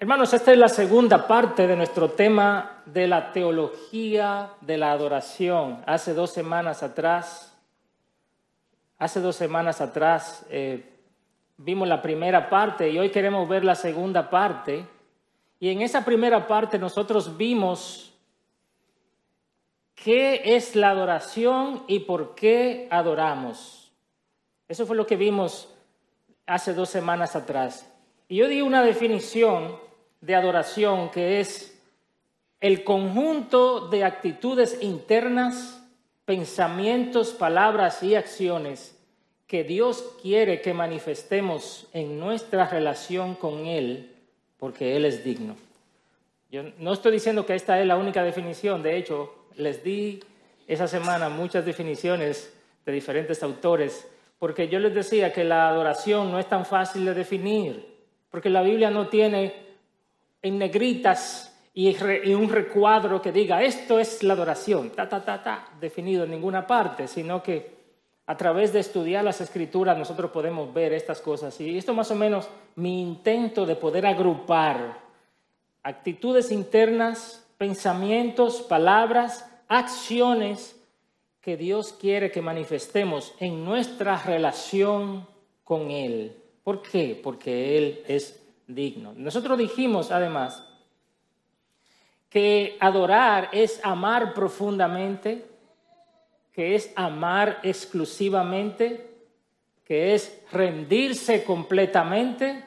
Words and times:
Hermanos, 0.00 0.32
esta 0.32 0.52
es 0.52 0.58
la 0.58 0.68
segunda 0.68 1.26
parte 1.26 1.66
de 1.66 1.74
nuestro 1.74 2.12
tema 2.12 2.82
de 2.86 3.08
la 3.08 3.32
teología 3.32 4.52
de 4.60 4.78
la 4.78 4.92
adoración. 4.92 5.82
Hace 5.86 6.14
dos 6.14 6.30
semanas 6.30 6.84
atrás, 6.84 7.52
hace 8.96 9.20
dos 9.20 9.34
semanas 9.34 9.80
atrás 9.80 10.46
eh, 10.50 10.88
vimos 11.56 11.88
la 11.88 12.00
primera 12.00 12.48
parte 12.48 12.88
y 12.88 12.96
hoy 12.96 13.10
queremos 13.10 13.48
ver 13.48 13.64
la 13.64 13.74
segunda 13.74 14.30
parte. 14.30 14.86
Y 15.58 15.68
en 15.70 15.82
esa 15.82 16.04
primera 16.04 16.46
parte 16.46 16.78
nosotros 16.78 17.36
vimos 17.36 18.14
qué 19.96 20.54
es 20.54 20.76
la 20.76 20.90
adoración 20.90 21.82
y 21.88 21.98
por 21.98 22.36
qué 22.36 22.86
adoramos. 22.92 23.90
Eso 24.68 24.86
fue 24.86 24.94
lo 24.94 25.08
que 25.08 25.16
vimos 25.16 25.74
hace 26.46 26.72
dos 26.72 26.88
semanas 26.88 27.34
atrás. 27.34 27.92
Y 28.28 28.36
yo 28.36 28.46
di 28.46 28.60
una 28.60 28.84
definición 28.84 29.87
de 30.20 30.34
adoración 30.34 31.10
que 31.10 31.40
es 31.40 31.78
el 32.60 32.84
conjunto 32.84 33.88
de 33.88 34.04
actitudes 34.04 34.78
internas, 34.82 35.82
pensamientos, 36.24 37.30
palabras 37.30 38.02
y 38.02 38.14
acciones 38.14 38.96
que 39.46 39.64
Dios 39.64 40.04
quiere 40.20 40.60
que 40.60 40.74
manifestemos 40.74 41.86
en 41.92 42.18
nuestra 42.20 42.68
relación 42.68 43.34
con 43.34 43.66
Él, 43.66 44.14
porque 44.58 44.94
Él 44.94 45.06
es 45.06 45.24
digno. 45.24 45.56
Yo 46.50 46.64
no 46.78 46.92
estoy 46.92 47.12
diciendo 47.12 47.46
que 47.46 47.54
esta 47.54 47.80
es 47.80 47.86
la 47.86 47.96
única 47.96 48.22
definición, 48.22 48.82
de 48.82 48.96
hecho, 48.96 49.34
les 49.56 49.82
di 49.82 50.20
esa 50.66 50.86
semana 50.86 51.28
muchas 51.30 51.64
definiciones 51.64 52.52
de 52.84 52.92
diferentes 52.92 53.42
autores, 53.42 54.06
porque 54.38 54.68
yo 54.68 54.78
les 54.80 54.94
decía 54.94 55.32
que 55.32 55.44
la 55.44 55.68
adoración 55.68 56.30
no 56.30 56.38
es 56.38 56.46
tan 56.46 56.66
fácil 56.66 57.06
de 57.06 57.14
definir, 57.14 57.86
porque 58.30 58.50
la 58.50 58.62
Biblia 58.62 58.90
no 58.90 59.08
tiene 59.08 59.67
en 60.42 60.58
negritas 60.58 61.54
y, 61.74 61.94
un 62.34 62.48
recuadro 62.48 63.22
que 63.22 63.30
diga 63.30 63.62
esto 63.62 64.00
es 64.00 64.22
la 64.22 64.34
adoración, 64.34 64.90
ta, 64.90 65.08
ta, 65.08 65.24
ta, 65.24 65.42
ta, 65.42 65.68
definido 65.80 66.24
en 66.24 66.30
ninguna 66.32 66.66
parte, 66.66 67.06
sino 67.06 67.42
que 67.42 67.78
a 68.26 68.36
través 68.36 68.72
de 68.72 68.80
estudiar 68.80 69.24
las 69.24 69.40
escrituras 69.40 69.96
nosotros 69.96 70.30
podemos 70.30 70.74
ver 70.74 70.92
estas 70.92 71.20
cosas. 71.20 71.58
Y 71.60 71.78
esto 71.78 71.94
más 71.94 72.10
o 72.10 72.14
menos 72.14 72.48
mi 72.76 73.00
intento 73.00 73.64
de 73.64 73.76
poder 73.76 74.06
agrupar 74.06 74.98
actitudes 75.82 76.50
internas, 76.50 77.46
pensamientos, 77.56 78.62
palabras, 78.62 79.48
acciones 79.68 80.76
que 81.40 81.56
Dios 81.56 81.92
quiere 81.92 82.30
que 82.30 82.42
manifestemos 82.42 83.34
en 83.38 83.64
nuestra 83.64 84.20
relación 84.22 85.26
con 85.64 85.90
Él. 85.90 86.36
¿Por 86.64 86.82
qué? 86.82 87.18
Porque 87.22 87.78
Él 87.78 88.02
es 88.06 88.42
digno. 88.68 89.12
Nosotros 89.16 89.58
dijimos 89.58 90.12
además 90.12 90.62
que 92.30 92.76
adorar 92.78 93.48
es 93.52 93.80
amar 93.82 94.34
profundamente, 94.34 95.44
que 96.52 96.74
es 96.74 96.92
amar 96.94 97.58
exclusivamente, 97.62 99.08
que 99.84 100.14
es 100.14 100.42
rendirse 100.52 101.42
completamente 101.44 102.64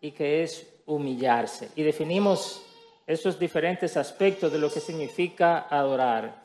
y 0.00 0.12
que 0.12 0.42
es 0.42 0.66
humillarse. 0.86 1.70
Y 1.76 1.82
definimos 1.82 2.64
esos 3.06 3.38
diferentes 3.38 3.96
aspectos 3.96 4.50
de 4.50 4.58
lo 4.58 4.72
que 4.72 4.80
significa 4.80 5.66
adorar. 5.68 6.42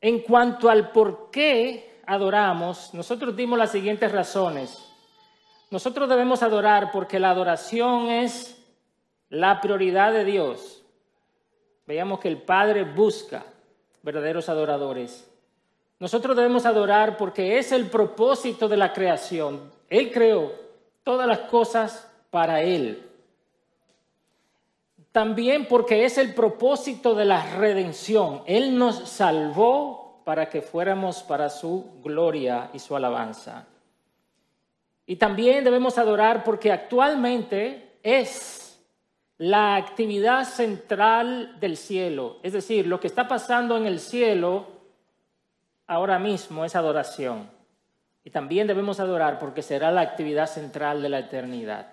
En 0.00 0.20
cuanto 0.20 0.70
al 0.70 0.92
por 0.92 1.30
qué 1.30 2.00
adoramos, 2.06 2.94
nosotros 2.94 3.36
dimos 3.36 3.58
las 3.58 3.72
siguientes 3.72 4.10
razones. 4.10 4.85
Nosotros 5.70 6.08
debemos 6.08 6.42
adorar 6.42 6.90
porque 6.92 7.18
la 7.18 7.30
adoración 7.30 8.08
es 8.08 8.56
la 9.28 9.60
prioridad 9.60 10.12
de 10.12 10.24
Dios. 10.24 10.82
Veamos 11.86 12.20
que 12.20 12.28
el 12.28 12.40
Padre 12.40 12.84
busca 12.84 13.44
verdaderos 14.02 14.48
adoradores. 14.48 15.28
Nosotros 15.98 16.36
debemos 16.36 16.66
adorar 16.66 17.16
porque 17.16 17.58
es 17.58 17.72
el 17.72 17.86
propósito 17.86 18.68
de 18.68 18.76
la 18.76 18.92
creación. 18.92 19.72
Él 19.88 20.12
creó 20.12 20.52
todas 21.02 21.26
las 21.26 21.40
cosas 21.40 22.08
para 22.30 22.62
Él. 22.62 23.02
También 25.10 25.66
porque 25.66 26.04
es 26.04 26.18
el 26.18 26.34
propósito 26.34 27.14
de 27.14 27.24
la 27.24 27.56
redención. 27.56 28.42
Él 28.46 28.76
nos 28.78 29.08
salvó 29.08 30.20
para 30.24 30.50
que 30.50 30.60
fuéramos 30.60 31.22
para 31.22 31.48
su 31.48 32.00
gloria 32.02 32.70
y 32.74 32.78
su 32.78 32.94
alabanza. 32.94 33.66
Y 35.06 35.16
también 35.16 35.62
debemos 35.62 35.98
adorar 35.98 36.42
porque 36.42 36.72
actualmente 36.72 37.98
es 38.02 38.84
la 39.38 39.76
actividad 39.76 40.44
central 40.44 41.58
del 41.60 41.76
cielo. 41.76 42.38
Es 42.42 42.52
decir, 42.52 42.86
lo 42.86 42.98
que 42.98 43.06
está 43.06 43.28
pasando 43.28 43.76
en 43.76 43.86
el 43.86 44.00
cielo 44.00 44.66
ahora 45.86 46.18
mismo 46.18 46.64
es 46.64 46.74
adoración. 46.74 47.48
Y 48.24 48.30
también 48.30 48.66
debemos 48.66 48.98
adorar 48.98 49.38
porque 49.38 49.62
será 49.62 49.92
la 49.92 50.00
actividad 50.00 50.48
central 50.48 51.00
de 51.00 51.08
la 51.08 51.20
eternidad. 51.20 51.86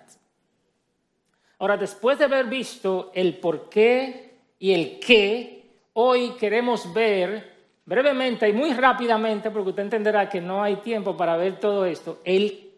Ahora, 1.58 1.76
después 1.76 2.18
de 2.18 2.24
haber 2.24 2.46
visto 2.46 3.12
el 3.14 3.38
por 3.38 3.68
qué 3.68 4.38
y 4.58 4.72
el 4.72 4.98
qué, 4.98 5.82
hoy 5.92 6.30
queremos 6.32 6.92
ver 6.92 7.54
brevemente 7.84 8.48
y 8.48 8.52
muy 8.52 8.72
rápidamente, 8.72 9.50
porque 9.50 9.70
usted 9.70 9.84
entenderá 9.84 10.28
que 10.28 10.40
no 10.40 10.62
hay 10.62 10.76
tiempo 10.76 11.16
para 11.16 11.36
ver 11.36 11.60
todo 11.60 11.86
esto, 11.86 12.20
el 12.24 12.73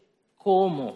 cómo. 0.46 0.94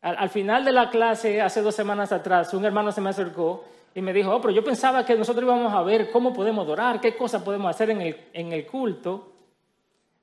Al, 0.00 0.28
final 0.28 0.64
de 0.64 0.72
la 0.72 0.90
clase, 0.90 1.40
hace 1.40 1.62
dos 1.62 1.76
semanas 1.76 2.10
atrás, 2.10 2.52
un 2.52 2.64
hermano 2.64 2.90
se 2.90 3.00
me 3.00 3.10
acercó 3.10 3.64
y 3.94 4.02
me 4.02 4.12
dijo, 4.12 4.34
oh, 4.34 4.40
pero 4.40 4.52
yo 4.52 4.64
pensaba 4.64 5.06
que 5.06 5.14
nosotros 5.14 5.44
íbamos 5.44 5.72
a 5.72 5.82
ver 5.82 6.10
cómo 6.10 6.32
podemos 6.32 6.64
adorar, 6.64 7.00
qué 7.00 7.16
cosas 7.16 7.44
podemos 7.44 7.70
hacer 7.70 7.90
en 7.90 8.00
el, 8.00 8.16
en 8.32 8.52
el 8.52 8.66
culto. 8.66 9.34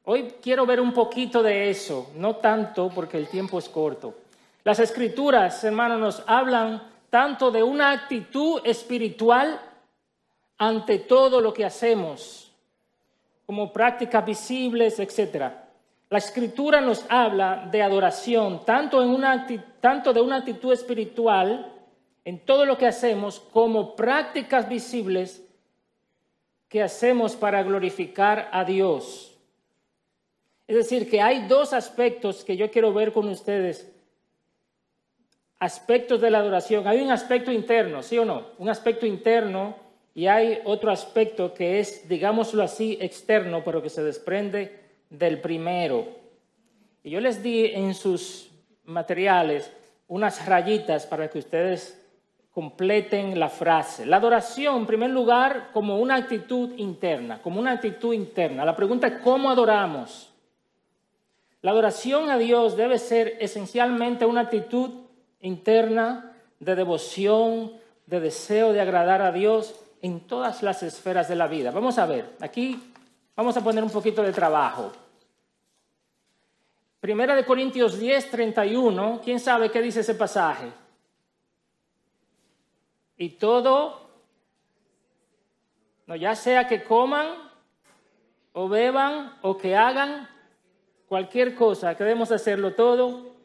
Hoy 0.03 0.33
quiero 0.41 0.65
ver 0.65 0.81
un 0.81 0.91
poquito 0.91 1.41
de 1.41 1.69
eso, 1.69 2.11
no 2.17 2.35
tanto 2.35 2.89
porque 2.93 3.15
el 3.15 3.29
tiempo 3.29 3.59
es 3.59 3.69
corto. 3.69 4.13
Las 4.65 4.79
escrituras, 4.79 5.63
hermanos, 5.63 5.97
nos 5.97 6.23
hablan 6.27 6.83
tanto 7.09 7.49
de 7.49 7.63
una 7.63 7.91
actitud 7.91 8.59
espiritual 8.65 9.57
ante 10.57 10.99
todo 10.99 11.39
lo 11.39 11.53
que 11.53 11.63
hacemos, 11.63 12.51
como 13.45 13.71
prácticas 13.71 14.25
visibles, 14.25 14.99
etcétera. 14.99 15.64
La 16.15 16.19
escritura 16.19 16.79
nos 16.79 17.05
habla 17.09 17.67
de 17.69 17.81
adoración, 17.81 18.63
tanto, 18.63 19.03
en 19.03 19.09
una, 19.09 19.45
tanto 19.81 20.13
de 20.13 20.21
una 20.21 20.37
actitud 20.37 20.71
espiritual 20.71 21.73
en 22.23 22.39
todo 22.39 22.65
lo 22.65 22.77
que 22.77 22.87
hacemos, 22.87 23.41
como 23.41 23.97
prácticas 23.97 24.69
visibles 24.69 25.45
que 26.69 26.81
hacemos 26.81 27.35
para 27.35 27.63
glorificar 27.63 28.47
a 28.53 28.63
Dios. 28.63 29.37
Es 30.69 30.77
decir, 30.77 31.09
que 31.09 31.21
hay 31.21 31.49
dos 31.49 31.73
aspectos 31.73 32.45
que 32.45 32.55
yo 32.55 32.71
quiero 32.71 32.93
ver 32.93 33.11
con 33.11 33.27
ustedes. 33.27 33.93
Aspectos 35.59 36.21
de 36.21 36.31
la 36.31 36.37
adoración. 36.37 36.87
Hay 36.87 37.01
un 37.01 37.11
aspecto 37.11 37.51
interno, 37.51 38.01
¿sí 38.01 38.17
o 38.17 38.23
no? 38.23 38.51
Un 38.57 38.69
aspecto 38.69 39.05
interno 39.05 39.75
y 40.13 40.27
hay 40.27 40.61
otro 40.63 40.91
aspecto 40.91 41.53
que 41.53 41.81
es, 41.81 42.07
digámoslo 42.07 42.63
así, 42.63 42.97
externo, 43.01 43.65
pero 43.65 43.81
que 43.81 43.89
se 43.89 44.01
desprende 44.01 44.84
del 45.09 45.41
primero. 45.41 46.07
Y 47.03 47.11
yo 47.11 47.19
les 47.19 47.43
di 47.43 47.65
en 47.65 47.93
sus 47.93 48.51
materiales 48.85 49.71
unas 50.07 50.45
rayitas 50.45 51.05
para 51.05 51.29
que 51.29 51.39
ustedes 51.39 52.01
completen 52.51 53.37
la 53.37 53.49
frase. 53.49 54.05
La 54.05 54.17
adoración, 54.17 54.77
en 54.77 54.85
primer 54.85 55.09
lugar, 55.09 55.71
como 55.73 55.99
una 55.99 56.15
actitud 56.15 56.71
interna, 56.77 57.41
como 57.41 57.59
una 57.59 57.71
actitud 57.71 58.13
interna. 58.13 58.63
La 58.63 58.75
pregunta 58.75 59.07
es, 59.07 59.13
¿cómo 59.21 59.49
adoramos? 59.49 60.31
La 61.61 61.71
adoración 61.71 62.29
a 62.29 62.37
Dios 62.37 62.77
debe 62.77 62.97
ser 62.97 63.37
esencialmente 63.39 64.25
una 64.25 64.41
actitud 64.41 64.89
interna 65.41 66.31
de 66.59 66.75
devoción, 66.75 67.73
de 68.05 68.19
deseo 68.19 68.71
de 68.71 68.81
agradar 68.81 69.21
a 69.21 69.31
Dios 69.31 69.75
en 70.01 70.21
todas 70.21 70.63
las 70.63 70.83
esferas 70.83 71.27
de 71.27 71.35
la 71.35 71.47
vida. 71.47 71.71
Vamos 71.71 71.97
a 71.97 72.05
ver, 72.05 72.35
aquí 72.39 72.79
Vamos 73.35 73.57
a 73.57 73.63
poner 73.63 73.83
un 73.83 73.89
poquito 73.89 74.23
de 74.23 74.31
trabajo. 74.31 74.91
Primera 76.99 77.35
de 77.35 77.45
Corintios 77.45 77.99
10, 77.99 78.31
31. 78.31 79.21
¿Quién 79.23 79.39
sabe 79.39 79.69
qué 79.69 79.81
dice 79.81 79.99
ese 79.99 80.15
pasaje? 80.15 80.71
Y 83.17 83.29
todo, 83.29 84.01
no, 86.07 86.15
ya 86.15 86.35
sea 86.35 86.67
que 86.67 86.83
coman 86.83 87.27
o 88.53 88.67
beban 88.67 89.37
o 89.41 89.57
que 89.57 89.75
hagan 89.75 90.29
cualquier 91.07 91.55
cosa, 91.55 91.95
queremos 91.95 92.31
hacerlo 92.31 92.73
todo 92.73 93.35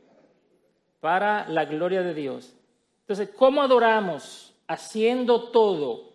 para 1.00 1.48
la 1.48 1.64
gloria 1.64 2.02
de 2.02 2.14
Dios. 2.14 2.54
Entonces, 3.02 3.30
¿cómo 3.36 3.62
adoramos? 3.62 4.54
Haciendo 4.66 5.50
todo 5.50 6.09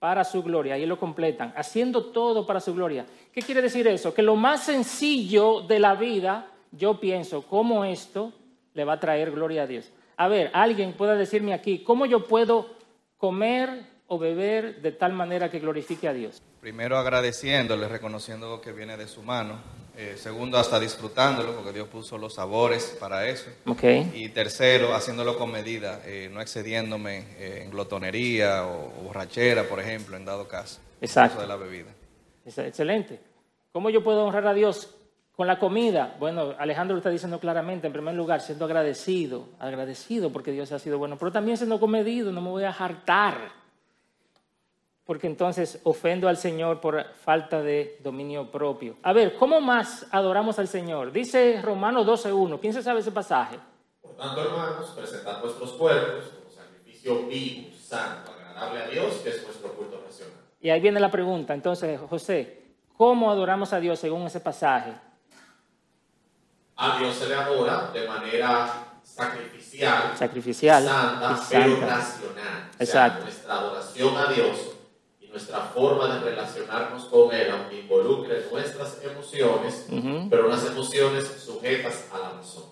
para 0.00 0.24
su 0.24 0.42
gloria. 0.42 0.74
Ahí 0.74 0.86
lo 0.86 0.98
completan, 0.98 1.52
haciendo 1.54 2.06
todo 2.06 2.46
para 2.46 2.58
su 2.58 2.74
gloria. 2.74 3.06
¿Qué 3.32 3.42
quiere 3.42 3.62
decir 3.62 3.86
eso? 3.86 4.12
Que 4.12 4.22
lo 4.22 4.34
más 4.34 4.64
sencillo 4.64 5.60
de 5.60 5.78
la 5.78 5.94
vida, 5.94 6.50
yo 6.72 6.98
pienso, 6.98 7.42
¿cómo 7.42 7.84
esto 7.84 8.32
le 8.74 8.84
va 8.84 8.94
a 8.94 9.00
traer 9.00 9.30
gloria 9.30 9.62
a 9.62 9.66
Dios? 9.66 9.92
A 10.16 10.26
ver, 10.26 10.50
alguien 10.54 10.94
pueda 10.94 11.14
decirme 11.14 11.52
aquí, 11.52 11.80
¿cómo 11.84 12.06
yo 12.06 12.26
puedo 12.26 12.74
comer 13.18 13.89
o 14.12 14.18
beber 14.18 14.82
de 14.82 14.90
tal 14.90 15.12
manera 15.12 15.48
que 15.48 15.60
glorifique 15.60 16.08
a 16.08 16.12
Dios? 16.12 16.42
Primero 16.60 16.98
agradeciéndole, 16.98 17.86
reconociendo 17.86 18.60
que 18.60 18.72
viene 18.72 18.96
de 18.96 19.06
su 19.06 19.22
mano. 19.22 19.60
Eh, 19.96 20.14
segundo, 20.16 20.58
hasta 20.58 20.80
disfrutándolo, 20.80 21.54
porque 21.54 21.72
Dios 21.72 21.86
puso 21.86 22.18
los 22.18 22.34
sabores 22.34 22.96
para 22.98 23.28
eso. 23.28 23.50
Ok. 23.66 23.84
Y 24.14 24.28
tercero, 24.30 24.94
haciéndolo 24.94 25.38
con 25.38 25.52
medida, 25.52 26.02
eh, 26.04 26.28
no 26.32 26.40
excediéndome 26.40 27.18
eh, 27.38 27.62
en 27.62 27.70
glotonería 27.70 28.66
o, 28.66 28.86
o 28.86 29.02
borrachera, 29.04 29.62
por 29.64 29.78
ejemplo, 29.78 30.16
en 30.16 30.24
dado 30.24 30.48
caso. 30.48 30.80
Exacto. 31.00 31.36
Uso 31.36 31.42
de 31.42 31.48
la 31.48 31.56
bebida. 31.56 31.90
Excelente. 32.44 33.20
¿Cómo 33.70 33.90
yo 33.90 34.02
puedo 34.02 34.24
honrar 34.24 34.48
a 34.48 34.54
Dios 34.54 34.92
con 35.36 35.46
la 35.46 35.60
comida? 35.60 36.16
Bueno, 36.18 36.56
Alejandro 36.58 36.94
lo 36.94 36.98
está 36.98 37.10
diciendo 37.10 37.38
claramente, 37.38 37.86
en 37.86 37.92
primer 37.92 38.14
lugar, 38.16 38.40
siendo 38.40 38.64
agradecido, 38.64 39.50
agradecido 39.60 40.32
porque 40.32 40.50
Dios 40.50 40.72
ha 40.72 40.80
sido 40.80 40.98
bueno, 40.98 41.16
pero 41.16 41.30
también 41.30 41.56
siendo 41.56 41.78
comedido, 41.78 42.32
no 42.32 42.40
me 42.40 42.50
voy 42.50 42.64
a 42.64 42.70
hartar, 42.70 43.59
porque 45.10 45.26
entonces 45.26 45.80
ofendo 45.82 46.28
al 46.28 46.36
Señor 46.36 46.80
por 46.80 47.04
falta 47.24 47.60
de 47.60 47.98
dominio 48.00 48.48
propio. 48.48 48.94
A 49.02 49.12
ver, 49.12 49.34
¿cómo 49.34 49.60
más 49.60 50.06
adoramos 50.12 50.60
al 50.60 50.68
Señor? 50.68 51.10
Dice 51.10 51.60
Romanos 51.60 52.06
12.1, 52.06 52.60
¿quién 52.60 52.72
se 52.72 52.80
sabe 52.80 53.00
ese 53.00 53.10
pasaje? 53.10 53.58
Por 54.00 54.14
tanto, 54.14 54.40
hermanos, 54.40 54.90
presentad 54.96 55.40
vuestros 55.42 55.72
cuerpos 55.72 56.26
como 56.26 56.48
sacrificio 56.52 57.26
vivo, 57.26 57.70
santo, 57.76 58.30
agradable 58.38 58.84
a 58.84 58.86
Dios, 58.86 59.14
que 59.14 59.30
es 59.30 59.44
vuestro 59.44 59.72
culto 59.72 60.00
racional. 60.06 60.32
Y 60.60 60.70
ahí 60.70 60.80
viene 60.80 61.00
la 61.00 61.10
pregunta, 61.10 61.54
entonces, 61.54 61.98
José, 62.08 62.62
¿cómo 62.96 63.32
adoramos 63.32 63.72
a 63.72 63.80
Dios 63.80 63.98
según 63.98 64.22
ese 64.28 64.38
pasaje? 64.38 64.92
A 66.76 67.00
Dios 67.00 67.16
se 67.16 67.28
le 67.28 67.34
adora 67.34 67.90
de 67.92 68.06
manera 68.06 68.84
sacrificial, 69.02 70.16
Sacrificial 70.16 70.84
santa, 70.84 71.32
y 71.32 71.46
pero 71.50 71.76
santa. 71.78 71.86
racional. 71.96 72.70
O 72.78 72.82
Exacto. 72.82 73.16
sea, 73.16 73.24
nuestra 73.24 73.54
adoración 73.54 74.16
a 74.16 74.32
Dios 74.32 74.76
nuestra 75.30 75.60
forma 75.60 76.14
de 76.14 76.30
relacionarnos 76.30 77.04
con 77.04 77.32
Él, 77.32 77.50
aunque 77.50 77.80
involucre 77.80 78.44
nuestras 78.50 79.02
emociones, 79.04 79.86
pero 80.28 80.46
unas 80.46 80.66
emociones 80.66 81.24
sujetas 81.24 82.08
a 82.12 82.18
la 82.18 82.30
razón. 82.30 82.64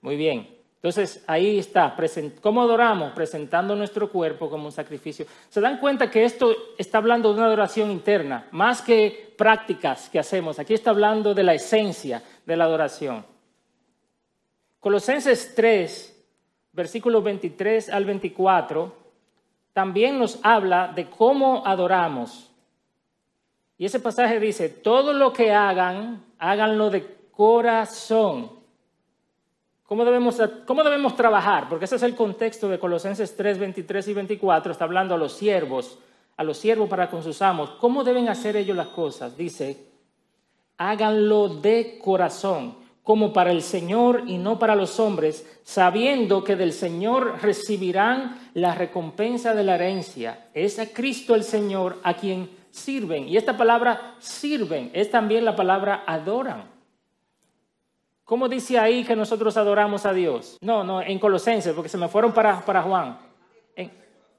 Muy 0.00 0.16
bien. 0.16 0.56
Entonces 0.76 1.24
ahí 1.26 1.58
está, 1.58 1.96
¿cómo 2.40 2.62
adoramos? 2.62 3.12
Presentando 3.12 3.74
nuestro 3.74 4.10
cuerpo 4.10 4.48
como 4.48 4.66
un 4.66 4.72
sacrificio. 4.72 5.26
¿Se 5.48 5.60
dan 5.60 5.78
cuenta 5.78 6.10
que 6.10 6.24
esto 6.24 6.54
está 6.78 6.98
hablando 6.98 7.30
de 7.30 7.38
una 7.38 7.46
adoración 7.46 7.90
interna, 7.90 8.46
más 8.52 8.82
que 8.82 9.34
prácticas 9.36 10.08
que 10.08 10.18
hacemos? 10.18 10.58
Aquí 10.58 10.74
está 10.74 10.90
hablando 10.90 11.34
de 11.34 11.42
la 11.42 11.54
esencia 11.54 12.22
de 12.44 12.56
la 12.56 12.64
adoración. 12.64 13.26
Colosenses 14.78 15.54
3, 15.56 16.24
versículos 16.72 17.24
23 17.24 17.88
al 17.90 18.04
24, 18.04 19.05
también 19.76 20.18
nos 20.18 20.38
habla 20.42 20.90
de 20.96 21.10
cómo 21.10 21.62
adoramos. 21.66 22.50
Y 23.76 23.84
ese 23.84 24.00
pasaje 24.00 24.40
dice, 24.40 24.70
todo 24.70 25.12
lo 25.12 25.34
que 25.34 25.52
hagan, 25.52 26.24
háganlo 26.38 26.88
de 26.88 27.06
corazón. 27.30 28.50
¿Cómo 29.84 30.06
debemos, 30.06 30.40
¿Cómo 30.64 30.82
debemos 30.82 31.14
trabajar? 31.14 31.68
Porque 31.68 31.84
ese 31.84 31.96
es 31.96 32.02
el 32.04 32.14
contexto 32.14 32.70
de 32.70 32.78
Colosenses 32.78 33.36
3, 33.36 33.58
23 33.58 34.08
y 34.08 34.14
24. 34.14 34.72
Está 34.72 34.84
hablando 34.86 35.14
a 35.14 35.18
los 35.18 35.34
siervos, 35.34 35.98
a 36.38 36.42
los 36.42 36.56
siervos 36.56 36.88
para 36.88 37.10
con 37.10 37.22
sus 37.22 37.42
amos. 37.42 37.68
¿Cómo 37.72 38.02
deben 38.02 38.30
hacer 38.30 38.56
ellos 38.56 38.78
las 38.78 38.88
cosas? 38.88 39.36
Dice, 39.36 39.90
háganlo 40.78 41.48
de 41.50 41.98
corazón, 42.02 42.76
como 43.06 43.32
para 43.32 43.52
el 43.52 43.62
Señor 43.62 44.24
y 44.26 44.36
no 44.36 44.58
para 44.58 44.74
los 44.74 44.98
hombres, 44.98 45.46
sabiendo 45.62 46.42
que 46.42 46.56
del 46.56 46.72
Señor 46.72 47.40
recibirán 47.40 48.50
la 48.52 48.74
recompensa 48.74 49.54
de 49.54 49.62
la 49.62 49.76
herencia. 49.76 50.48
Es 50.52 50.80
a 50.80 50.86
Cristo 50.92 51.36
el 51.36 51.44
Señor 51.44 52.00
a 52.02 52.14
quien 52.14 52.50
sirven. 52.72 53.28
Y 53.28 53.36
esta 53.36 53.56
palabra 53.56 54.16
sirven 54.18 54.90
es 54.92 55.08
también 55.08 55.44
la 55.44 55.54
palabra 55.54 56.02
adoran. 56.04 56.64
¿Cómo 58.24 58.48
dice 58.48 58.76
ahí 58.76 59.04
que 59.04 59.14
nosotros 59.14 59.56
adoramos 59.56 60.04
a 60.04 60.12
Dios? 60.12 60.58
No, 60.60 60.82
no, 60.82 61.00
en 61.00 61.20
Colosenses, 61.20 61.74
porque 61.74 61.88
se 61.88 61.98
me 61.98 62.08
fueron 62.08 62.32
para, 62.32 62.64
para 62.64 62.82
Juan. 62.82 63.20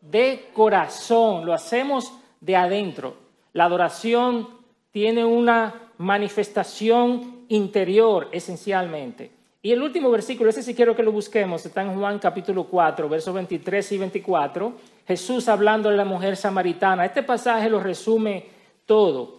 De 0.02 0.50
corazón, 0.54 1.46
lo 1.46 1.54
hacemos 1.54 2.12
de 2.42 2.58
adentro. 2.58 3.16
La 3.54 3.64
adoración 3.64 4.50
tiene 4.92 5.24
una 5.24 5.94
manifestación 5.98 7.37
interior, 7.50 8.28
esencialmente. 8.32 9.32
Y 9.62 9.72
el 9.72 9.82
último 9.82 10.10
versículo, 10.12 10.50
ese 10.50 10.64
sí 10.64 10.76
quiero 10.76 10.96
que 10.96 11.04
lo 11.04 11.12
busquemos, 11.12 11.66
está 11.66 11.82
en 11.82 11.98
Juan 11.98 12.20
capítulo 12.20 12.66
4, 12.66 13.10
versos 13.10 13.34
23 13.34 13.92
y 13.92 13.98
24. 13.98 14.74
Jesús 15.08 15.50
hablando 15.50 15.90
de 15.90 15.98
la 15.98 16.06
mujer 16.06 16.38
samaritana. 16.38 17.06
Este 17.06 17.24
pasaje 17.24 17.70
lo 17.70 17.80
resume 17.80 18.46
todo. 18.86 19.38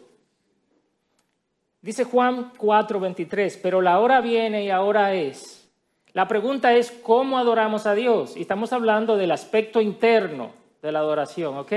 Dice 1.80 2.04
Juan 2.04 2.52
4:23, 2.58 3.60
pero 3.62 3.80
la 3.80 4.00
hora 4.00 4.20
viene 4.20 4.64
y 4.64 4.70
ahora 4.70 5.14
es. 5.14 5.70
La 6.12 6.26
pregunta 6.26 6.74
es, 6.74 6.90
¿cómo 6.90 7.38
adoramos 7.38 7.86
a 7.86 7.94
Dios? 7.94 8.36
Y 8.36 8.40
estamos 8.40 8.72
hablando 8.72 9.16
del 9.16 9.30
aspecto 9.30 9.80
interno 9.80 10.50
de 10.82 10.90
la 10.90 10.98
adoración, 10.98 11.56
¿ok? 11.56 11.72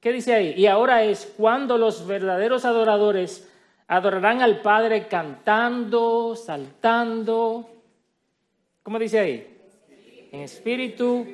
¿Qué 0.00 0.12
dice 0.12 0.34
ahí? 0.34 0.54
Y 0.56 0.66
ahora 0.66 1.04
es 1.04 1.32
cuando 1.36 1.78
los 1.78 2.06
verdaderos 2.06 2.64
adoradores 2.64 3.48
adorarán 3.88 4.42
al 4.42 4.60
Padre 4.60 5.06
cantando, 5.06 6.34
saltando. 6.36 7.68
¿Cómo 8.82 8.98
dice 8.98 9.18
ahí? 9.18 9.58
En 10.32 10.40
espíritu 10.40 11.26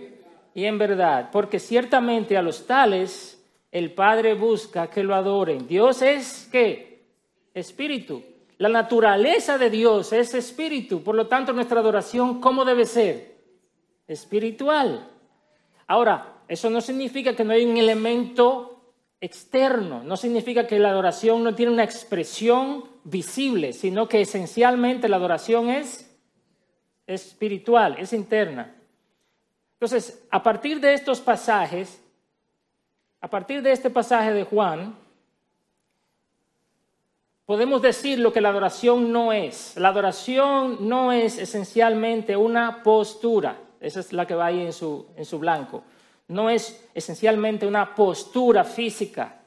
y 0.55 0.64
en 0.64 0.79
verdad. 0.79 1.31
Porque 1.32 1.58
ciertamente 1.58 2.37
a 2.37 2.43
los 2.43 2.67
tales 2.67 3.43
el 3.70 3.93
Padre 3.93 4.35
busca 4.35 4.88
que 4.88 5.05
lo 5.05 5.14
adoren. 5.14 5.67
Dios 5.67 6.02
es 6.02 6.49
qué? 6.50 7.05
Espíritu. 7.55 8.23
La 8.58 8.69
naturaleza 8.69 9.56
de 9.56 9.70
Dios 9.70 10.12
es 10.12 10.35
espíritu. 10.35 11.03
Por 11.03 11.14
lo 11.14 11.26
tanto, 11.29 11.53
nuestra 11.53 11.81
adoración, 11.81 12.41
¿cómo 12.41 12.64
debe 12.64 12.85
ser? 12.85 13.37
Espiritual. 14.06 15.08
Ahora, 15.87 16.43
eso 16.46 16.69
no 16.69 16.81
significa 16.81 17.35
que 17.35 17.43
no 17.43 17.53
hay 17.53 17.64
un 17.64 17.79
elemento 17.79 18.69
externo, 19.20 20.02
no 20.02 20.17
significa 20.17 20.67
que 20.67 20.78
la 20.78 20.90
adoración 20.90 21.44
no 21.44 21.55
tiene 21.55 21.72
una 21.72 21.84
expresión 21.84 22.84
visible, 23.05 23.72
sino 23.72 24.08
que 24.08 24.22
esencialmente 24.22 25.08
la 25.08 25.17
adoración 25.17 25.69
es 25.69 26.11
espiritual, 27.06 27.96
es 27.99 28.12
interna. 28.12 28.74
Entonces, 29.74 30.27
a 30.31 30.43
partir 30.43 30.81
de 30.81 30.94
estos 30.94 31.20
pasajes, 31.20 32.03
a 33.20 33.29
partir 33.29 33.62
de 33.62 33.72
este 33.72 33.91
pasaje 33.91 34.32
de 34.32 34.44
Juan, 34.44 34.96
podemos 37.44 37.82
decir 37.82 38.19
lo 38.19 38.32
que 38.32 38.41
la 38.41 38.50
adoración 38.50 39.12
no 39.12 39.32
es. 39.32 39.77
La 39.77 39.89
adoración 39.89 40.89
no 40.89 41.12
es 41.12 41.36
esencialmente 41.39 42.36
una 42.36 42.82
postura, 42.82 43.58
esa 43.81 44.00
es 44.00 44.12
la 44.12 44.27
que 44.27 44.34
va 44.34 44.46
ahí 44.46 44.60
en 44.60 44.72
su, 44.72 45.06
en 45.17 45.24
su 45.24 45.39
blanco. 45.39 45.82
No 46.31 46.49
es 46.49 46.89
esencialmente 46.94 47.67
una 47.67 47.93
postura 47.93 48.63
física, 48.63 49.41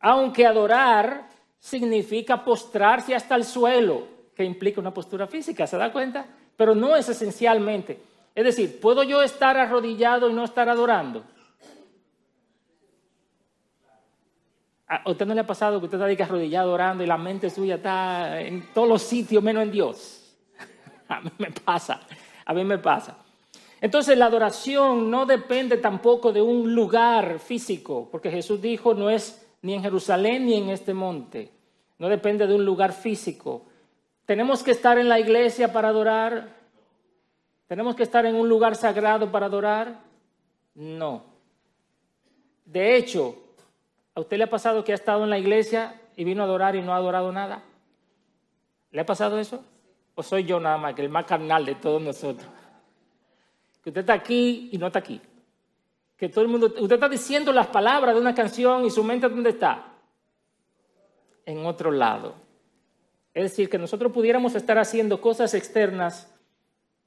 aunque 0.00 0.44
adorar 0.44 1.30
significa 1.58 2.44
postrarse 2.44 3.14
hasta 3.14 3.36
el 3.36 3.44
suelo, 3.44 4.06
que 4.36 4.44
implica 4.44 4.82
una 4.82 4.92
postura 4.92 5.26
física, 5.26 5.66
¿se 5.66 5.78
da 5.78 5.90
cuenta? 5.90 6.26
Pero 6.58 6.74
no 6.74 6.94
es 6.94 7.08
esencialmente. 7.08 8.02
Es 8.34 8.44
decir, 8.44 8.80
¿puedo 8.80 9.02
yo 9.02 9.22
estar 9.22 9.56
arrodillado 9.56 10.28
y 10.28 10.34
no 10.34 10.44
estar 10.44 10.68
adorando? 10.68 11.24
¿A 14.88 15.10
usted 15.10 15.24
no 15.24 15.32
le 15.32 15.40
ha 15.40 15.46
pasado 15.46 15.80
que 15.80 15.86
usted 15.86 16.02
está 16.02 16.24
arrodillado 16.24 16.74
orando 16.74 17.02
y 17.02 17.06
la 17.06 17.16
mente 17.16 17.48
suya 17.48 17.76
está 17.76 18.42
en 18.42 18.74
todos 18.74 18.88
los 18.88 19.00
sitios 19.00 19.42
menos 19.42 19.62
en 19.62 19.72
Dios? 19.72 20.36
A 21.08 21.22
mí 21.22 21.30
me 21.38 21.50
pasa, 21.50 22.02
a 22.44 22.52
mí 22.52 22.62
me 22.62 22.76
pasa. 22.76 23.19
Entonces 23.80 24.18
la 24.18 24.26
adoración 24.26 25.10
no 25.10 25.24
depende 25.24 25.78
tampoco 25.78 26.32
de 26.32 26.42
un 26.42 26.74
lugar 26.74 27.38
físico, 27.38 28.08
porque 28.10 28.30
Jesús 28.30 28.60
dijo 28.60 28.94
no 28.94 29.08
es 29.08 29.46
ni 29.62 29.74
en 29.74 29.82
Jerusalén 29.82 30.46
ni 30.46 30.54
en 30.54 30.70
este 30.70 30.94
monte, 30.94 31.50
no 31.98 32.08
depende 32.08 32.46
de 32.46 32.54
un 32.54 32.64
lugar 32.64 32.92
físico. 32.92 33.62
¿Tenemos 34.26 34.62
que 34.62 34.70
estar 34.70 34.98
en 34.98 35.08
la 35.08 35.18
iglesia 35.18 35.72
para 35.72 35.88
adorar? 35.88 36.56
¿Tenemos 37.66 37.94
que 37.94 38.02
estar 38.02 38.24
en 38.26 38.36
un 38.36 38.48
lugar 38.48 38.76
sagrado 38.76 39.30
para 39.30 39.46
adorar? 39.46 40.00
No. 40.74 41.24
De 42.64 42.96
hecho, 42.96 43.36
¿a 44.14 44.20
usted 44.20 44.38
le 44.38 44.44
ha 44.44 44.50
pasado 44.50 44.84
que 44.84 44.92
ha 44.92 44.94
estado 44.94 45.24
en 45.24 45.30
la 45.30 45.38
iglesia 45.38 46.00
y 46.16 46.24
vino 46.24 46.42
a 46.42 46.46
adorar 46.46 46.76
y 46.76 46.82
no 46.82 46.92
ha 46.92 46.96
adorado 46.96 47.32
nada? 47.32 47.62
¿Le 48.92 49.00
ha 49.00 49.06
pasado 49.06 49.38
eso? 49.38 49.64
¿O 50.14 50.22
soy 50.22 50.44
yo 50.44 50.60
nada 50.60 50.76
más, 50.78 50.94
que 50.94 51.02
el 51.02 51.08
más 51.08 51.24
carnal 51.24 51.64
de 51.64 51.74
todos 51.74 52.00
nosotros? 52.00 52.46
Que 53.82 53.90
usted 53.90 54.00
está 54.00 54.12
aquí 54.12 54.68
y 54.72 54.78
no 54.78 54.88
está 54.88 54.98
aquí. 54.98 55.20
Que 56.16 56.28
todo 56.28 56.42
el 56.42 56.50
mundo, 56.50 56.66
usted 56.66 56.92
está 56.92 57.08
diciendo 57.08 57.52
las 57.52 57.68
palabras 57.68 58.14
de 58.14 58.20
una 58.20 58.34
canción 58.34 58.84
y 58.84 58.90
su 58.90 59.02
mente 59.02 59.28
¿dónde 59.28 59.50
está? 59.50 59.94
En 61.46 61.64
otro 61.64 61.90
lado. 61.90 62.34
Es 63.32 63.44
decir, 63.44 63.70
que 63.70 63.78
nosotros 63.78 64.12
pudiéramos 64.12 64.54
estar 64.54 64.78
haciendo 64.78 65.20
cosas 65.20 65.54
externas 65.54 66.32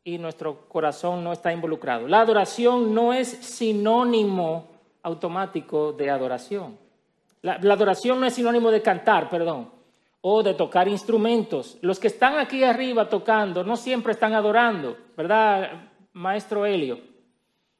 y 0.03 0.17
nuestro 0.17 0.67
corazón 0.67 1.23
no 1.23 1.31
está 1.31 1.53
involucrado. 1.53 2.07
La 2.07 2.21
adoración 2.21 2.93
no 2.93 3.13
es 3.13 3.27
sinónimo 3.27 4.67
automático 5.01 5.93
de 5.93 6.09
adoración. 6.09 6.77
La, 7.41 7.53
adoración 7.53 8.19
no 8.19 8.25
es 8.25 8.33
sinónimo 8.33 8.71
de 8.71 8.81
cantar, 8.81 9.29
perdón, 9.29 9.69
o 10.21 10.43
de 10.43 10.53
tocar 10.53 10.87
instrumentos. 10.87 11.77
Los 11.81 11.99
que 11.99 12.07
están 12.07 12.37
aquí 12.37 12.63
arriba 12.63 13.09
tocando 13.09 13.63
no 13.63 13.75
siempre 13.75 14.13
están 14.13 14.33
adorando, 14.33 14.97
¿verdad, 15.17 15.91
maestro 16.13 16.65
Helio? 16.65 16.99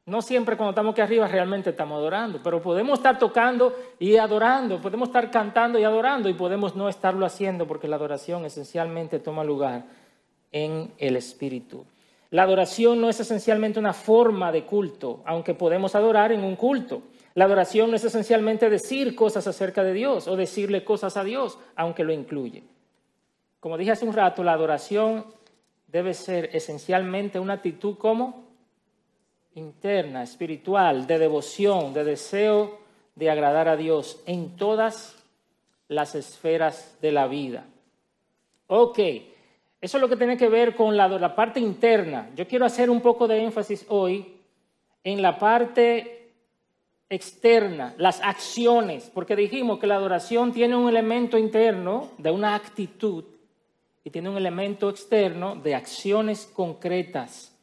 No 0.05 0.21
siempre 0.21 0.57
cuando 0.57 0.71
estamos 0.71 0.91
aquí 0.91 1.01
arriba 1.01 1.27
realmente 1.29 1.69
estamos 1.69 1.97
adorando, 1.97 2.41
pero 2.43 2.61
podemos 2.61 2.99
estar 2.99 3.17
tocando 3.17 3.73
y 3.99 4.17
adorando, 4.17 4.81
podemos 4.81 5.07
estar 5.07 5.31
cantando 5.31 5.79
y 5.79 5.85
adorando 5.85 6.27
y 6.27 6.33
podemos 6.33 6.75
no 6.75 6.89
estarlo 6.89 7.25
haciendo 7.25 7.65
porque 7.65 7.87
la 7.87 7.95
adoración 7.95 8.43
esencialmente 8.43 9.19
toma 9.19 9.45
lugar 9.45 9.85
en 10.51 10.91
el 10.97 11.15
Espíritu. 11.15 11.85
La 12.31 12.43
adoración 12.43 12.99
no 12.99 13.09
es 13.09 13.19
esencialmente 13.19 13.79
una 13.79 13.93
forma 13.93 14.51
de 14.51 14.65
culto, 14.65 15.21
aunque 15.23 15.53
podemos 15.53 15.95
adorar 15.95 16.31
en 16.33 16.43
un 16.43 16.57
culto. 16.57 17.03
La 17.35 17.45
adoración 17.45 17.89
no 17.89 17.95
es 17.95 18.03
esencialmente 18.03 18.69
decir 18.69 19.15
cosas 19.15 19.47
acerca 19.47 19.83
de 19.83 19.93
Dios 19.93 20.27
o 20.27 20.35
decirle 20.35 20.83
cosas 20.83 21.15
a 21.15 21.23
Dios, 21.23 21.57
aunque 21.75 22.03
lo 22.03 22.11
incluye. 22.11 22.63
Como 23.59 23.77
dije 23.77 23.91
hace 23.91 24.05
un 24.05 24.13
rato, 24.13 24.43
la 24.43 24.53
adoración 24.53 25.25
debe 25.93 26.15
ser 26.15 26.49
esencialmente 26.53 27.39
una 27.39 27.53
actitud 27.53 27.95
como 27.99 28.45
interna, 29.53 30.23
espiritual, 30.23 31.05
de 31.05 31.19
devoción, 31.19 31.93
de 31.93 32.03
deseo 32.03 32.79
de 33.13 33.29
agradar 33.29 33.67
a 33.67 33.77
Dios 33.77 34.19
en 34.25 34.55
todas 34.55 35.23
las 35.87 36.15
esferas 36.15 36.97
de 36.99 37.11
la 37.11 37.27
vida. 37.27 37.67
Ok, 38.65 38.97
eso 39.79 39.97
es 39.97 40.01
lo 40.01 40.09
que 40.09 40.17
tiene 40.17 40.35
que 40.35 40.49
ver 40.49 40.75
con 40.75 40.97
la, 40.97 41.07
la 41.07 41.35
parte 41.35 41.59
interna. 41.59 42.31
Yo 42.35 42.47
quiero 42.47 42.65
hacer 42.65 42.89
un 42.89 42.99
poco 42.99 43.27
de 43.27 43.43
énfasis 43.43 43.85
hoy 43.89 44.33
en 45.03 45.21
la 45.21 45.37
parte 45.37 46.31
externa, 47.07 47.93
las 47.99 48.19
acciones, 48.21 49.11
porque 49.13 49.35
dijimos 49.35 49.77
que 49.77 49.85
la 49.85 49.97
adoración 49.97 50.53
tiene 50.53 50.75
un 50.75 50.89
elemento 50.89 51.37
interno 51.37 52.09
de 52.17 52.31
una 52.31 52.55
actitud 52.55 53.25
y 54.03 54.09
tiene 54.09 54.29
un 54.29 54.37
elemento 54.37 54.89
externo 54.89 55.55
de 55.55 55.75
acciones 55.75 56.49
concretas. 56.53 57.53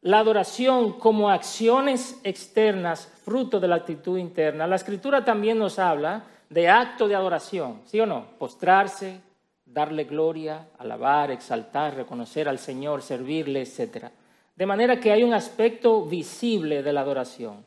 La 0.00 0.18
adoración 0.18 0.92
como 0.98 1.30
acciones 1.30 2.20
externas, 2.24 3.10
fruto 3.24 3.58
de 3.58 3.68
la 3.68 3.76
actitud 3.76 4.18
interna. 4.18 4.66
La 4.66 4.76
escritura 4.76 5.24
también 5.24 5.58
nos 5.58 5.78
habla 5.78 6.24
de 6.50 6.68
acto 6.68 7.08
de 7.08 7.14
adoración, 7.14 7.80
¿sí 7.86 7.98
o 8.00 8.06
no? 8.06 8.26
Postrarse, 8.38 9.20
darle 9.64 10.04
gloria, 10.04 10.68
alabar, 10.78 11.30
exaltar, 11.30 11.96
reconocer 11.96 12.48
al 12.48 12.58
Señor, 12.58 13.02
servirle, 13.02 13.62
etc. 13.62 14.08
De 14.54 14.66
manera 14.66 15.00
que 15.00 15.10
hay 15.10 15.24
un 15.24 15.34
aspecto 15.34 16.04
visible 16.04 16.82
de 16.82 16.92
la 16.92 17.00
adoración. 17.00 17.64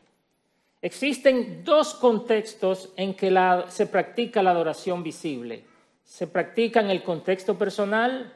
Existen 0.81 1.63
dos 1.65 1.95
contextos 1.95 2.93
en 2.95 3.15
que 3.15 3.36
se 3.69 3.88
practica 3.88 4.43
la 4.43 4.51
adoración 4.51 5.01
visible. 5.01 5.65
Se 6.08 6.26
practica 6.26 6.80
en 6.80 6.90
el 6.90 7.04
contexto 7.04 7.58
personal 7.58 8.34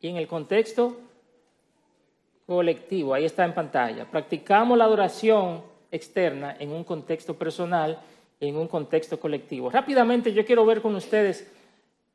y 0.00 0.08
en 0.08 0.16
el 0.16 0.26
contexto 0.26 0.96
colectivo. 2.46 3.12
Ahí 3.12 3.26
está 3.26 3.44
en 3.44 3.52
pantalla. 3.52 4.10
Practicamos 4.10 4.78
la 4.78 4.84
adoración 4.84 5.62
externa 5.92 6.56
en 6.58 6.72
un 6.72 6.84
contexto 6.84 7.34
personal 7.34 8.00
y 8.40 8.48
en 8.48 8.56
un 8.56 8.66
contexto 8.66 9.20
colectivo. 9.20 9.68
Rápidamente 9.68 10.32
yo 10.32 10.46
quiero 10.46 10.64
ver 10.64 10.80
con 10.80 10.94
ustedes 10.94 11.52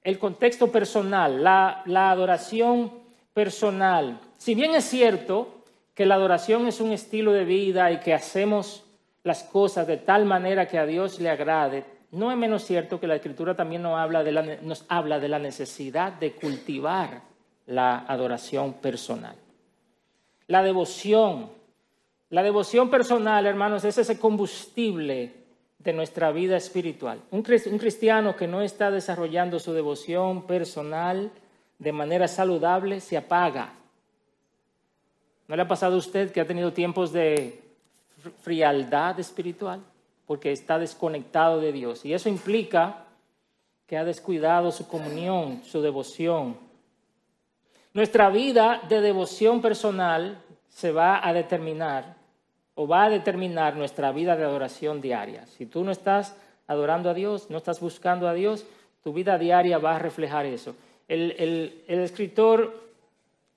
el 0.04 0.18
contexto 0.18 0.72
personal, 0.72 1.44
la, 1.44 1.84
la 1.86 2.10
adoración 2.10 2.92
personal. 3.36 4.20
Si 4.38 4.56
bien 4.56 4.74
es 4.74 4.86
cierto 4.86 5.62
que 5.94 6.08
la 6.08 6.16
adoración 6.16 6.66
es 6.66 6.82
un 6.82 6.92
estilo 6.92 7.34
de 7.34 7.46
vida 7.46 7.92
y 7.92 8.00
que 8.00 8.16
hacemos 8.16 8.84
las 9.24 9.44
cosas 9.44 9.86
de 9.86 9.98
tal 9.98 10.26
manera 10.26 10.68
que 10.68 10.80
a 10.80 10.88
Dios 10.88 11.20
le 11.20 11.30
agrade, 11.30 11.86
no 12.12 12.32
es 12.32 12.38
menos 12.38 12.66
cierto 12.66 13.00
que 13.00 13.08
la 13.08 13.16
Escritura 13.16 13.56
también 13.56 13.82
nos 13.82 13.98
habla 13.98 14.24
de 14.24 14.32
la, 14.32 14.42
nos 14.62 14.86
habla 14.90 15.20
de 15.20 15.30
la 15.30 15.40
necesidad 15.40 16.14
de 16.14 16.34
cultivar 16.34 17.22
la 17.68 18.00
adoración 18.00 18.74
personal. 18.74 19.36
La 20.48 20.62
devoción. 20.62 21.50
La 22.30 22.44
devoción 22.44 22.90
personal, 22.90 23.46
hermanos, 23.46 23.84
es 23.86 23.98
ese 23.98 24.20
combustible 24.20 25.34
de 25.80 25.94
nuestra 25.94 26.32
vida 26.32 26.58
espiritual. 26.58 27.22
Un 27.32 27.42
cristiano 27.42 28.36
que 28.36 28.48
no 28.48 28.62
está 28.62 28.92
desarrollando 28.92 29.60
su 29.60 29.74
devoción 29.74 30.46
personal 30.46 31.32
de 31.80 31.92
manera 31.92 32.28
saludable 32.28 33.00
se 33.00 33.18
apaga. 33.18 33.74
¿No 35.48 35.56
le 35.56 35.62
ha 35.62 35.68
pasado 35.68 35.96
a 35.96 36.00
usted 36.00 36.32
que 36.32 36.40
ha 36.40 36.48
tenido 36.48 36.72
tiempos 36.72 37.12
de 37.12 37.62
frialdad 38.42 39.20
espiritual, 39.20 39.82
porque 40.32 40.54
está 40.54 40.80
desconectado 40.80 41.60
de 41.60 41.74
Dios. 41.74 42.06
Y 42.06 42.14
eso 42.14 42.30
implica 42.30 43.04
que 43.86 43.98
ha 43.98 44.06
descuidado 44.06 44.72
su 44.72 44.88
comunión, 44.88 45.62
su 45.66 45.82
devoción. 45.82 46.56
Nuestra 47.94 48.30
vida 48.30 48.82
de 48.88 49.02
devoción 49.02 49.62
personal 49.62 50.42
se 50.70 50.94
va 50.94 51.20
a 51.28 51.34
determinar 51.34 52.16
o 52.76 52.88
va 52.88 53.04
a 53.04 53.10
determinar 53.10 53.76
nuestra 53.76 54.14
vida 54.14 54.38
de 54.38 54.46
adoración 54.46 55.02
diaria. 55.02 55.46
Si 55.48 55.66
tú 55.66 55.84
no 55.84 55.92
estás 55.92 56.34
adorando 56.66 57.10
a 57.10 57.14
Dios, 57.14 57.50
no 57.50 57.58
estás 57.58 57.82
buscando 57.82 58.30
a 58.30 58.34
Dios, 58.34 58.66
tu 59.04 59.12
vida 59.12 59.38
diaria 59.38 59.80
va 59.80 59.98
a 59.98 60.00
reflejar 60.00 60.46
eso. 60.46 60.78
El, 61.10 61.84
escritor 61.90 62.74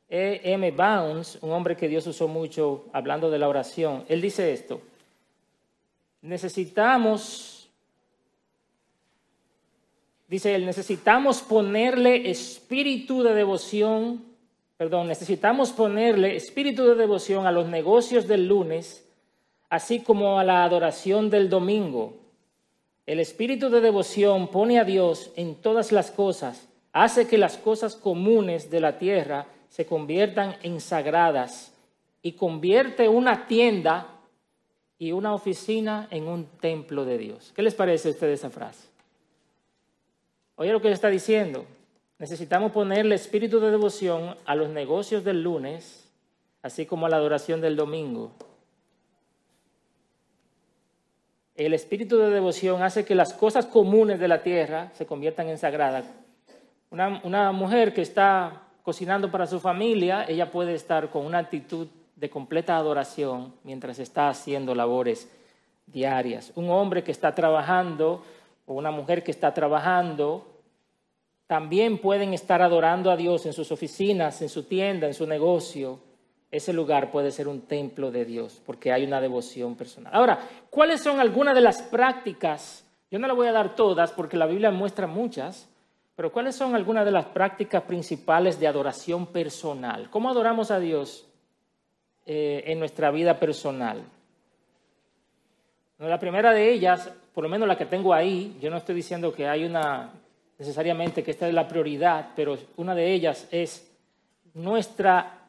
e. 0.09 0.41
M. 0.43 0.73
Bounds, 0.73 1.39
un 1.41 1.53
hombre 1.53 1.77
que 1.77 1.87
Dios 1.87 2.05
usó 2.09 2.27
mucho 2.27 2.87
hablando 2.93 3.31
de 3.31 3.39
la 3.39 3.49
oración, 3.49 4.05
él 4.09 4.21
dice 4.21 4.53
esto, 4.53 4.81
necesitamos, 6.25 7.69
dice 10.27 10.55
él, 10.55 10.65
necesitamos 10.65 11.43
ponerle 11.43 12.31
espíritu 12.31 13.23
de 13.23 13.35
devoción, 13.35 14.25
perdón, 14.79 15.07
necesitamos 15.07 15.73
ponerle 15.73 16.35
espíritu 16.35 16.85
de 16.87 16.95
devoción 16.95 17.47
a 17.47 17.53
los 17.53 17.67
negocios 17.69 18.27
del 18.27 18.49
lunes, 18.49 19.07
así 19.69 20.01
como 20.01 20.39
a 20.39 20.45
la 20.45 20.65
adoración 20.65 21.29
del 21.29 21.51
domingo. 21.51 22.17
El 23.05 23.21
espíritu 23.21 23.69
de 23.69 23.83
devoción 23.83 24.49
pone 24.49 24.79
a 24.79 24.85
Dios 24.85 25.31
en 25.37 25.55
todas 25.57 25.93
las 25.93 26.11
cosas, 26.11 26.69
hace 26.95 27.29
que 27.29 27.37
las 27.37 27.59
cosas 27.59 27.97
comunes 27.97 28.71
de 28.71 28.81
la 28.81 28.99
tierra 28.99 29.47
se 29.69 29.85
conviertan 29.85 30.57
en 30.63 30.81
sagradas 30.81 31.75
y 32.23 32.33
convierte 32.33 33.11
una 33.11 33.47
tienda 33.47 34.14
y 34.99 35.13
una 35.13 35.35
oficina 35.35 36.09
en 36.11 36.29
un 36.29 36.47
templo 36.61 37.05
de 37.05 37.19
Dios. 37.19 37.53
¿Qué 37.55 37.63
les 37.63 37.75
parece 37.75 38.09
a 38.09 38.13
ustedes 38.13 38.41
esa 38.41 38.51
frase? 38.51 38.89
Oye 40.57 40.73
lo 40.73 40.81
que 40.81 40.91
está 40.91 41.09
diciendo. 41.09 41.67
Necesitamos 42.19 42.71
ponerle 42.73 43.17
espíritu 43.17 43.59
de 43.59 43.71
devoción 43.71 44.37
a 44.45 44.55
los 44.55 44.69
negocios 44.69 45.25
del 45.25 45.43
lunes, 45.43 46.09
así 46.63 46.87
como 46.87 47.07
a 47.07 47.09
la 47.09 47.17
adoración 47.17 47.61
del 47.61 47.77
domingo. 47.77 48.33
El 51.57 51.75
espíritu 51.75 52.19
de 52.19 52.31
devoción 52.31 52.83
hace 52.83 53.05
que 53.05 53.15
las 53.15 53.33
cosas 53.35 53.67
comunes 53.67 54.19
de 54.21 54.29
la 54.29 54.43
tierra 54.43 54.91
se 54.95 55.07
conviertan 55.07 55.49
en 55.49 55.59
sagradas. 55.59 56.07
Una, 56.91 57.21
una 57.25 57.53
mujer 57.53 57.93
que 57.93 58.03
está 58.03 58.63
cocinando 58.83 59.31
para 59.31 59.47
su 59.47 59.59
familia, 59.59 60.25
ella 60.29 60.51
puede 60.51 60.75
estar 60.75 61.11
con 61.11 61.27
una 61.27 61.39
actitud 61.39 61.89
de 62.17 62.31
completa 62.31 62.77
adoración 62.77 63.55
mientras 63.65 63.99
está 63.99 64.29
haciendo 64.29 64.75
labores 64.75 65.31
diarias. 65.87 66.53
Un 66.55 66.71
hombre 66.71 67.03
que 67.03 67.13
está 67.13 67.35
trabajando 67.35 68.23
o 68.67 68.75
una 68.75 68.91
mujer 68.91 69.23
que 69.23 69.31
está 69.31 69.53
trabajando 69.53 70.47
también 71.47 71.99
pueden 71.99 72.33
estar 72.33 72.63
adorando 72.63 73.11
a 73.11 73.17
Dios 73.17 73.45
en 73.47 73.53
sus 73.53 73.71
oficinas, 73.71 74.41
en 74.43 74.49
su 74.49 74.65
tienda, 74.65 75.07
en 75.07 75.15
su 75.15 75.27
negocio. 75.27 76.01
Ese 76.51 76.73
lugar 76.73 77.11
puede 77.11 77.31
ser 77.33 77.49
un 77.49 77.63
templo 77.63 78.11
de 78.11 78.25
Dios 78.25 78.63
porque 78.65 78.93
hay 78.93 79.05
una 79.05 79.21
devoción 79.21 79.75
personal. 79.75 80.15
Ahora, 80.15 80.39
¿cuáles 80.71 81.03
son 81.03 81.21
algunas 81.21 81.55
de 81.55 81.61
las 81.61 81.83
prácticas? 81.83 82.87
Yo 83.11 83.19
no 83.19 83.27
le 83.27 83.35
voy 83.35 83.49
a 83.49 83.53
dar 83.53 83.75
todas 83.75 84.13
porque 84.13 84.37
la 84.37 84.47
Biblia 84.47 84.71
muestra 84.71 85.07
muchas, 85.07 85.69
pero 86.17 86.33
¿cuáles 86.33 86.55
son 86.55 86.75
algunas 86.75 87.05
de 87.05 87.11
las 87.11 87.27
prácticas 87.27 87.83
principales 87.83 88.59
de 88.59 88.69
adoración 88.69 89.27
personal? 89.27 90.09
¿Cómo 90.11 90.31
adoramos 90.31 90.71
a 90.71 90.79
Dios 90.79 91.27
eh, 92.27 92.65
en 92.67 92.79
nuestra 92.79 93.11
vida 93.11 93.39
personal? 93.39 94.03
la 95.99 96.19
primera 96.19 96.53
de 96.53 96.71
ellas, 96.71 97.11
por 97.33 97.45
lo 97.45 97.51
menos 97.51 97.67
la 97.67 97.79
que 97.79 97.87
tengo 97.87 98.13
ahí, 98.13 98.59
yo 98.61 98.69
no 98.69 98.77
estoy 98.77 98.95
diciendo 98.95 99.33
que 99.33 99.49
hay 99.49 99.65
una 99.65 100.11
necesariamente 100.59 101.23
que 101.23 101.31
esta 101.31 101.49
es 101.49 101.55
la 101.55 101.67
prioridad, 101.67 102.31
pero 102.37 102.57
una 102.77 102.95
de 102.95 103.13
ellas 103.13 103.49
es 103.51 103.91
nuestra 104.55 105.47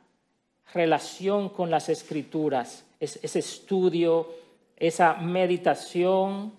relación 0.74 1.50
con 1.50 1.70
las 1.70 1.89
escrituras, 1.89 2.86
ese 3.00 3.39
estudio, 3.39 4.27
esa 4.75 5.13
meditación, 5.15 6.53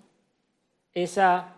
esa 0.94 1.54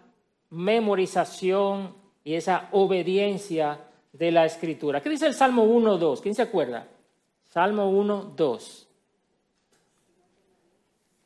memorización 0.50 1.95
y 2.25 2.35
esa 2.35 2.69
obediencia 2.73 3.79
de 4.12 4.33
la 4.33 4.47
escritura. 4.47 5.00
¿Qué 5.00 5.11
dice 5.11 5.27
el 5.27 5.35
Salmo 5.35 5.65
1.2? 5.65 6.21
¿Quién 6.21 6.35
se 6.35 6.43
acuerda? 6.43 6.87
Salmo 7.59 7.91
1, 7.91 8.35
2. 8.37 8.88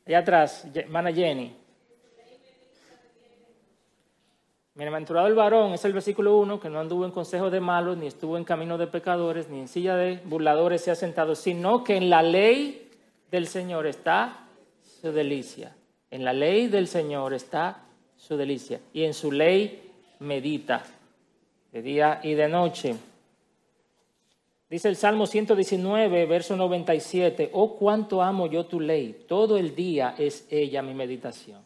Allá 0.07 0.17
atrás, 0.17 0.67
hermana 0.73 1.13
Jenny. 1.13 1.55
Bienaventurado 4.73 5.27
el 5.27 5.35
varón, 5.35 5.73
es 5.73 5.85
el 5.85 5.93
versículo 5.93 6.35
1, 6.39 6.59
que 6.59 6.71
no 6.71 6.79
anduvo 6.79 7.05
en 7.05 7.11
consejo 7.11 7.51
de 7.51 7.59
malos, 7.59 7.97
ni 7.97 8.07
estuvo 8.07 8.35
en 8.35 8.45
camino 8.45 8.79
de 8.79 8.87
pecadores, 8.87 9.47
ni 9.47 9.59
en 9.59 9.67
silla 9.67 9.95
de 9.95 10.21
burladores 10.25 10.81
se 10.81 10.89
ha 10.89 10.95
sentado, 10.95 11.35
sino 11.35 11.83
que 11.83 11.97
en 11.97 12.09
la 12.09 12.23
ley 12.23 12.89
del 13.29 13.45
Señor 13.45 13.85
está 13.85 14.47
su 14.81 15.11
delicia. 15.11 15.75
En 16.09 16.25
la 16.25 16.33
ley 16.33 16.65
del 16.65 16.87
Señor 16.87 17.35
está 17.35 17.83
su 18.17 18.37
delicia. 18.37 18.79
Y 18.91 19.03
en 19.03 19.13
su 19.13 19.31
ley 19.31 19.91
medita 20.17 20.81
de 21.71 21.83
día 21.83 22.21
y 22.23 22.33
de 22.33 22.47
noche. 22.47 22.95
Dice 24.73 24.89
el 24.89 24.95
Salmo 24.95 25.27
119, 25.27 26.25
verso 26.25 26.57
97, 26.57 27.51
oh 27.53 27.77
cuánto 27.77 28.23
amo 28.23 28.47
yo 28.47 28.65
tu 28.65 28.79
ley, 28.79 29.25
todo 29.27 29.55
el 29.55 29.75
día 29.75 30.15
es 30.17 30.47
ella 30.49 30.81
mi 30.81 30.95
meditación. 30.95 31.63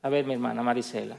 A 0.00 0.08
ver, 0.08 0.24
mi 0.24 0.32
hermana 0.32 0.62
Marisela. 0.62 1.18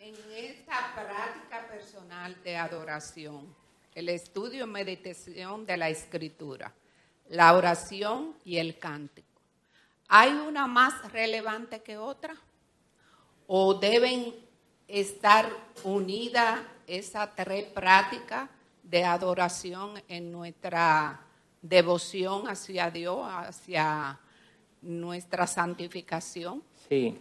En 0.00 0.14
esta 0.36 0.92
práctica 0.94 1.66
personal 1.66 2.36
de 2.44 2.58
adoración, 2.58 3.56
el 3.94 4.10
estudio 4.10 4.66
y 4.66 4.68
meditación 4.68 5.64
de 5.64 5.78
la 5.78 5.88
escritura, 5.88 6.74
la 7.30 7.56
oración 7.56 8.36
y 8.44 8.58
el 8.58 8.78
cántico, 8.78 9.40
¿hay 10.08 10.32
una 10.32 10.66
más 10.66 11.10
relevante 11.10 11.80
que 11.80 11.96
otra? 11.96 12.36
¿O 13.46 13.72
deben 13.72 14.34
estar 14.86 15.48
unidas 15.84 16.60
esas 16.98 17.34
tres 17.34 17.64
prácticas 17.64 18.50
de 18.82 19.04
adoración 19.04 19.94
en 20.08 20.30
nuestra 20.30 21.20
devoción 21.62 22.48
hacia 22.48 22.90
Dios, 22.90 23.26
hacia 23.26 24.18
nuestra 24.82 25.46
santificación? 25.46 26.62
Sí, 26.88 27.18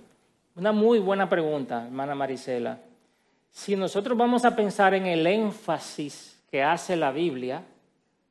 una 0.56 0.74
muy 0.74 1.00
buena 1.00 1.30
pregunta, 1.30 1.86
hermana 1.86 2.16
Marisela. 2.16 2.80
Si 3.50 3.76
nosotros 3.76 4.18
vamos 4.18 4.44
a 4.44 4.56
pensar 4.56 4.94
en 4.94 5.06
el 5.06 5.26
énfasis 5.26 6.44
que 6.50 6.62
hace 6.62 6.98
la 6.98 7.12
Biblia, 7.12 7.64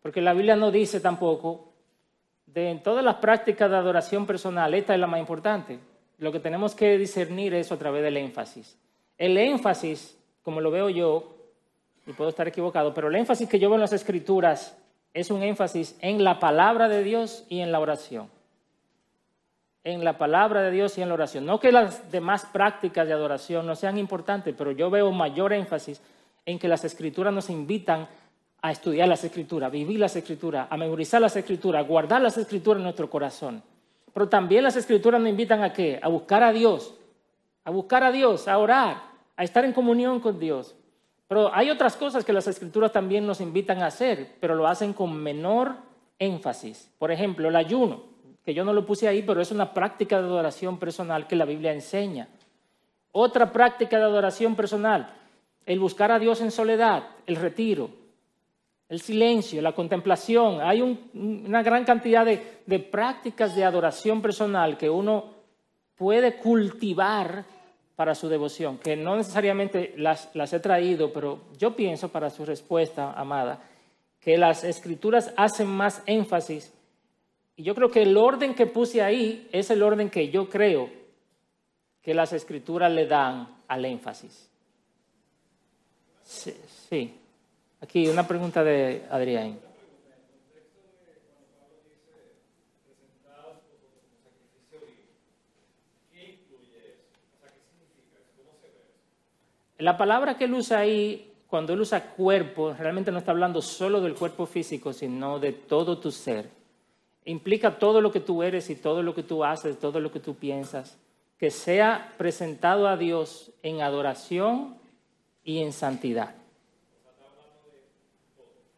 porque 0.02 0.20
la 0.20 0.34
Biblia 0.34 0.56
no 0.56 0.70
dice 0.70 1.00
tampoco, 1.00 1.72
de 2.44 2.70
en 2.70 2.82
todas 2.82 3.04
las 3.04 3.16
prácticas 3.16 3.70
de 3.70 3.76
adoración 3.76 4.26
personal, 4.26 4.74
esta 4.74 4.92
es 4.92 5.00
la 5.00 5.06
más 5.06 5.20
importante. 5.20 5.78
Lo 6.18 6.32
que 6.32 6.40
tenemos 6.40 6.74
que 6.74 6.98
discernir 6.98 7.54
es 7.54 7.72
a 7.72 7.78
través 7.78 8.02
del 8.02 8.18
énfasis. 8.18 8.76
El 9.16 9.38
énfasis, 9.38 10.18
como 10.42 10.60
lo 10.60 10.70
veo 10.70 10.88
yo, 10.88 11.36
y 12.06 12.12
puedo 12.12 12.30
estar 12.30 12.48
equivocado, 12.48 12.94
pero 12.94 13.08
el 13.08 13.16
énfasis 13.16 13.48
que 13.48 13.58
yo 13.58 13.68
veo 13.68 13.76
en 13.76 13.82
las 13.82 13.92
escrituras 13.92 14.76
es 15.12 15.30
un 15.30 15.42
énfasis 15.42 15.96
en 16.00 16.24
la 16.24 16.38
palabra 16.38 16.88
de 16.88 17.02
Dios 17.02 17.44
y 17.48 17.60
en 17.60 17.72
la 17.72 17.80
oración 17.80 18.28
en 19.84 20.04
la 20.04 20.18
palabra 20.18 20.62
de 20.62 20.70
Dios 20.70 20.98
y 20.98 21.02
en 21.02 21.08
la 21.08 21.14
oración. 21.14 21.46
No 21.46 21.58
que 21.58 21.72
las 21.72 22.10
demás 22.10 22.46
prácticas 22.52 23.06
de 23.06 23.12
adoración 23.12 23.66
no 23.66 23.74
sean 23.74 23.98
importantes, 23.98 24.54
pero 24.56 24.72
yo 24.72 24.90
veo 24.90 25.10
mayor 25.10 25.52
énfasis 25.52 26.00
en 26.44 26.58
que 26.58 26.68
las 26.68 26.84
escrituras 26.84 27.32
nos 27.32 27.48
invitan 27.50 28.08
a 28.62 28.72
estudiar 28.72 29.08
las 29.08 29.24
escrituras, 29.24 29.72
vivir 29.72 29.98
las 29.98 30.14
escrituras, 30.16 30.66
a 30.68 30.76
memorizar 30.76 31.20
las 31.20 31.34
escrituras, 31.34 31.82
a 31.82 31.88
guardar 31.88 32.20
las 32.20 32.36
escrituras 32.36 32.78
en 32.78 32.84
nuestro 32.84 33.08
corazón. 33.08 33.62
Pero 34.12 34.28
también 34.28 34.64
las 34.64 34.76
escrituras 34.76 35.20
nos 35.20 35.30
invitan 35.30 35.62
a 35.62 35.72
qué? 35.72 35.98
A 36.02 36.08
buscar 36.08 36.42
a 36.42 36.52
Dios, 36.52 36.94
a 37.64 37.70
buscar 37.70 38.04
a 38.04 38.12
Dios, 38.12 38.48
a 38.48 38.58
orar, 38.58 39.02
a 39.40 39.44
estar 39.44 39.64
en 39.64 39.72
comunión 39.72 40.20
con 40.20 40.38
Dios. 40.38 40.76
Pero 41.26 41.50
hay 41.54 41.70
otras 41.70 41.96
cosas 41.96 42.26
que 42.26 42.32
las 42.34 42.46
escrituras 42.46 42.92
también 42.92 43.26
nos 43.26 43.40
invitan 43.40 43.80
a 43.82 43.86
hacer, 43.86 44.36
pero 44.38 44.54
lo 44.54 44.66
hacen 44.66 44.92
con 44.92 45.16
menor 45.16 45.76
énfasis. 46.18 46.92
Por 46.98 47.10
ejemplo, 47.10 47.48
el 47.48 47.56
ayuno 47.56 48.02
que 48.44 48.52
yo 48.52 48.64
no 48.64 48.74
lo 48.74 48.84
puse 48.84 49.08
ahí, 49.08 49.22
pero 49.22 49.40
es 49.40 49.50
una 49.50 49.72
práctica 49.72 50.18
de 50.20 50.26
adoración 50.26 50.78
personal 50.78 51.26
que 51.26 51.36
la 51.36 51.46
Biblia 51.46 51.72
enseña. 51.72 52.28
Otra 53.12 53.50
práctica 53.50 53.96
de 53.96 54.02
adoración 54.04 54.54
personal, 54.54 55.14
el 55.64 55.80
buscar 55.80 56.12
a 56.12 56.18
Dios 56.18 56.42
en 56.42 56.50
soledad, 56.50 57.04
el 57.26 57.36
retiro, 57.36 57.88
el 58.90 59.00
silencio, 59.00 59.62
la 59.62 59.72
contemplación. 59.72 60.60
Hay 60.60 60.82
un- 60.82 61.44
una 61.46 61.62
gran 61.62 61.86
cantidad 61.86 62.26
de 62.26 62.78
prácticas 62.78 63.56
de 63.56 63.64
adoración 63.64 64.20
personal 64.20 64.76
que 64.76 64.90
uno 64.90 65.30
puede 65.96 66.36
cultivar 66.36 67.46
para 68.00 68.14
su 68.14 68.30
devoción, 68.30 68.78
que 68.78 68.96
no 68.96 69.14
necesariamente 69.14 69.92
las, 69.98 70.30
las 70.32 70.54
he 70.54 70.58
traído, 70.58 71.12
pero 71.12 71.42
yo 71.58 71.76
pienso 71.76 72.08
para 72.08 72.30
su 72.30 72.46
respuesta, 72.46 73.12
amada, 73.12 73.62
que 74.18 74.38
las 74.38 74.64
escrituras 74.64 75.34
hacen 75.36 75.66
más 75.66 76.02
énfasis 76.06 76.72
y 77.56 77.62
yo 77.62 77.74
creo 77.74 77.90
que 77.90 78.00
el 78.00 78.16
orden 78.16 78.54
que 78.54 78.64
puse 78.64 79.02
ahí 79.02 79.46
es 79.52 79.70
el 79.70 79.82
orden 79.82 80.08
que 80.08 80.30
yo 80.30 80.48
creo 80.48 80.88
que 82.00 82.14
las 82.14 82.32
escrituras 82.32 82.90
le 82.90 83.06
dan 83.06 83.54
al 83.68 83.84
énfasis. 83.84 84.48
Sí, 86.24 86.54
sí. 86.88 87.14
Aquí 87.82 88.08
una 88.08 88.26
pregunta 88.26 88.64
de 88.64 89.04
Adrián. 89.10 89.60
La 99.80 99.96
palabra 99.96 100.36
que 100.36 100.44
él 100.44 100.54
usa 100.54 100.78
ahí, 100.78 101.32
cuando 101.46 101.72
él 101.72 101.80
usa 101.80 102.12
cuerpo, 102.12 102.74
realmente 102.78 103.10
no 103.10 103.18
está 103.18 103.32
hablando 103.32 103.60
solo 103.60 104.00
del 104.00 104.14
cuerpo 104.14 104.46
físico, 104.46 104.92
sino 104.92 105.38
de 105.38 105.52
todo 105.52 105.98
tu 105.98 106.10
ser 106.10 106.60
implica 107.24 107.78
todo 107.78 108.00
lo 108.00 108.10
que 108.10 108.20
tú 108.20 108.42
eres 108.42 108.70
y 108.70 108.76
todo 108.76 109.02
lo 109.02 109.14
que 109.14 109.22
tú 109.22 109.44
haces, 109.44 109.78
todo 109.78 110.00
lo 110.00 110.10
que 110.10 110.20
tú 110.20 110.34
piensas, 110.34 110.98
que 111.38 111.50
sea 111.50 112.12
presentado 112.18 112.88
a 112.88 112.96
Dios 112.96 113.52
en 113.62 113.82
adoración 113.82 114.76
y 115.44 115.62
en 115.62 115.72
santidad. 115.72 116.34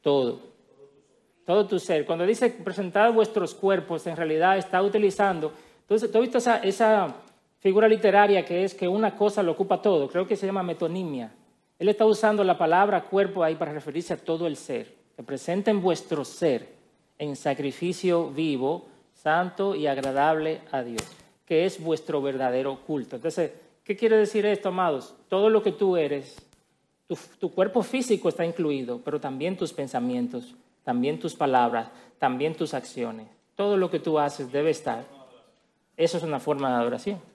Todo. 0.02 0.40
Todo 1.44 1.66
tu 1.66 1.78
ser. 1.78 2.06
Cuando 2.06 2.26
dice 2.26 2.50
presentar 2.50 3.12
vuestros 3.12 3.54
cuerpos, 3.54 4.06
en 4.06 4.16
realidad 4.16 4.58
está 4.58 4.82
utilizando. 4.82 5.52
Entonces, 5.82 6.10
¿tú 6.10 6.18
has 6.18 6.22
visto 6.22 6.38
esa, 6.38 6.58
esa 6.58 7.14
figura 7.62 7.88
literaria 7.88 8.44
que 8.44 8.64
es 8.64 8.74
que 8.74 8.88
una 8.88 9.16
cosa 9.16 9.42
lo 9.42 9.52
ocupa 9.52 9.80
todo? 9.80 10.08
Creo 10.08 10.26
que 10.26 10.36
se 10.36 10.46
llama 10.46 10.64
metonimia. 10.64 11.32
Él 11.78 11.88
está 11.88 12.04
usando 12.04 12.44
la 12.44 12.58
palabra 12.58 13.04
cuerpo 13.04 13.42
ahí 13.42 13.54
para 13.54 13.72
referirse 13.72 14.12
a 14.12 14.16
todo 14.16 14.46
el 14.46 14.56
ser. 14.56 14.94
Que 15.16 15.22
presenten 15.22 15.80
vuestro 15.80 16.24
ser 16.24 16.68
en 17.18 17.36
sacrificio 17.36 18.30
vivo, 18.30 18.88
santo 19.14 19.76
y 19.76 19.86
agradable 19.86 20.60
a 20.72 20.82
Dios, 20.82 21.02
que 21.46 21.64
es 21.64 21.80
vuestro 21.80 22.20
verdadero 22.20 22.80
culto. 22.84 23.16
Entonces, 23.16 23.52
¿qué 23.84 23.96
quiere 23.96 24.16
decir 24.16 24.44
esto, 24.44 24.70
amados? 24.70 25.14
Todo 25.28 25.48
lo 25.48 25.62
que 25.62 25.70
tú 25.72 25.96
eres, 25.96 26.36
tu, 27.06 27.16
tu 27.38 27.52
cuerpo 27.52 27.82
físico 27.82 28.28
está 28.28 28.44
incluido, 28.44 29.00
pero 29.04 29.20
también 29.20 29.56
tus 29.56 29.72
pensamientos, 29.72 30.54
también 30.82 31.20
tus 31.20 31.34
palabras, 31.34 31.88
también 32.18 32.56
tus 32.56 32.74
acciones. 32.74 33.28
Todo 33.54 33.76
lo 33.76 33.90
que 33.90 34.00
tú 34.00 34.18
haces 34.18 34.50
debe 34.50 34.70
estar. 34.70 35.04
Eso 35.96 36.16
es 36.16 36.22
una 36.24 36.40
forma 36.40 36.70
de 36.70 36.76
adoración. 36.76 37.31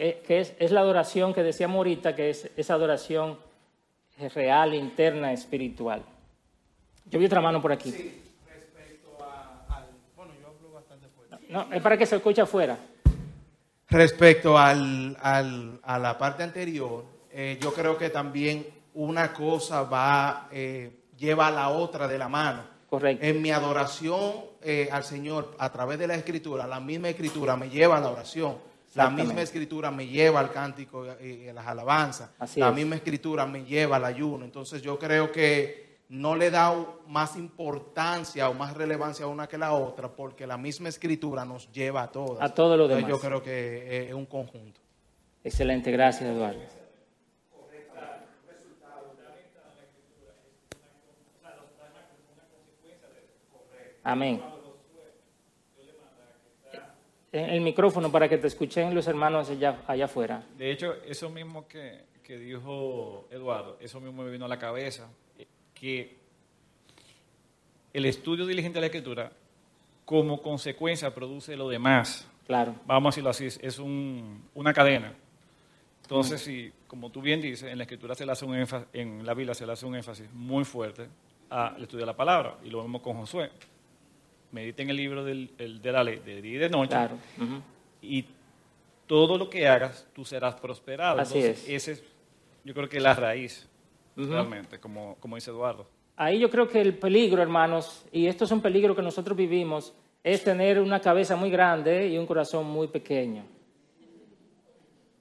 Que 0.00 0.40
es, 0.40 0.54
es 0.58 0.70
la 0.70 0.80
adoración 0.80 1.34
que 1.34 1.42
decíamos 1.42 1.76
ahorita, 1.76 2.16
que 2.16 2.30
es 2.30 2.50
esa 2.56 2.72
adoración 2.72 3.38
real, 4.34 4.72
interna, 4.72 5.30
espiritual. 5.30 6.02
Yo 7.04 7.18
vi 7.18 7.26
otra 7.26 7.42
mano 7.42 7.60
por 7.60 7.70
aquí. 7.70 7.90
Sí, 7.92 8.22
respecto 8.48 9.18
a, 9.22 9.66
al... 9.76 9.84
Bueno, 10.16 10.32
yo 10.40 10.48
hablo 10.48 10.72
bastante 10.72 11.06
fuerte. 11.08 11.36
No, 11.50 11.70
es 11.70 11.82
para 11.82 11.98
que 11.98 12.06
se 12.06 12.16
escuche 12.16 12.40
afuera. 12.40 12.78
Respecto 13.90 14.56
al, 14.56 15.18
al- 15.20 15.78
a 15.82 15.98
la 15.98 16.16
parte 16.16 16.44
anterior, 16.44 17.04
eh, 17.30 17.58
yo 17.60 17.74
creo 17.74 17.98
que 17.98 18.08
también 18.08 18.66
una 18.94 19.34
cosa 19.34 19.82
va, 19.82 20.48
eh, 20.50 21.08
lleva 21.18 21.48
a 21.48 21.50
la 21.50 21.68
otra 21.68 22.08
de 22.08 22.16
la 22.16 22.28
mano. 22.28 22.62
Correcto. 22.88 23.22
En 23.26 23.42
mi 23.42 23.50
adoración 23.50 24.32
eh, 24.62 24.88
al 24.90 25.04
Señor 25.04 25.54
a 25.58 25.70
través 25.70 25.98
de 25.98 26.06
la 26.06 26.14
Escritura, 26.14 26.66
la 26.66 26.80
misma 26.80 27.10
Escritura 27.10 27.54
me 27.54 27.68
lleva 27.68 27.98
a 27.98 28.00
la 28.00 28.08
oración. 28.08 28.69
La 28.94 29.10
misma 29.10 29.42
Escritura 29.42 29.90
me 29.90 30.06
lleva 30.06 30.40
al 30.40 30.50
cántico 30.50 31.06
y 31.22 31.48
a 31.48 31.52
las 31.52 31.66
alabanzas. 31.66 32.30
Así 32.38 32.58
la 32.58 32.70
es. 32.70 32.74
misma 32.74 32.96
Escritura 32.96 33.46
me 33.46 33.64
lleva 33.64 33.96
al 33.96 34.04
ayuno. 34.04 34.44
Entonces 34.44 34.82
yo 34.82 34.98
creo 34.98 35.30
que 35.30 36.00
no 36.08 36.34
le 36.34 36.50
da 36.50 36.74
más 37.06 37.36
importancia 37.36 38.48
o 38.48 38.54
más 38.54 38.76
relevancia 38.76 39.26
a 39.26 39.28
una 39.28 39.46
que 39.46 39.56
la 39.56 39.72
otra, 39.74 40.08
porque 40.08 40.44
la 40.46 40.56
misma 40.56 40.88
Escritura 40.88 41.44
nos 41.44 41.70
lleva 41.70 42.02
a 42.02 42.10
todas. 42.10 42.42
A 42.42 42.52
todo 42.52 42.76
lo 42.76 42.84
Entonces, 42.84 43.06
demás. 43.06 43.22
Yo 43.22 43.28
creo 43.28 43.42
que 43.42 43.50
eh, 43.50 44.08
es 44.08 44.14
un 44.14 44.26
conjunto. 44.26 44.80
Excelente, 45.44 45.90
gracias 45.92 46.28
Eduardo. 46.28 46.60
Amén. 54.02 54.42
El 57.32 57.60
micrófono 57.60 58.10
para 58.10 58.28
que 58.28 58.38
te 58.38 58.48
escuchen 58.48 58.92
los 58.94 59.06
hermanos 59.06 59.48
allá, 59.50 59.82
allá 59.86 60.06
afuera. 60.06 60.42
De 60.58 60.70
hecho, 60.72 60.94
eso 61.06 61.30
mismo 61.30 61.68
que, 61.68 62.00
que 62.24 62.36
dijo 62.38 63.28
Eduardo, 63.30 63.76
eso 63.80 64.00
mismo 64.00 64.22
me 64.24 64.30
vino 64.30 64.44
a 64.46 64.48
la 64.48 64.58
cabeza, 64.58 65.08
que 65.74 66.16
el 67.92 68.04
estudio 68.06 68.46
diligente 68.46 68.76
de 68.76 68.80
la 68.80 68.86
escritura 68.86 69.32
como 70.04 70.42
consecuencia 70.42 71.14
produce 71.14 71.56
lo 71.56 71.68
demás. 71.68 72.26
Claro. 72.46 72.74
Vamos 72.84 73.06
a 73.06 73.10
decirlo 73.14 73.30
así, 73.30 73.46
es 73.46 73.78
un- 73.78 74.42
una 74.54 74.72
cadena. 74.74 75.14
Entonces, 76.02 76.40
si, 76.40 76.72
como 76.88 77.10
tú 77.10 77.22
bien 77.22 77.40
dices, 77.40 77.70
en 77.70 77.78
la 77.78 77.84
escritura 77.84 78.16
se 78.16 78.26
le 78.26 78.32
hace 78.32 78.44
un 78.44 78.56
énfasis, 78.56 78.88
en 78.92 79.24
la 79.24 79.34
Biblia 79.34 79.54
se 79.54 79.64
le 79.64 79.72
hace 79.72 79.86
un 79.86 79.94
énfasis 79.94 80.28
muy 80.32 80.64
fuerte 80.64 81.06
al 81.48 81.80
estudio 81.82 82.00
de 82.00 82.06
la 82.06 82.16
palabra, 82.16 82.56
y 82.64 82.70
lo 82.70 82.82
vemos 82.82 83.00
con 83.02 83.16
Josué. 83.18 83.50
Medita 84.52 84.82
en 84.82 84.90
el 84.90 84.96
libro 84.96 85.24
del- 85.24 85.50
el- 85.58 85.80
de 85.80 85.92
la 85.92 86.02
ley 86.02 86.18
de 86.24 86.42
día 86.42 86.54
y 86.54 86.58
de 86.58 86.68
noche, 86.70 86.90
Claro. 86.90 87.16
y 88.02 88.24
todo 89.06 89.38
lo 89.38 89.48
que 89.48 89.66
hagas, 89.68 90.06
tú 90.12 90.24
serás 90.24 90.54
prosperado. 90.56 91.20
Así 91.20 91.38
Entonces, 91.38 91.68
es. 91.68 91.88
ese 91.88 91.92
es, 91.92 92.02
yo 92.64 92.74
creo 92.74 92.88
que 92.88 92.96
es 92.96 93.02
la 93.02 93.14
raíz, 93.14 93.68
realmente, 94.16 94.78
como, 94.80 95.16
como 95.20 95.36
dice 95.36 95.50
Eduardo. 95.50 95.86
Ahí 96.16 96.38
yo 96.38 96.50
creo 96.50 96.68
que 96.68 96.80
el 96.80 96.94
peligro, 96.94 97.40
hermanos, 97.40 98.04
y 98.12 98.26
esto 98.26 98.44
es 98.44 98.50
un 98.50 98.60
peligro 98.60 98.94
que 98.94 99.02
nosotros 99.02 99.36
vivimos, 99.36 99.94
es 100.22 100.44
tener 100.44 100.78
una 100.80 101.00
cabeza 101.00 101.34
muy 101.36 101.50
grande 101.50 102.08
y 102.08 102.18
un 102.18 102.26
corazón 102.26 102.66
muy 102.66 102.88
pequeño. 102.88 103.44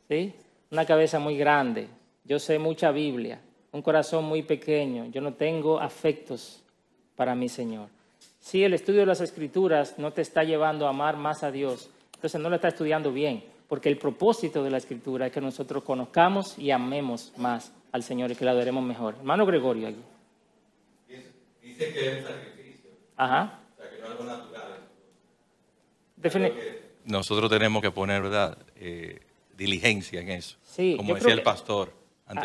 ¿Sí? 0.09 0.33
Una 0.71 0.85
cabeza 0.85 1.19
muy 1.19 1.37
grande. 1.37 1.87
Yo 2.25 2.39
sé 2.39 2.59
mucha 2.59 2.91
Biblia, 2.91 3.39
un 3.71 3.81
corazón 3.81 4.25
muy 4.25 4.41
pequeño. 4.43 5.05
Yo 5.05 5.21
no 5.21 5.33
tengo 5.33 5.79
afectos 5.79 6.63
para 7.15 7.33
mi 7.35 7.47
Señor. 7.47 7.87
Si 8.39 8.63
el 8.63 8.73
estudio 8.73 9.01
de 9.01 9.05
las 9.05 9.21
Escrituras 9.21 9.95
no 9.97 10.11
te 10.13 10.21
está 10.21 10.43
llevando 10.43 10.87
a 10.87 10.89
amar 10.91 11.17
más 11.17 11.43
a 11.43 11.51
Dios, 11.51 11.89
entonces 12.15 12.39
no 12.39 12.49
lo 12.49 12.55
está 12.55 12.69
estudiando 12.69 13.11
bien, 13.11 13.43
porque 13.67 13.89
el 13.89 13.97
propósito 13.97 14.63
de 14.63 14.69
la 14.71 14.77
Escritura 14.77 15.27
es 15.27 15.31
que 15.33 15.41
nosotros 15.41 15.83
conozcamos 15.83 16.57
y 16.57 16.71
amemos 16.71 17.33
más 17.37 17.71
al 17.91 18.03
Señor 18.03 18.31
y 18.31 18.35
que 18.35 18.45
le 18.45 18.51
adoremos 18.51 18.83
mejor. 18.83 19.15
Hermano 19.19 19.45
Gregorio, 19.45 19.87
aquí. 19.89 20.01
Dice 21.61 21.93
que 21.93 22.07
es 22.11 22.17
un 22.19 22.23
sacrificio, 22.29 22.89
Ajá. 23.17 23.59
o 23.77 23.81
sea, 23.81 23.89
que 23.91 23.99
no 23.99 24.05
es 24.05 24.11
algo 24.11 24.23
natural. 24.23 24.79
Nosotros 27.05 27.49
tenemos 27.49 27.81
que 27.81 27.91
poner, 27.91 28.21
¿verdad? 28.21 28.57
Eh, 28.75 29.19
diligencia 29.55 30.21
en 30.21 30.29
eso. 30.29 30.57
Sí, 30.63 30.95
Como 30.97 31.15
decía 31.15 31.31
el 31.33 31.39
que- 31.39 31.43
pastor 31.45 31.93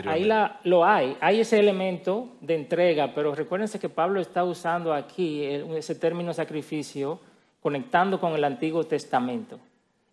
Ahí 0.08 0.24
la, 0.24 0.60
lo 0.64 0.84
hay, 0.84 1.16
hay 1.20 1.40
ese 1.40 1.58
elemento 1.60 2.28
de 2.40 2.54
entrega, 2.54 3.12
pero 3.14 3.34
recuérdense 3.34 3.78
que 3.78 3.88
Pablo 3.90 4.20
está 4.20 4.42
usando 4.44 4.94
aquí 4.94 5.44
ese 5.44 5.94
término 5.94 6.32
sacrificio 6.32 7.20
conectando 7.60 8.18
con 8.18 8.32
el 8.34 8.44
Antiguo 8.44 8.84
Testamento. 8.84 9.58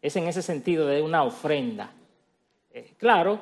Es 0.01 0.15
en 0.15 0.27
ese 0.27 0.41
sentido 0.41 0.87
de 0.87 1.01
una 1.01 1.23
ofrenda. 1.23 1.89
Eh, 2.73 2.91
claro, 2.97 3.39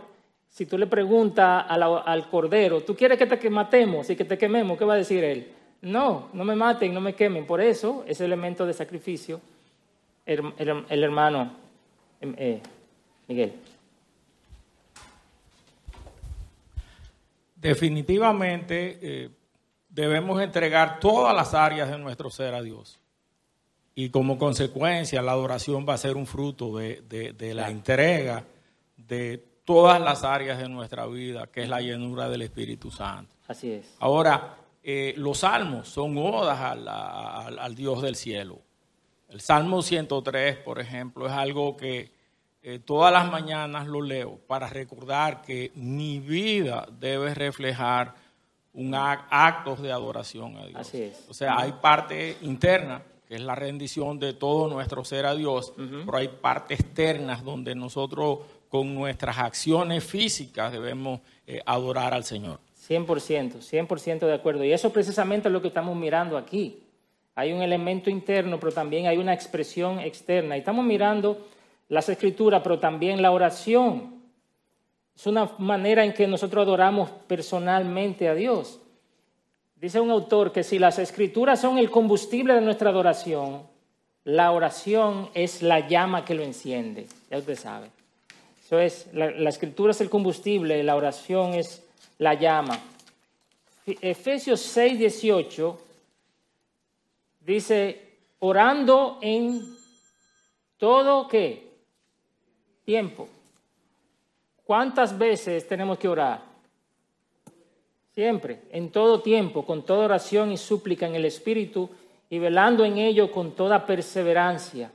si 0.50 0.65
tú 0.65 0.78
le 0.78 0.88
preguntas 0.88 1.65
la- 1.78 2.00
al 2.00 2.30
cordero, 2.30 2.82
¿tú 2.82 2.96
quieres 2.96 3.18
que 3.18 3.26
te 3.26 3.50
matemos 3.50 4.10
y 4.10 4.15
que 4.15 4.26
te 4.26 4.38
quememos? 4.38 4.78
¿Qué 4.78 4.86
va 4.86 4.94
a 4.94 4.98
decir 4.98 5.24
él? 5.24 5.52
No, 5.82 6.30
no 6.34 6.44
me 6.44 6.56
maten, 6.56 6.94
no 6.94 7.02
me 7.02 7.13
quemen. 7.13 7.46
Por 7.48 7.62
eso, 7.62 8.04
ese 8.08 8.26
elemento 8.26 8.65
de 8.65 8.74
sacrificio, 8.74 9.39
el 10.26 11.04
hermano 11.04 11.52
em, 12.22 12.36
eh, 12.38 12.62
Miguel. 13.28 13.54
Definitivamente 17.60 19.00
eh, 19.02 19.30
debemos 19.89 20.41
entregar 20.41 21.00
todas 21.00 21.36
las 21.36 21.54
áreas 21.54 21.89
de 21.89 21.98
nuestro 21.98 22.30
ser 22.30 22.54
a 22.56 22.62
Dios. 22.62 23.00
Y 23.95 24.10
como 24.10 24.38
consecuencia, 24.38 25.22
la 25.22 25.34
adoración 25.34 25.86
va 25.88 25.93
a 25.95 25.98
ser 25.98 26.15
un 26.15 26.26
fruto 26.26 26.78
de, 26.78 27.02
de- 27.10 27.34
de 27.34 27.54
la 27.54 27.69
entrega 27.69 28.45
de 28.95 29.43
todas 29.65 30.00
las 30.00 30.24
áreas 30.24 30.58
de 30.58 30.69
nuestra 30.69 31.06
vida, 31.08 31.48
que 31.48 31.63
es 31.63 31.69
la 31.69 31.82
llenura 31.82 32.30
del 32.30 32.43
Espíritu 32.43 32.91
Santo. 32.91 33.36
Así 33.48 33.72
es. 33.72 33.95
Ahora, 34.00 34.56
eh, 34.84 35.13
los 35.17 35.39
salmos 35.39 35.89
son 35.89 36.17
odas 36.17 36.60
al, 36.60 36.88
al- 36.88 37.60
al 37.60 37.76
Dios 37.76 38.02
del 38.02 38.15
cielo. 38.15 38.60
El 39.28 39.41
Salmo 39.41 39.82
103, 39.82 40.58
por 40.58 40.80
ejemplo, 40.80 41.28
es 41.28 41.34
algo 41.34 41.76
que 41.76 42.12
eh, 42.75 42.79
todas 42.79 43.12
las 43.12 43.29
mañanas 43.32 43.88
lo 43.88 44.01
leo 44.01 44.39
para 44.47 44.67
recordar 44.67 45.41
que 45.41 45.71
mi 45.75 46.19
vida 46.19 46.88
debe 46.99 47.34
reflejar 47.34 48.13
un 48.73 48.91
ac- 48.93 49.25
actos 49.29 49.82
de 49.82 49.91
adoración 49.91 50.55
a 50.58 50.65
Dios. 50.65 50.79
Así 50.79 51.01
es. 51.01 51.25
O 51.29 51.34
sea, 51.34 51.58
hay 51.58 51.71
parte 51.73 52.38
interna, 52.41 53.01
que 53.27 53.36
es 53.36 53.41
la 53.41 53.55
rendición 53.55 54.19
de 54.19 54.34
todo 54.34 54.67
nuestro 54.67 55.03
ser 55.03 55.25
a 55.25 55.36
Dios, 55.36 55.73
pero 56.05 56.17
hay 56.17 56.27
partes 56.27 56.79
externas 56.79 57.43
donde 57.43 57.75
nosotros 57.75 58.39
con 58.69 58.93
nuestras 58.93 59.38
acciones 59.39 60.03
físicas 60.03 60.71
debemos 60.71 61.21
eh, 61.47 61.62
adorar 61.65 62.13
al 62.13 62.23
Señor. 62.23 62.60
100%, 62.88 63.58
100% 63.62 64.19
de 64.25 64.34
acuerdo. 64.34 64.63
Y 64.63 64.71
eso 64.71 64.91
precisamente 64.91 65.47
es 65.47 65.51
lo 65.53 65.62
que 65.62 65.67
estamos 65.69 65.95
mirando 65.95 66.38
aquí. 66.38 66.84
Hay 67.36 67.53
un 67.53 67.62
elemento 67.62 68.10
interno, 68.10 68.60
pero 68.60 68.71
también 68.71 69.08
hay 69.08 69.17
una 69.17 69.34
expresión 69.34 69.99
externa. 69.99 70.55
Y 70.55 70.60
estamos 70.60 70.84
mirando 70.86 71.47
las 71.89 72.08
escrituras, 72.08 72.62
pero 72.63 72.80
también 72.80 73.21
la 73.21 73.32
oración. 73.32 74.21
Es 75.15 75.28
una 75.28 75.52
manera 75.58 76.06
en 76.06 76.13
que 76.13 76.28
nosotros 76.28 76.63
adoramos 76.63 77.10
personalmente 77.28 78.30
a 78.30 78.36
Dios. 78.36 78.80
Dice 79.75 79.99
un 79.99 80.12
autor 80.12 80.52
que 80.52 80.63
si 80.63 80.80
las 80.80 80.99
escrituras 80.99 81.60
son 81.60 81.78
el 81.78 81.89
combustible 81.89 82.54
de 82.54 82.62
nuestra 82.62 82.89
adoración, 82.89 83.63
la 84.23 84.52
oración 84.52 85.30
es 85.34 85.62
la 85.62 85.88
llama 85.88 86.23
que 86.23 86.36
lo 86.36 86.43
enciende. 86.43 87.08
Ya 87.30 87.38
usted 87.38 87.58
sabe. 87.58 87.89
Eso 88.63 88.80
es, 88.80 89.08
la, 89.13 89.49
escritura 89.49 89.91
es 89.91 90.02
el 90.02 90.10
combustible, 90.10 90.84
la 90.84 90.95
oración 90.95 91.56
es 91.56 91.84
la 92.19 92.36
llama. 92.36 92.80
Efesios 93.86 94.60
6, 94.62 94.99
18 94.99 95.82
dice, 97.39 98.17
orando 98.39 99.17
en 99.21 99.75
todo 100.78 101.28
qué? 101.28 101.68
Tiempo. 102.89 103.28
¿Cuántas 104.65 105.15
veces 105.15 105.67
tenemos 105.67 105.99
que 105.99 106.08
orar? 106.08 106.41
Siempre, 108.15 108.62
en 108.71 108.89
todo 108.89 109.21
tiempo, 109.21 109.63
con 109.63 109.86
toda 109.86 110.06
oración 110.06 110.52
y 110.52 110.58
súplica 110.58 111.06
en 111.06 111.13
el 111.13 111.25
Espíritu 111.25 111.88
y 112.32 112.39
velando 112.39 112.84
en 112.84 112.97
ello 112.97 113.32
con 113.32 113.52
toda 113.52 113.86
perseverancia 113.86 114.91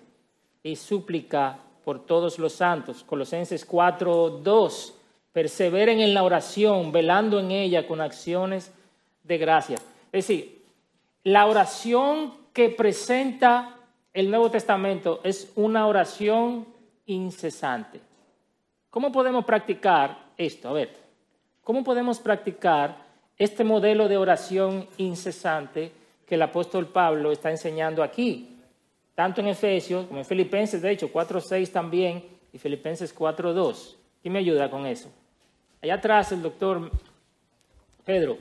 y 0.60 0.74
súplica 0.74 1.56
por 1.84 2.04
todos 2.04 2.40
los 2.40 2.54
santos. 2.54 3.04
Colosenses 3.04 3.64
4, 3.64 4.40
2. 4.42 4.94
Perseveren 5.32 6.00
en 6.00 6.14
la 6.14 6.24
oración, 6.24 6.90
velando 6.90 7.38
en 7.38 7.52
ella 7.52 7.86
con 7.86 8.00
acciones 8.00 8.72
de 9.22 9.38
gracia. 9.38 9.76
Es 10.10 10.26
decir, 10.26 10.64
la 11.22 11.46
oración 11.46 12.34
que 12.52 12.70
presenta 12.70 13.76
el 14.12 14.30
Nuevo 14.30 14.50
Testamento 14.50 15.20
es 15.22 15.52
una 15.54 15.86
oración 15.86 16.73
incesante. 17.06 18.00
¿Cómo 18.90 19.10
podemos 19.10 19.44
practicar 19.44 20.32
esto? 20.36 20.68
A 20.68 20.72
ver, 20.72 20.96
¿cómo 21.62 21.82
podemos 21.82 22.18
practicar 22.18 22.96
este 23.36 23.64
modelo 23.64 24.08
de 24.08 24.16
oración 24.16 24.86
incesante 24.98 25.90
que 26.26 26.36
el 26.36 26.42
apóstol 26.42 26.86
Pablo 26.88 27.32
está 27.32 27.50
enseñando 27.50 28.02
aquí? 28.02 28.56
Tanto 29.14 29.40
en 29.40 29.48
Efesios 29.48 30.06
como 30.06 30.20
en 30.20 30.24
Filipenses, 30.24 30.82
de 30.82 30.90
hecho, 30.90 31.12
4.6 31.12 31.70
también 31.70 32.24
y 32.52 32.58
Filipenses 32.58 33.14
4.2. 33.14 33.96
¿Quién 34.22 34.32
me 34.32 34.38
ayuda 34.40 34.70
con 34.70 34.86
eso? 34.86 35.10
Allá 35.82 35.94
atrás 35.94 36.32
el 36.32 36.42
doctor 36.42 36.90
Pedro. 38.04 38.38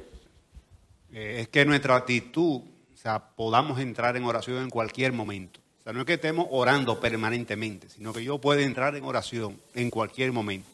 Eh, 1.11 1.41
es 1.41 1.47
que 1.47 1.65
nuestra 1.65 1.95
actitud, 1.95 2.61
o 2.93 2.95
sea, 2.95 3.19
podamos 3.19 3.79
entrar 3.79 4.15
en 4.17 4.23
oración 4.23 4.63
en 4.63 4.69
cualquier 4.69 5.13
momento. 5.13 5.62
O 5.83 5.85
sea, 5.85 5.91
no 5.91 5.99
es 5.99 6.05
que 6.05 6.13
estemos 6.13 6.47
orando 6.49 6.97
permanentemente, 6.97 7.89
sino 7.89 8.13
que 8.13 8.23
yo 8.23 8.37
puedo 8.37 8.61
entrar 8.61 8.95
en 8.95 9.03
oración 9.03 9.59
en 9.75 9.89
cualquier 9.89 10.31
momento. 10.31 10.69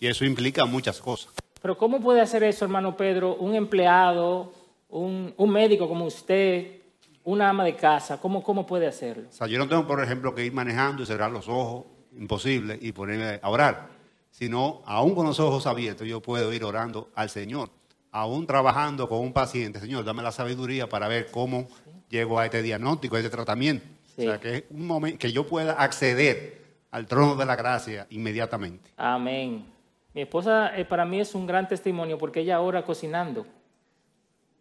Y 0.00 0.06
eso 0.06 0.24
implica 0.24 0.64
muchas 0.64 1.02
cosas. 1.02 1.34
Pero 1.60 1.76
¿cómo 1.76 2.00
puede 2.00 2.22
hacer 2.22 2.42
eso, 2.44 2.64
hermano 2.64 2.96
Pedro, 2.96 3.34
un 3.34 3.54
empleado, 3.54 4.50
un, 4.88 5.34
un 5.36 5.50
médico 5.50 5.86
como 5.86 6.06
usted, 6.06 6.80
una 7.24 7.50
ama 7.50 7.62
de 7.62 7.76
casa? 7.76 8.18
¿Cómo, 8.22 8.42
¿Cómo 8.42 8.66
puede 8.66 8.86
hacerlo? 8.86 9.28
O 9.28 9.32
sea, 9.34 9.48
yo 9.48 9.58
no 9.58 9.68
tengo, 9.68 9.86
por 9.86 10.02
ejemplo, 10.02 10.34
que 10.34 10.46
ir 10.46 10.52
manejando 10.54 11.02
y 11.02 11.06
cerrar 11.06 11.30
los 11.30 11.46
ojos, 11.46 11.84
imposible, 12.16 12.78
y 12.80 12.92
ponerme 12.92 13.40
a 13.42 13.50
orar. 13.50 13.88
Sino, 14.30 14.80
aún 14.86 15.14
con 15.14 15.26
los 15.26 15.38
ojos 15.40 15.66
abiertos, 15.66 16.08
yo 16.08 16.22
puedo 16.22 16.54
ir 16.54 16.64
orando 16.64 17.10
al 17.14 17.28
Señor. 17.28 17.68
Aún 18.12 18.46
trabajando 18.46 19.10
con 19.10 19.18
un 19.18 19.34
paciente, 19.34 19.78
Señor, 19.78 20.06
dame 20.06 20.22
la 20.22 20.32
sabiduría 20.32 20.88
para 20.88 21.06
ver 21.06 21.30
cómo 21.30 21.68
llego 22.08 22.38
a 22.38 22.46
este 22.46 22.62
diagnóstico, 22.62 23.16
a 23.16 23.18
este 23.18 23.28
tratamiento. 23.28 23.97
Sí. 24.18 24.26
O 24.26 24.30
sea, 24.30 24.40
que 24.40 24.56
es 24.56 24.64
un 24.70 24.84
momento 24.84 25.16
que 25.16 25.30
yo 25.30 25.46
pueda 25.46 25.74
acceder 25.74 26.60
al 26.90 27.06
trono 27.06 27.36
de 27.36 27.46
la 27.46 27.54
gracia 27.54 28.08
inmediatamente. 28.10 28.90
Amén. 28.96 29.64
Mi 30.12 30.22
esposa 30.22 30.76
eh, 30.76 30.84
para 30.84 31.04
mí 31.04 31.20
es 31.20 31.36
un 31.36 31.46
gran 31.46 31.68
testimonio 31.68 32.18
porque 32.18 32.40
ella 32.40 32.60
ora 32.60 32.84
cocinando. 32.84 33.46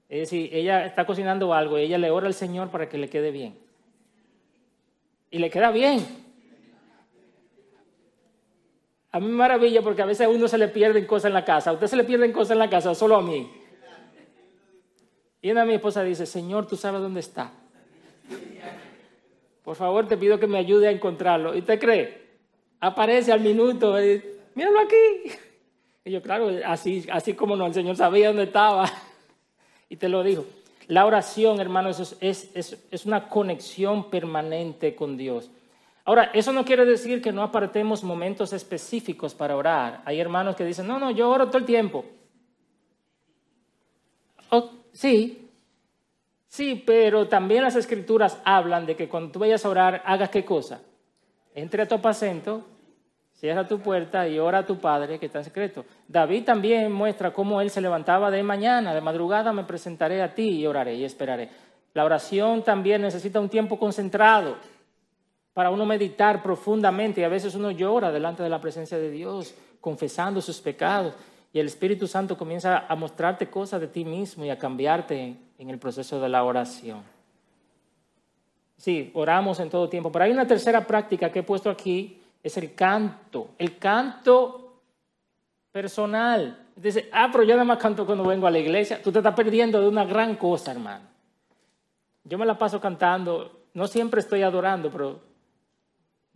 Es 0.07 0.19
decir, 0.19 0.51
ella 0.53 0.85
está 0.85 1.07
cocinando 1.07 1.55
algo 1.55 1.79
y 1.79 1.81
ella 1.81 1.97
le 1.97 2.11
ora 2.11 2.27
al 2.27 2.35
Señor 2.35 2.69
para 2.69 2.87
que 2.87 2.99
le 2.99 3.09
quede 3.09 3.31
bien. 3.31 3.57
Y 5.31 5.39
le 5.39 5.49
queda 5.49 5.71
bien. 5.71 6.05
A 9.11 9.19
mí 9.19 9.25
me 9.25 9.33
maravilla 9.33 9.81
porque 9.81 10.03
a 10.03 10.05
veces 10.05 10.27
a 10.27 10.29
uno 10.29 10.47
se 10.47 10.59
le 10.59 10.67
pierden 10.67 11.07
cosas 11.07 11.29
en 11.29 11.33
la 11.33 11.43
casa. 11.43 11.71
¿A 11.71 11.73
usted 11.73 11.87
se 11.87 11.95
le 11.95 12.03
pierden 12.03 12.31
cosas 12.31 12.51
en 12.51 12.59
la 12.59 12.69
casa 12.69 12.93
solo 12.93 13.15
a 13.15 13.23
mí? 13.23 13.51
Y 15.41 15.49
una 15.49 15.65
mi 15.65 15.73
esposa 15.73 16.03
dice, 16.03 16.27
Señor, 16.27 16.67
tú 16.67 16.75
sabes 16.75 17.01
dónde 17.01 17.21
está. 17.21 17.51
Por 19.67 19.75
favor, 19.75 20.07
te 20.07 20.15
pido 20.15 20.39
que 20.39 20.47
me 20.47 20.59
ayude 20.59 20.87
a 20.87 20.91
encontrarlo. 20.91 21.53
¿Y 21.53 21.61
te 21.61 21.77
cree? 21.77 22.21
Aparece 22.79 23.33
al 23.33 23.41
minuto. 23.41 24.01
Y, 24.01 24.23
Míralo 24.55 24.79
aquí. 24.79 24.95
Y 26.05 26.11
yo, 26.11 26.21
claro, 26.21 26.49
así, 26.65 27.05
así 27.11 27.33
como 27.33 27.57
no, 27.57 27.65
el 27.65 27.73
Señor 27.73 27.97
sabía 27.97 28.27
dónde 28.29 28.43
estaba. 28.43 28.89
Y 29.89 29.97
te 29.97 30.07
lo 30.07 30.23
dijo. 30.23 30.45
La 30.87 31.05
oración, 31.05 31.59
hermanos, 31.59 31.99
es, 31.99 32.17
es, 32.21 32.55
es, 32.55 32.87
es 32.89 33.05
una 33.05 33.27
conexión 33.27 34.09
permanente 34.09 34.95
con 34.95 35.17
Dios. 35.17 35.51
Ahora, 36.05 36.31
eso 36.33 36.53
no 36.53 36.63
quiere 36.63 36.85
decir 36.85 37.21
que 37.21 37.33
no 37.33 37.43
apartemos 37.43 38.05
momentos 38.05 38.53
específicos 38.53 39.35
para 39.35 39.57
orar. 39.57 40.01
Hay 40.05 40.17
hermanos 40.17 40.55
que 40.55 40.63
dicen, 40.63 40.87
no, 40.87 40.97
no, 40.97 41.11
yo 41.11 41.29
oro 41.29 41.47
todo 41.47 41.57
el 41.57 41.65
tiempo. 41.65 42.05
Oh, 44.49 44.69
sí, 44.93 45.46
sí, 46.57 46.83
pero 46.85 47.27
también 47.27 47.63
las 47.63 47.75
escrituras 47.75 48.41
hablan 48.43 48.87
de 48.87 48.95
que 48.95 49.07
cuando 49.07 49.31
tú 49.31 49.37
vayas 49.37 49.63
a 49.63 49.69
orar, 49.69 50.01
hagas 50.05 50.29
qué 50.31 50.43
cosa. 50.43 50.81
Entre 51.53 51.83
a 51.83 51.87
tu 51.87 51.95
aposento, 51.95 52.65
cierra 53.33 53.67
tu 53.67 53.79
puerta 53.79 54.27
y 54.27 54.39
ora 54.39 54.59
a 54.59 54.65
tu 54.65 54.79
Padre 54.79 55.19
que 55.19 55.27
está 55.27 55.37
en 55.37 55.45
secreto. 55.45 55.85
David 56.07 56.45
también 56.45 56.91
muestra 56.91 57.31
cómo 57.31 57.61
él 57.61 57.69
se 57.69 57.79
levantaba 57.79 58.31
de 58.31 58.41
mañana, 58.41 58.95
de 58.95 59.01
madrugada 59.01 59.53
me 59.53 59.65
presentaré 59.65 60.21
a 60.23 60.33
ti 60.33 60.49
y 60.49 60.65
oraré 60.65 60.95
y 60.95 61.05
esperaré. 61.05 61.49
La 61.93 62.03
oración 62.03 62.63
también 62.63 63.03
necesita 63.03 63.39
un 63.39 63.49
tiempo 63.49 63.77
concentrado 63.77 64.57
para 65.53 65.69
uno 65.69 65.85
meditar 65.85 66.41
profundamente 66.41 67.21
y 67.21 67.23
a 67.23 67.29
veces 67.29 67.53
uno 67.53 67.69
llora 67.69 68.11
delante 68.11 68.41
de 68.41 68.49
la 68.49 68.59
presencia 68.59 68.97
de 68.97 69.11
Dios, 69.11 69.53
confesando 69.79 70.41
sus 70.41 70.59
pecados 70.59 71.13
y 71.53 71.59
el 71.59 71.67
Espíritu 71.67 72.07
Santo 72.07 72.35
comienza 72.35 72.85
a 72.87 72.95
mostrarte 72.95 73.47
cosas 73.47 73.79
de 73.79 73.87
ti 73.87 74.03
mismo 74.03 74.43
y 74.43 74.49
a 74.49 74.57
cambiarte 74.57 75.37
en 75.57 75.69
el 75.69 75.79
proceso 75.79 76.19
de 76.19 76.29
la 76.29 76.43
oración. 76.43 77.03
Sí, 78.77 79.11
oramos 79.15 79.59
en 79.59 79.69
todo 79.69 79.89
tiempo, 79.89 80.11
pero 80.11 80.25
hay 80.25 80.31
una 80.31 80.45
tercera 80.45 80.85
práctica 80.85 81.31
que 81.31 81.39
he 81.39 81.43
puesto 81.43 81.69
aquí, 81.69 82.21
es 82.43 82.57
el 82.57 82.75
canto, 82.75 83.49
el 83.57 83.77
canto 83.77 84.81
personal. 85.71 86.67
Dice, 86.75 87.09
ah, 87.11 87.29
pero 87.31 87.43
yo 87.43 87.53
nada 87.53 87.65
más 87.65 87.79
canto 87.79 88.05
cuando 88.05 88.23
vengo 88.23 88.45
a 88.45 88.51
la 88.51 88.59
iglesia. 88.59 89.01
Tú 89.01 89.11
te 89.11 89.19
estás 89.19 89.33
perdiendo 89.33 89.81
de 89.81 89.87
una 89.87 90.05
gran 90.05 90.35
cosa, 90.35 90.71
hermano. 90.71 91.05
Yo 92.23 92.37
me 92.37 92.45
la 92.45 92.57
paso 92.57 92.79
cantando, 92.79 93.61
no 93.73 93.87
siempre 93.87 94.19
estoy 94.19 94.43
adorando, 94.43 94.91
pero 94.91 95.19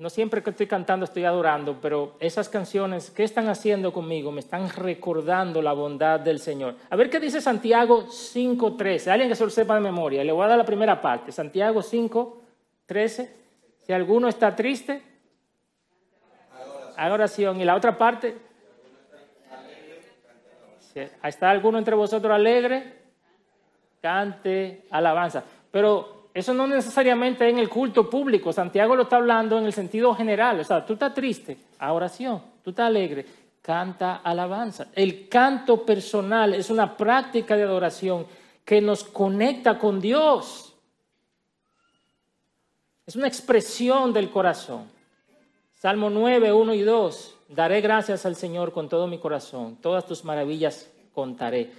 no 0.02 0.10
siempre 0.10 0.42
que 0.42 0.50
estoy 0.50 0.66
cantando 0.66 1.06
estoy 1.06 1.26
adorando, 1.26 1.78
pero 1.80 2.16
esas 2.20 2.50
canciones, 2.50 3.12
¿qué 3.12 3.24
están 3.24 3.48
haciendo 3.50 3.94
conmigo? 3.94 4.32
Me 4.32 4.40
están 4.40 4.68
recordando 4.68 5.62
la 5.62 5.74
bondad 5.74 6.20
del 6.20 6.40
Señor. 6.40 6.76
A 6.90 6.96
ver 6.96 7.12
qué 7.12 7.20
dice 7.20 7.40
Santiago 7.40 8.08
5.13. 8.08 9.12
Alguien 9.12 9.30
que 9.30 9.36
se 9.36 9.44
lo 9.44 9.52
sepa 9.52 9.76
de 9.76 9.82
memoria. 9.82 10.24
Le 10.24 10.32
voy 10.32 10.44
a 10.44 10.48
dar 10.48 10.58
la 10.58 10.66
primera 10.66 11.00
parte. 11.00 11.32
Santiago 11.32 11.82
5.13. 11.82 13.30
Si 13.86 13.94
alguno 13.94 14.28
está 14.28 14.56
triste, 14.56 15.04
haga 16.98 17.14
oración. 17.14 17.62
Y 17.62 17.66
la 17.66 17.76
otra 17.76 17.96
parte, 17.96 18.36
si 20.80 21.00
está 21.00 21.52
alguno 21.52 21.78
entre 21.78 21.94
vosotros 21.94 22.34
alegre, 22.34 23.04
cante 24.02 24.84
alabanza. 24.90 25.44
Pero 25.70 26.21
eso 26.34 26.54
no 26.54 26.66
necesariamente 26.66 27.48
en 27.50 27.60
el 27.60 27.68
culto 27.68 28.10
público. 28.10 28.54
Santiago 28.54 28.96
lo 28.96 29.04
está 29.04 29.18
hablando 29.18 29.58
en 29.58 29.66
el 29.66 29.74
sentido 29.74 30.16
general. 30.16 30.60
O 30.60 30.64
sea, 30.64 30.86
tú 30.86 30.94
estás 30.94 31.14
triste, 31.14 31.58
a 31.80 31.92
oración. 31.92 32.42
Tú 32.64 32.70
estás 32.70 32.88
alegre, 32.88 33.26
canta 33.62 34.18
alabanza. 34.18 34.88
El 34.94 35.28
canto 35.28 35.86
personal 35.86 36.54
es 36.54 36.70
una 36.70 36.96
práctica 36.96 37.58
de 37.58 37.64
adoración 37.64 38.26
que 38.64 38.80
nos 38.80 39.04
conecta 39.04 39.78
con 39.78 40.00
Dios. 40.00 40.74
Es 43.06 43.16
una 43.16 43.28
expresión 43.28 44.14
del 44.14 44.30
corazón. 44.30 44.90
Salmo 45.74 46.10
9, 46.10 46.54
1 46.54 46.74
y 46.76 46.82
2. 46.82 47.36
Daré 47.50 47.82
gracias 47.82 48.26
al 48.26 48.36
Señor 48.38 48.72
con 48.72 48.88
todo 48.88 49.08
mi 49.08 49.18
corazón. 49.18 49.76
Todas 49.82 50.06
tus 50.06 50.24
maravillas 50.24 50.90
contaré 51.14 51.72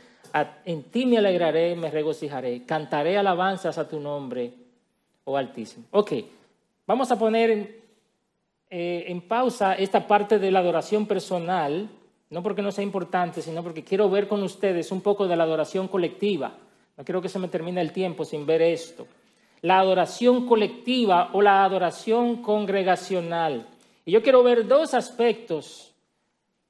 en 0.65 0.83
ti 0.85 1.07
me 1.07 1.19
alegraré, 1.19 1.77
me 1.77 1.91
regocijaré, 1.91 2.65
cantaré 2.65 3.19
alabanzas 3.19 3.79
a 3.79 3.89
tu 3.89 4.01
nombre, 4.01 4.53
oh 5.25 5.37
Altísimo. 5.37 5.85
Ok, 5.91 6.13
vamos 6.87 7.11
a 7.11 7.19
poner 7.19 7.51
en, 7.51 7.77
eh, 8.71 9.05
en 9.09 9.21
pausa 9.23 9.75
esta 9.75 10.07
parte 10.07 10.39
de 10.39 10.51
la 10.51 10.61
adoración 10.61 11.07
personal, 11.07 11.89
no 12.31 12.43
porque 12.43 12.63
no 12.63 12.73
sea 12.73 12.85
importante, 12.85 13.43
sino 13.43 13.63
porque 13.63 13.85
quiero 13.85 14.09
ver 14.09 14.27
con 14.27 14.43
ustedes 14.43 14.91
un 14.91 15.03
poco 15.03 15.29
de 15.29 15.37
la 15.37 15.45
adoración 15.45 15.89
colectiva. 15.89 16.55
No 16.97 17.05
quiero 17.05 17.21
que 17.21 17.29
se 17.29 17.39
me 17.39 17.49
termine 17.49 17.81
el 17.81 17.93
tiempo 17.93 18.25
sin 18.25 18.47
ver 18.47 18.63
esto. 18.63 19.07
La 19.61 19.79
adoración 19.79 20.47
colectiva 20.47 21.31
o 21.35 21.43
la 21.43 21.65
adoración 21.65 22.43
congregacional. 22.43 23.67
Y 24.05 24.13
yo 24.13 24.23
quiero 24.23 24.43
ver 24.43 24.67
dos 24.67 24.95
aspectos 24.95 25.92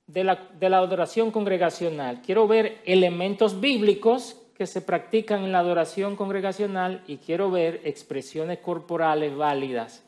de 0.06 0.24
la, 0.24 0.48
de 0.58 0.68
la 0.68 0.78
adoración 0.78 1.30
congregacional. 1.30 2.22
Quiero 2.22 2.46
ver 2.46 2.80
elementos 2.84 3.60
bíblicos 3.60 4.36
que 4.56 4.66
se 4.66 4.82
practican 4.82 5.44
en 5.44 5.52
la 5.52 5.60
adoración 5.60 6.16
congregacional 6.16 7.02
y 7.06 7.16
quiero 7.16 7.50
ver 7.50 7.80
expresiones 7.84 8.58
corporales 8.58 9.34
válidas 9.36 10.04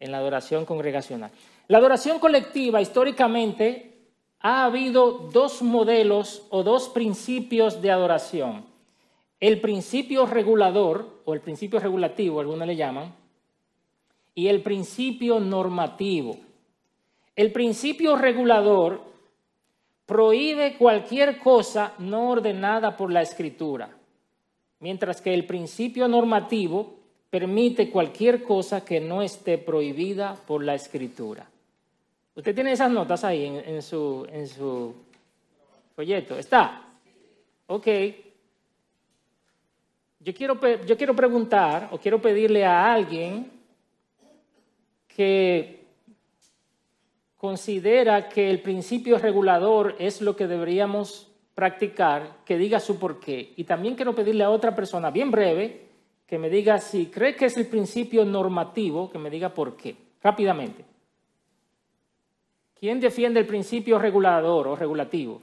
en 0.00 0.12
la 0.12 0.18
adoración 0.18 0.64
congregacional. 0.64 1.30
La 1.68 1.78
adoración 1.78 2.18
colectiva, 2.18 2.80
históricamente, 2.80 3.92
ha 4.40 4.64
habido 4.64 5.30
dos 5.32 5.62
modelos 5.62 6.46
o 6.50 6.62
dos 6.62 6.88
principios 6.88 7.80
de 7.80 7.92
adoración. 7.92 8.64
El 9.38 9.60
principio 9.60 10.26
regulador, 10.26 11.22
o 11.24 11.34
el 11.34 11.40
principio 11.40 11.78
regulativo, 11.78 12.40
algunos 12.40 12.66
le 12.66 12.76
llaman, 12.76 13.14
y 14.34 14.48
el 14.48 14.62
principio 14.62 15.40
normativo. 15.40 16.36
El 17.34 17.52
principio 17.52 18.16
regulador 18.16 19.02
prohíbe 20.06 20.76
cualquier 20.76 21.38
cosa 21.38 21.94
no 21.98 22.30
ordenada 22.30 22.96
por 22.96 23.10
la 23.10 23.22
escritura, 23.22 23.88
mientras 24.80 25.20
que 25.20 25.32
el 25.32 25.46
principio 25.46 26.08
normativo 26.08 26.94
permite 27.30 27.90
cualquier 27.90 28.42
cosa 28.42 28.84
que 28.84 29.00
no 29.00 29.22
esté 29.22 29.56
prohibida 29.56 30.36
por 30.46 30.62
la 30.62 30.74
escritura. 30.74 31.48
Usted 32.34 32.54
tiene 32.54 32.72
esas 32.72 32.90
notas 32.90 33.24
ahí 33.24 33.44
en, 33.44 33.80
su, 33.82 34.26
en 34.30 34.46
su 34.46 34.94
folleto. 35.96 36.38
¿Está? 36.38 36.82
Ok. 37.66 37.86
Yo 40.20 40.34
quiero, 40.34 40.60
yo 40.84 40.96
quiero 40.96 41.16
preguntar 41.16 41.88
o 41.90 41.98
quiero 41.98 42.20
pedirle 42.20 42.64
a 42.64 42.92
alguien 42.92 43.50
que 45.08 45.81
considera 47.42 48.28
que 48.28 48.48
el 48.48 48.62
principio 48.62 49.18
regulador 49.18 49.96
es 49.98 50.20
lo 50.20 50.36
que 50.36 50.46
deberíamos 50.46 51.28
practicar, 51.56 52.36
que 52.44 52.56
diga 52.56 52.78
su 52.78 53.00
porqué. 53.00 53.52
Y 53.56 53.64
también 53.64 53.96
quiero 53.96 54.14
pedirle 54.14 54.44
a 54.44 54.50
otra 54.50 54.76
persona, 54.76 55.10
bien 55.10 55.32
breve, 55.32 55.88
que 56.24 56.38
me 56.38 56.48
diga 56.48 56.78
si 56.78 57.06
cree 57.06 57.34
que 57.34 57.46
es 57.46 57.56
el 57.56 57.66
principio 57.66 58.24
normativo, 58.24 59.10
que 59.10 59.18
me 59.18 59.28
diga 59.28 59.52
por 59.52 59.76
qué, 59.76 59.96
rápidamente. 60.22 60.84
¿Quién 62.78 63.00
defiende 63.00 63.40
el 63.40 63.46
principio 63.46 63.98
regulador 63.98 64.68
o 64.68 64.76
regulativo? 64.76 65.42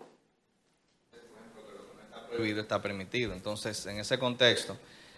Está 1.12 2.28
prohibido, 2.30 2.62
está 2.62 2.82
permitido. 2.82 3.34
Entonces, 3.34 3.86
en 3.88 4.00
ese 4.00 4.18
contexto, 4.18 4.78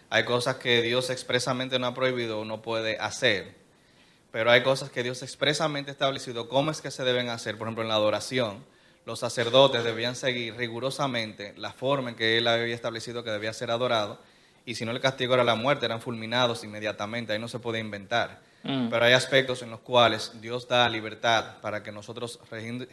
hay 0.09 0.25
cosas 0.25 0.55
que 0.55 0.81
Dios 0.81 1.11
expresamente 1.11 1.77
no 1.77 1.85
ha 1.85 1.93
prohibido 1.93 2.39
o 2.39 2.45
no 2.45 2.63
puede 2.63 2.97
hacer 2.97 3.60
pero 4.31 4.51
hay 4.51 4.63
cosas 4.63 4.89
que 4.89 5.03
Dios 5.03 5.23
expresamente 5.23 5.91
establecido 5.91 6.47
cómo 6.47 6.71
es 6.71 6.81
que 6.81 6.91
se 6.91 7.03
deben 7.03 7.29
hacer. 7.29 7.57
Por 7.57 7.67
ejemplo, 7.67 7.83
en 7.83 7.89
la 7.89 7.95
adoración, 7.95 8.63
los 9.05 9.19
sacerdotes 9.19 9.83
debían 9.83 10.15
seguir 10.15 10.55
rigurosamente 10.55 11.53
la 11.57 11.73
forma 11.73 12.11
en 12.11 12.15
que 12.15 12.37
Él 12.37 12.47
había 12.47 12.73
establecido 12.73 13.23
que 13.23 13.31
debía 13.31 13.53
ser 13.53 13.71
adorado, 13.71 14.19
y 14.65 14.75
si 14.75 14.85
no 14.85 14.91
el 14.91 14.99
castigo 14.99 15.33
era 15.33 15.43
la 15.43 15.55
muerte, 15.55 15.85
eran 15.85 16.01
fulminados 16.01 16.63
inmediatamente, 16.63 17.33
ahí 17.33 17.39
no 17.39 17.47
se 17.47 17.59
puede 17.59 17.79
inventar. 17.79 18.39
Mm. 18.63 18.89
Pero 18.89 19.05
hay 19.05 19.13
aspectos 19.13 19.63
en 19.63 19.71
los 19.71 19.79
cuales 19.79 20.39
Dios 20.39 20.67
da 20.67 20.87
libertad 20.87 21.59
para 21.61 21.81
que 21.81 21.91
nosotros, 21.91 22.39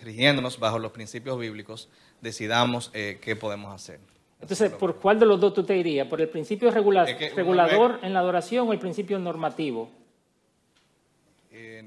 rigiéndonos 0.02 0.58
bajo 0.58 0.78
los 0.78 0.92
principios 0.92 1.38
bíblicos, 1.38 1.90
decidamos 2.22 2.90
eh, 2.94 3.18
qué 3.20 3.36
podemos 3.36 3.74
hacer. 3.74 4.00
Entonces, 4.40 4.70
¿por 4.72 4.96
cuál 4.96 5.18
de 5.18 5.26
los 5.26 5.38
dos 5.38 5.52
tú 5.52 5.64
te 5.64 5.76
irías? 5.76 6.06
¿Por 6.06 6.20
el 6.20 6.28
principio 6.28 6.70
regulador 6.70 7.98
en 8.02 8.14
la 8.14 8.20
adoración 8.20 8.68
o 8.68 8.72
el 8.72 8.78
principio 8.78 9.18
normativo? 9.18 9.90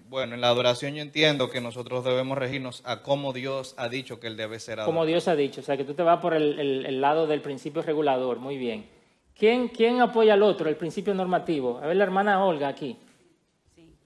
Bueno, 0.09 0.35
en 0.35 0.41
la 0.41 0.49
adoración 0.49 0.95
yo 0.95 1.01
entiendo 1.01 1.49
que 1.49 1.61
nosotros 1.61 2.03
debemos 2.03 2.37
regirnos 2.37 2.81
a 2.85 3.01
cómo 3.01 3.33
Dios 3.33 3.75
ha 3.77 3.89
dicho 3.89 4.19
que 4.19 4.27
Él 4.27 4.37
debe 4.37 4.59
ser 4.59 4.73
adorado. 4.73 4.91
Como 4.91 5.05
Dios 5.05 5.27
ha 5.27 5.35
dicho, 5.35 5.61
o 5.61 5.63
sea 5.63 5.77
que 5.77 5.83
tú 5.83 5.93
te 5.93 6.03
vas 6.03 6.19
por 6.19 6.33
el, 6.33 7.01
lado 7.01 7.27
del 7.27 7.41
principio 7.41 7.81
regulador, 7.81 8.39
muy 8.39 8.57
bien. 8.57 8.85
¿Quién, 9.37 9.69
¿Quién, 9.69 10.01
apoya 10.01 10.33
al 10.33 10.43
otro, 10.43 10.69
el 10.69 10.75
principio 10.75 11.13
normativo? 11.13 11.79
A 11.81 11.87
ver, 11.87 11.95
la 11.95 12.03
hermana 12.03 12.43
Olga 12.43 12.67
aquí. 12.67 12.97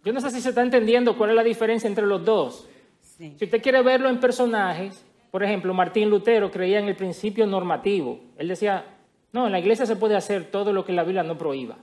Yo 0.04 0.14
no 0.14 0.22
sé 0.22 0.30
si 0.30 0.40
se 0.40 0.50
está 0.50 0.62
entendiendo 0.62 1.18
cuál 1.18 1.32
es 1.32 1.36
la 1.36 1.44
diferencia 1.44 1.88
entre 1.88 2.06
los 2.06 2.24
dos. 2.24 2.68
Sí. 3.02 3.34
Si 3.38 3.46
usted 3.46 3.62
quiere 3.62 3.82
verlo 3.82 4.08
en 4.08 4.20
personajes, 4.20 5.04
por 5.32 5.44
ejemplo, 5.44 5.74
Martín 5.74 6.10
Lutero 6.10 6.52
creía 6.52 6.80
en 6.80 6.88
el 6.88 6.96
principio 6.96 7.46
normativo. 7.48 8.20
Él 8.38 8.48
decía, 8.48 8.86
no, 9.34 9.48
en 9.48 9.52
la 9.52 9.60
iglesia 9.60 9.86
se 9.86 9.98
puede 9.98 10.16
hacer 10.16 10.46
todo 10.46 10.72
lo 10.72 10.86
que 10.86 10.94
la 10.94 11.04
Biblia 11.04 11.24
no 11.24 11.38
prohíba. 11.38 11.78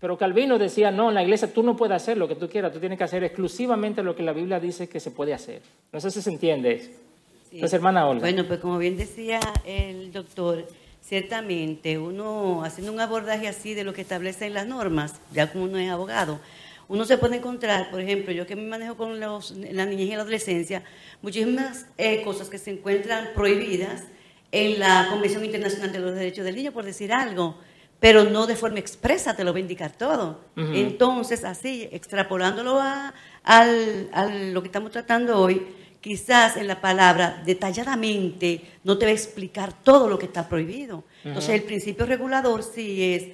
Pero 0.00 0.16
Calvino 0.16 0.58
decía, 0.58 0.90
no, 0.90 1.08
en 1.08 1.14
la 1.14 1.22
iglesia 1.22 1.52
tú 1.52 1.62
no 1.62 1.76
puedes 1.76 1.96
hacer 1.96 2.16
lo 2.16 2.28
que 2.28 2.36
tú 2.36 2.48
quieras, 2.48 2.72
tú 2.72 2.78
tienes 2.78 2.98
que 2.98 3.04
hacer 3.04 3.24
exclusivamente 3.24 4.02
lo 4.02 4.14
que 4.14 4.22
la 4.22 4.32
Biblia 4.32 4.60
dice 4.60 4.88
que 4.88 5.00
se 5.00 5.10
puede 5.10 5.34
hacer. 5.34 5.60
No 5.92 6.00
sé 6.00 6.10
si 6.10 6.22
se 6.22 6.30
entiende 6.30 6.72
eso. 6.72 6.90
Sí. 7.50 7.56
Entonces, 7.56 7.74
hermana 7.74 8.06
Olga. 8.06 8.20
Bueno, 8.20 8.44
pues 8.46 8.60
como 8.60 8.78
bien 8.78 8.96
decía 8.96 9.40
el 9.64 10.12
doctor, 10.12 10.68
ciertamente 11.02 11.98
uno 11.98 12.62
haciendo 12.62 12.92
un 12.92 13.00
abordaje 13.00 13.48
así 13.48 13.74
de 13.74 13.82
lo 13.82 13.92
que 13.92 14.02
establecen 14.02 14.54
las 14.54 14.66
normas, 14.66 15.14
ya 15.32 15.50
como 15.50 15.64
uno 15.64 15.78
es 15.78 15.90
abogado, 15.90 16.38
uno 16.88 17.04
se 17.04 17.18
puede 17.18 17.36
encontrar, 17.36 17.90
por 17.90 18.00
ejemplo, 18.00 18.32
yo 18.32 18.46
que 18.46 18.56
me 18.56 18.62
manejo 18.62 18.96
con 18.96 19.18
los, 19.18 19.50
la 19.50 19.84
niñez 19.84 20.08
y 20.08 20.10
la 20.14 20.22
adolescencia, 20.22 20.82
muchísimas 21.22 21.86
eh, 21.98 22.22
cosas 22.22 22.48
que 22.48 22.58
se 22.58 22.70
encuentran 22.70 23.28
prohibidas 23.34 24.04
en 24.52 24.78
la 24.78 25.06
Convención 25.10 25.44
Internacional 25.44 25.92
de 25.92 25.98
los 25.98 26.14
Derechos 26.14 26.44
del 26.44 26.56
Niño, 26.56 26.72
por 26.72 26.84
decir 26.84 27.12
algo, 27.12 27.56
pero 28.00 28.24
no 28.24 28.46
de 28.46 28.54
forma 28.56 28.78
expresa, 28.78 29.34
te 29.34 29.42
lo 29.44 29.52
va 29.52 29.58
a 29.58 29.60
indicar 29.60 29.92
todo. 29.96 30.40
Entonces, 30.76 31.44
así, 31.44 31.88
extrapolándolo 31.90 32.78
a, 32.80 33.12
al- 33.42 34.08
a 34.12 34.26
lo 34.26 34.62
que 34.62 34.68
estamos 34.68 34.92
tratando 34.92 35.38
hoy, 35.40 35.66
quizás 36.00 36.56
en 36.56 36.68
la 36.68 36.80
palabra 36.80 37.42
detalladamente 37.44 38.62
no 38.84 38.98
te 38.98 39.04
va 39.06 39.10
a 39.10 39.14
explicar 39.14 39.72
todo 39.82 40.08
lo 40.08 40.18
que 40.18 40.26
está 40.26 40.48
prohibido. 40.48 41.04
Entonces, 41.24 41.54
el 41.56 41.62
principio 41.64 42.06
regulador 42.06 42.62
sí 42.62 43.14
es 43.14 43.24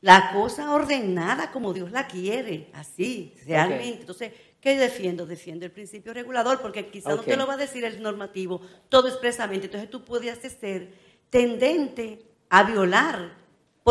la 0.00 0.32
cosa 0.32 0.72
ordenada 0.74 1.50
como 1.50 1.72
Dios 1.72 1.90
la 1.90 2.06
quiere, 2.06 2.68
así, 2.74 3.34
realmente. 3.46 4.00
Entonces, 4.00 4.32
¿qué 4.60 4.76
defiendo? 4.76 5.26
Defiendo 5.26 5.64
el 5.64 5.72
principio 5.72 6.12
regulador 6.12 6.60
porque 6.60 6.86
quizás 6.88 7.16
no 7.16 7.22
te 7.22 7.36
lo 7.36 7.46
va 7.46 7.54
a 7.54 7.56
decir 7.56 7.84
el 7.84 8.00
normativo 8.02 8.60
todo 8.90 9.08
expresamente. 9.08 9.66
Entonces, 9.66 9.90
tú 9.90 10.04
podrías 10.04 10.38
ser 10.38 10.92
tendente 11.30 12.22
a 12.50 12.62
violar 12.64 13.32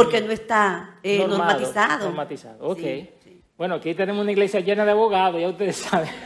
porque 0.04 0.22
no 0.22 0.32
está 0.32 1.00
eh, 1.04 1.20
Normado, 1.20 1.44
normatizado. 1.44 2.06
Normatizado, 2.06 2.68
ok. 2.68 2.78
Sí, 2.80 3.10
sí. 3.24 3.42
Bueno, 3.58 3.76
aquí 3.76 3.94
tenemos 3.94 4.22
una 4.22 4.32
iglesia 4.32 4.60
llena 4.60 4.86
de 4.86 4.92
abogados, 4.92 5.40
ya 5.42 5.50
ustedes 5.50 5.76
saben. 5.78 6.10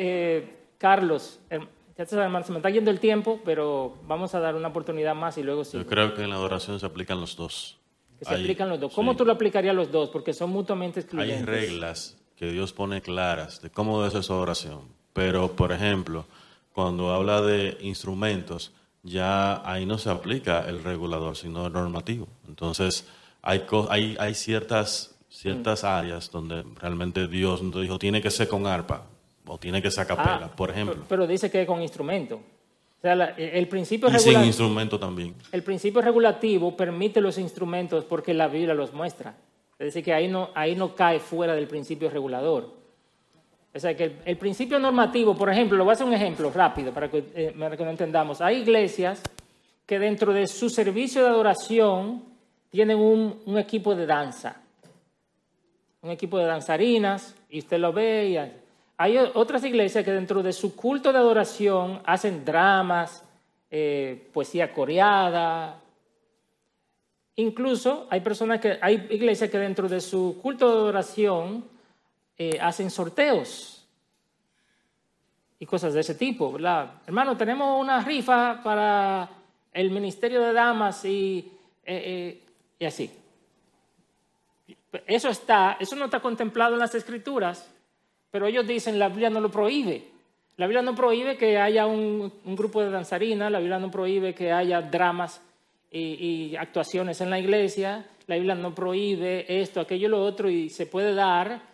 Eh, 0.00 0.56
Carlos, 0.78 1.40
herm- 1.50 1.66
ya 1.96 2.04
te 2.04 2.10
se 2.10 2.52
me 2.52 2.58
está 2.58 2.70
yendo 2.70 2.90
el 2.92 3.00
tiempo, 3.00 3.40
pero 3.44 3.96
vamos 4.06 4.32
a 4.34 4.38
dar 4.40 4.54
una 4.54 4.68
oportunidad 4.68 5.14
más 5.16 5.36
y 5.38 5.42
luego 5.42 5.64
sí. 5.64 5.76
Yo 5.76 5.86
creo 5.86 6.14
que 6.14 6.22
en 6.22 6.30
la 6.30 6.36
adoración 6.36 6.78
se 6.78 6.86
aplican 6.86 7.20
los 7.20 7.34
dos. 7.36 7.78
Que 8.18 8.24
se 8.24 8.34
Hay- 8.34 8.42
aplican 8.42 8.68
los 8.68 8.78
dos. 8.78 8.94
¿Cómo 8.94 9.12
sí. 9.12 9.18
tú 9.18 9.24
lo 9.24 9.32
aplicarías 9.32 9.74
los 9.74 9.90
dos? 9.90 10.10
Porque 10.10 10.32
son 10.32 10.50
mutuamente 10.50 11.00
Hay 11.00 11.04
excluyentes. 11.04 11.46
reglas 11.46 12.16
que 12.36 12.46
Dios 12.52 12.72
pone 12.72 13.02
claras 13.02 13.60
de 13.60 13.70
cómo 13.70 13.98
debe 14.00 14.12
ser 14.12 14.22
su 14.22 14.32
adoración. 14.32 14.82
Pero, 15.12 15.48
por 15.56 15.72
ejemplo, 15.72 16.26
cuando 16.72 17.12
habla 17.12 17.40
de 17.42 17.76
instrumentos, 17.80 18.72
ya 19.08 19.62
ahí 19.70 19.86
no 19.86 19.98
se 19.98 20.10
aplica 20.10 20.68
el 20.68 20.82
regulador, 20.82 21.36
sino 21.36 21.66
el 21.66 21.72
normativo. 21.72 22.26
Entonces, 22.48 23.06
hay, 23.42 23.64
hay, 23.90 24.16
hay 24.18 24.34
ciertas, 24.34 25.16
ciertas 25.28 25.84
áreas 25.84 26.30
donde 26.30 26.64
realmente 26.80 27.26
Dios 27.26 27.62
nos 27.62 27.80
dijo, 27.82 27.98
tiene 27.98 28.20
que 28.22 28.30
ser 28.30 28.48
con 28.48 28.66
arpa 28.66 29.04
o 29.46 29.58
tiene 29.58 29.80
que 29.82 29.90
ser 29.90 30.02
a 30.02 30.06
capela, 30.06 30.40
Ah, 30.52 30.56
por 30.56 30.70
ejemplo. 30.70 30.94
Pero, 30.96 31.06
pero 31.08 31.26
dice 31.26 31.50
que 31.50 31.64
con 31.66 31.80
instrumento. 31.82 32.36
O 32.36 33.00
sea, 33.00 33.14
la- 33.14 33.30
el 33.30 33.68
principio 33.68 34.08
Y 34.08 34.18
sin 34.18 34.42
instrumento 34.44 34.98
también. 34.98 35.34
El 35.52 35.62
principio 35.62 36.00
regulativo 36.02 36.76
permite 36.76 37.20
los 37.20 37.38
instrumentos 37.38 38.04
porque 38.04 38.34
la 38.34 38.48
Biblia 38.48 38.74
los 38.74 38.92
muestra. 38.92 39.36
Es 39.78 39.86
decir, 39.86 40.02
que 40.04 40.12
ahí 40.12 40.26
no, 40.26 40.50
ahí 40.54 40.74
no 40.74 40.96
cae 40.96 41.20
fuera 41.20 41.54
del 41.54 41.68
principio 41.68 42.10
regulador. 42.10 42.76
O 43.78 43.80
sea, 43.80 43.96
que 43.96 44.16
el, 44.24 44.36
principio 44.36 44.80
normativo, 44.80 45.36
por 45.36 45.48
ejemplo, 45.48 45.78
lo 45.78 45.84
voy 45.84 45.92
a 45.92 45.94
hacer 45.94 46.04
un 46.04 46.12
ejemplo 46.12 46.50
rápido 46.50 46.92
para 46.92 47.08
que, 47.08 47.22
eh, 47.32 47.54
lo 47.56 47.90
entendamos. 47.90 48.40
Hay 48.40 48.56
iglesias 48.56 49.22
que 49.86 50.00
dentro 50.00 50.32
de 50.32 50.48
su 50.48 50.68
servicio 50.68 51.22
de 51.22 51.28
adoración 51.28 52.24
tienen 52.70 52.98
un, 52.98 53.56
equipo 53.56 53.94
de 53.94 54.04
danza, 54.04 54.56
un 56.02 56.10
equipo 56.10 56.38
de 56.38 56.46
danzarinas, 56.46 57.36
y 57.48 57.60
usted 57.60 57.78
lo 57.78 57.92
ve. 57.92 58.30
Y 58.30 58.36
hay, 58.96 59.16
otras 59.34 59.62
iglesias 59.62 60.04
que 60.04 60.10
dentro 60.10 60.42
de 60.42 60.52
su 60.52 60.74
culto 60.74 61.12
de 61.12 61.18
adoración 61.18 62.00
hacen 62.04 62.44
dramas, 62.44 63.22
eh, 63.70 64.28
poesía 64.32 64.72
coreada. 64.72 65.78
Incluso 67.36 68.08
hay 68.10 68.22
personas 68.22 68.58
que, 68.58 68.76
hay 68.82 69.06
iglesias 69.10 69.48
que 69.48 69.58
dentro 69.58 69.88
de 69.88 70.00
su 70.00 70.40
culto 70.42 70.66
de 70.66 70.78
adoración 70.78 71.77
eh, 72.38 72.58
hacen 72.60 72.90
sorteos 72.90 73.84
y 75.58 75.66
cosas 75.66 75.92
de 75.92 76.00
ese 76.00 76.14
tipo. 76.14 76.56
Hermano, 77.06 77.36
tenemos 77.36 77.80
una 77.80 78.02
rifa 78.04 78.60
para 78.62 79.28
el 79.72 79.90
Ministerio 79.90 80.40
de 80.40 80.52
Damas 80.52 81.04
y, 81.04 81.50
eh, 81.84 82.02
eh, 82.04 82.42
y 82.78 82.84
así. 82.84 83.10
Eso 85.06 85.28
está, 85.28 85.76
eso 85.80 85.96
no 85.96 86.06
está 86.06 86.20
contemplado 86.20 86.74
en 86.74 86.80
las 86.80 86.94
escrituras, 86.94 87.68
pero 88.30 88.46
ellos 88.46 88.66
dicen 88.66 88.98
la 88.98 89.08
Biblia 89.08 89.30
no 89.30 89.40
lo 89.40 89.50
prohíbe. 89.50 90.04
La 90.56 90.66
Biblia 90.66 90.82
no 90.82 90.94
prohíbe 90.94 91.36
que 91.36 91.58
haya 91.58 91.86
un, 91.86 92.32
un 92.44 92.56
grupo 92.56 92.80
de 92.82 92.90
danzarinas, 92.90 93.50
la 93.50 93.58
Biblia 93.58 93.78
no 93.78 93.90
prohíbe 93.90 94.34
que 94.34 94.52
haya 94.52 94.80
dramas 94.80 95.40
y, 95.90 95.98
y 96.52 96.56
actuaciones 96.56 97.20
en 97.20 97.30
la 97.30 97.38
iglesia, 97.38 98.06
la 98.26 98.36
Biblia 98.36 98.54
no 98.54 98.74
prohíbe 98.74 99.60
esto, 99.60 99.80
aquello, 99.80 100.08
lo 100.08 100.22
otro, 100.22 100.50
y 100.50 100.68
se 100.68 100.86
puede 100.86 101.14
dar. 101.14 101.67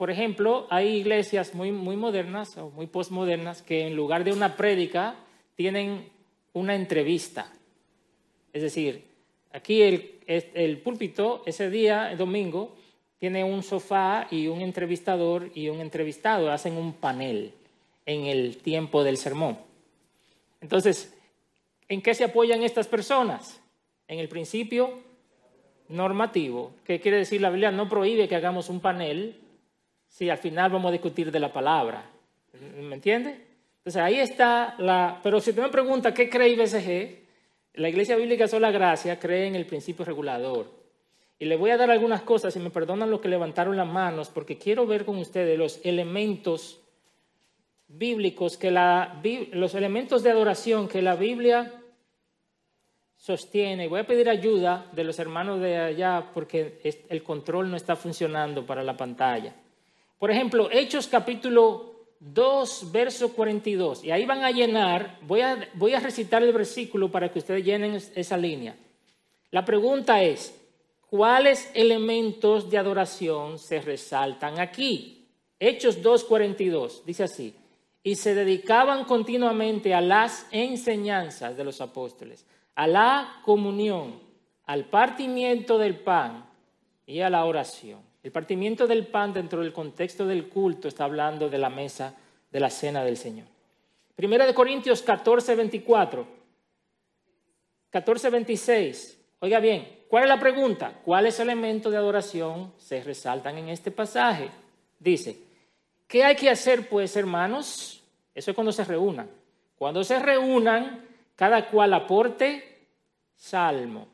Por 0.00 0.10
ejemplo, 0.10 0.66
hay 0.70 0.96
iglesias 0.96 1.54
muy, 1.54 1.72
muy 1.72 1.94
modernas 1.94 2.56
o 2.56 2.70
muy 2.70 2.86
postmodernas 2.86 3.60
que 3.60 3.86
en 3.86 3.94
lugar 3.94 4.24
de 4.24 4.32
una 4.32 4.56
prédica 4.56 5.14
tienen 5.56 6.08
una 6.54 6.74
entrevista. 6.74 7.52
Es 8.54 8.62
decir, 8.62 9.04
aquí 9.52 9.82
el, 9.82 10.14
el 10.26 10.78
púlpito 10.78 11.42
ese 11.44 11.68
día, 11.68 12.16
domingo, 12.16 12.74
tiene 13.18 13.44
un 13.44 13.62
sofá 13.62 14.26
y 14.30 14.46
un 14.46 14.62
entrevistador 14.62 15.50
y 15.54 15.68
un 15.68 15.80
entrevistado. 15.80 16.50
Hacen 16.50 16.78
un 16.78 16.94
panel 16.94 17.52
en 18.06 18.24
el 18.24 18.56
tiempo 18.56 19.04
del 19.04 19.18
sermón. 19.18 19.58
Entonces, 20.62 21.14
¿en 21.90 22.00
qué 22.00 22.14
se 22.14 22.24
apoyan 22.24 22.62
estas 22.62 22.86
personas? 22.86 23.60
En 24.08 24.18
el 24.18 24.30
principio 24.30 24.94
normativo. 25.90 26.72
¿Qué 26.86 27.00
quiere 27.02 27.18
decir? 27.18 27.42
La 27.42 27.50
Biblia 27.50 27.70
no 27.70 27.86
prohíbe 27.90 28.28
que 28.28 28.36
hagamos 28.36 28.70
un 28.70 28.80
panel 28.80 29.36
si 30.10 30.28
al 30.28 30.38
final 30.38 30.72
vamos 30.72 30.88
a 30.88 30.92
discutir 30.92 31.30
de 31.30 31.38
la 31.38 31.52
palabra. 31.52 32.04
¿Me 32.60 32.96
entiende? 32.96 33.46
Entonces 33.78 34.02
ahí 34.02 34.16
está 34.16 34.74
la... 34.78 35.20
Pero 35.22 35.40
si 35.40 35.50
usted 35.50 35.62
me 35.62 35.68
pregunta 35.68 36.12
qué 36.12 36.28
cree 36.28 36.48
IBCG, 36.50 37.20
la 37.74 37.88
Iglesia 37.88 38.16
Bíblica 38.16 38.48
Sola 38.48 38.72
Gracia 38.72 39.20
cree 39.20 39.46
en 39.46 39.54
el 39.54 39.66
principio 39.66 40.04
regulador. 40.04 40.66
Y 41.38 41.44
le 41.46 41.56
voy 41.56 41.70
a 41.70 41.78
dar 41.78 41.90
algunas 41.90 42.22
cosas, 42.22 42.54
y 42.56 42.58
me 42.58 42.70
perdonan 42.70 43.10
los 43.10 43.20
que 43.20 43.28
levantaron 43.28 43.76
las 43.76 43.86
manos, 43.86 44.28
porque 44.28 44.58
quiero 44.58 44.84
ver 44.86 45.06
con 45.06 45.16
ustedes 45.16 45.56
los 45.56 45.80
elementos 45.84 46.80
bíblicos, 47.86 48.58
que 48.58 48.70
la, 48.70 49.22
los 49.52 49.74
elementos 49.74 50.22
de 50.22 50.30
adoración 50.30 50.88
que 50.88 51.00
la 51.00 51.14
Biblia 51.14 51.72
sostiene. 53.16 53.86
Voy 53.86 54.00
a 54.00 54.06
pedir 54.06 54.28
ayuda 54.28 54.86
de 54.92 55.04
los 55.04 55.18
hermanos 55.20 55.60
de 55.60 55.78
allá 55.78 56.30
porque 56.34 56.80
el 57.08 57.22
control 57.22 57.70
no 57.70 57.76
está 57.76 57.94
funcionando 57.94 58.66
para 58.66 58.82
la 58.82 58.96
pantalla. 58.96 59.54
Por 60.20 60.30
ejemplo, 60.30 60.68
Hechos 60.70 61.06
capítulo 61.08 61.94
2, 62.20 62.92
verso 62.92 63.32
42. 63.32 64.04
Y 64.04 64.10
ahí 64.10 64.26
van 64.26 64.44
a 64.44 64.50
llenar, 64.50 65.18
voy 65.22 65.40
a, 65.40 65.66
voy 65.72 65.94
a 65.94 66.00
recitar 66.00 66.42
el 66.42 66.52
versículo 66.52 67.10
para 67.10 67.32
que 67.32 67.38
ustedes 67.38 67.64
llenen 67.64 67.94
es- 67.94 68.12
esa 68.14 68.36
línea. 68.36 68.76
La 69.50 69.64
pregunta 69.64 70.22
es, 70.22 70.54
¿cuáles 71.08 71.70
elementos 71.72 72.68
de 72.68 72.76
adoración 72.76 73.58
se 73.58 73.80
resaltan 73.80 74.60
aquí? 74.60 75.26
Hechos 75.58 76.02
2.42, 76.02 77.02
dice 77.06 77.22
así, 77.24 77.54
y 78.02 78.16
se 78.16 78.34
dedicaban 78.34 79.04
continuamente 79.06 79.94
a 79.94 80.02
las 80.02 80.46
enseñanzas 80.50 81.56
de 81.56 81.64
los 81.64 81.80
apóstoles, 81.80 82.44
a 82.74 82.86
la 82.86 83.40
comunión, 83.42 84.20
al 84.66 84.84
partimiento 84.84 85.78
del 85.78 85.98
pan 85.98 86.44
y 87.06 87.20
a 87.20 87.30
la 87.30 87.46
oración. 87.46 88.09
El 88.22 88.32
partimiento 88.32 88.86
del 88.86 89.06
pan 89.06 89.32
dentro 89.32 89.62
del 89.62 89.72
contexto 89.72 90.26
del 90.26 90.48
culto 90.48 90.88
está 90.88 91.04
hablando 91.04 91.48
de 91.48 91.58
la 91.58 91.70
mesa 91.70 92.14
de 92.50 92.60
la 92.60 92.68
cena 92.68 93.02
del 93.02 93.16
Señor. 93.16 93.46
Primera 94.14 94.46
de 94.46 94.52
Corintios 94.52 95.00
14, 95.00 95.54
24. 95.54 96.26
14, 97.88 98.30
26. 98.30 99.18
Oiga 99.40 99.58
bien, 99.58 100.04
¿cuál 100.08 100.24
es 100.24 100.28
la 100.28 100.38
pregunta? 100.38 101.00
¿Cuáles 101.02 101.40
elementos 101.40 101.90
de 101.90 101.96
adoración 101.96 102.74
se 102.76 103.02
resaltan 103.02 103.56
en 103.56 103.70
este 103.70 103.90
pasaje? 103.90 104.50
Dice, 104.98 105.38
¿qué 106.06 106.22
hay 106.22 106.36
que 106.36 106.50
hacer 106.50 106.88
pues, 106.90 107.16
hermanos? 107.16 108.02
Eso 108.34 108.50
es 108.50 108.54
cuando 108.54 108.72
se 108.72 108.84
reúnan. 108.84 109.30
Cuando 109.76 110.04
se 110.04 110.18
reúnan, 110.18 111.06
cada 111.34 111.70
cual 111.70 111.94
aporte 111.94 112.84
salmo. 113.34 114.06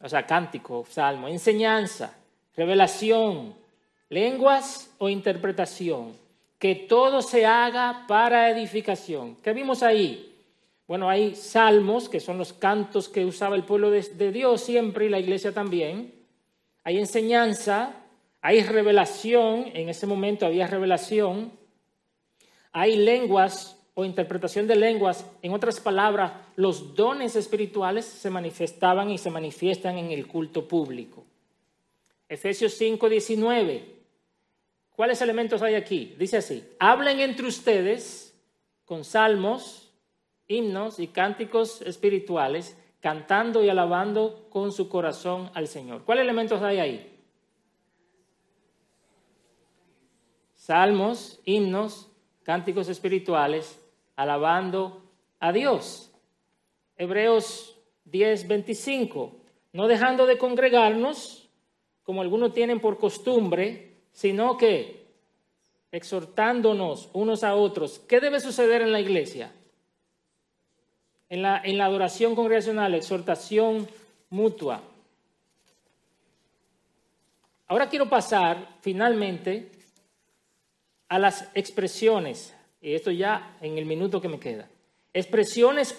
O 0.00 0.08
sea, 0.08 0.26
cántico, 0.26 0.84
salmo, 0.88 1.28
enseñanza, 1.28 2.19
revelación, 2.56 3.54
lenguas 4.08 4.92
o 4.98 5.08
interpretación, 5.08 6.16
que 6.58 6.74
todo 6.74 7.22
se 7.22 7.46
haga 7.46 8.04
para 8.06 8.50
edificación. 8.50 9.36
¿Qué 9.36 9.52
vimos 9.52 9.82
ahí? 9.82 10.30
Bueno, 10.90 11.08
hay 11.08 11.36
salmos, 11.36 12.08
que 12.08 12.18
son 12.18 12.36
los 12.36 12.52
cantos 12.52 13.08
que 13.08 13.24
usaba 13.24 13.54
el 13.54 13.62
pueblo 13.62 13.92
de, 13.92 14.32
Dios 14.32 14.60
siempre 14.60 15.06
y 15.06 15.08
la 15.08 15.20
iglesia 15.20 15.52
también. 15.52 16.12
Hay 16.82 16.98
enseñanza, 16.98 17.94
hay 18.40 18.64
revelación, 18.64 19.66
en 19.72 19.88
ese 19.88 20.08
momento 20.08 20.46
había 20.46 20.66
revelación. 20.66 21.52
Hay 22.72 22.96
lenguas 22.96 23.78
o 23.94 24.04
interpretación 24.04 24.66
de 24.66 24.74
lenguas. 24.74 25.24
En 25.42 25.52
otras 25.54 25.78
palabras, 25.78 26.32
los 26.56 26.96
dones 26.96 27.36
espirituales 27.36 28.04
se 28.04 28.28
manifestaban 28.28 29.10
y 29.10 29.18
se 29.18 29.30
manifiestan 29.30 29.96
en 29.96 30.10
el 30.10 30.26
culto 30.26 30.66
público. 30.66 31.24
Efesios 32.30 32.74
5, 32.74 33.08
19. 33.08 33.96
¿Cuáles 34.94 35.20
elementos 35.20 35.62
hay 35.62 35.74
aquí? 35.74 36.14
Dice 36.16 36.36
así, 36.36 36.64
hablen 36.78 37.18
entre 37.18 37.48
ustedes 37.48 38.40
con 38.84 39.02
salmos, 39.02 39.92
himnos 40.46 41.00
y 41.00 41.08
cánticos 41.08 41.82
espirituales, 41.82 42.78
cantando 43.00 43.64
y 43.64 43.68
alabando 43.68 44.46
con 44.48 44.70
su 44.70 44.88
corazón 44.88 45.50
al 45.54 45.66
Señor. 45.66 46.04
¿Cuáles 46.04 46.22
elementos 46.22 46.62
hay 46.62 46.78
ahí? 46.78 47.20
Salmos, 50.54 51.40
himnos, 51.44 52.12
cánticos 52.44 52.88
espirituales, 52.88 53.82
alabando 54.14 55.02
a 55.40 55.50
Dios. 55.50 56.12
Hebreos 56.96 57.76
10, 58.04 58.46
25. 58.46 59.36
No 59.72 59.88
dejando 59.88 60.26
de 60.26 60.38
congregarnos, 60.38 61.39
como 62.10 62.22
algunos 62.22 62.52
tienen 62.52 62.80
por 62.80 62.98
costumbre, 62.98 63.92
sino 64.10 64.56
que 64.56 65.06
exhortándonos 65.92 67.08
unos 67.12 67.44
a 67.44 67.54
otros. 67.54 68.00
¿Qué 68.00 68.18
debe 68.18 68.40
suceder 68.40 68.82
en 68.82 68.90
la 68.90 68.98
iglesia? 68.98 69.52
En 71.28 71.42
la, 71.42 71.62
en 71.62 71.78
la 71.78 71.84
adoración 71.84 72.34
congregacional, 72.34 72.96
exhortación 72.96 73.86
mutua. 74.28 74.82
Ahora 77.68 77.88
quiero 77.88 78.08
pasar 78.08 78.78
finalmente 78.80 79.70
a 81.08 81.20
las 81.20 81.48
expresiones, 81.54 82.56
y 82.80 82.94
esto 82.94 83.12
ya 83.12 83.56
en 83.60 83.78
el 83.78 83.86
minuto 83.86 84.20
que 84.20 84.28
me 84.28 84.40
queda. 84.40 84.68
Expresiones 85.14 85.96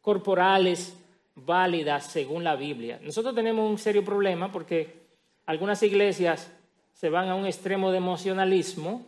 corporales 0.00 0.96
válidas 1.34 2.06
según 2.06 2.42
la 2.42 2.56
Biblia. 2.56 2.98
Nosotros 3.02 3.34
tenemos 3.34 3.70
un 3.70 3.76
serio 3.76 4.02
problema 4.02 4.50
porque 4.50 5.04
algunas 5.46 5.82
iglesias 5.82 6.52
se 6.92 7.08
van 7.08 7.28
a 7.28 7.34
un 7.34 7.46
extremo 7.46 7.92
de 7.92 7.98
emocionalismo 7.98 9.06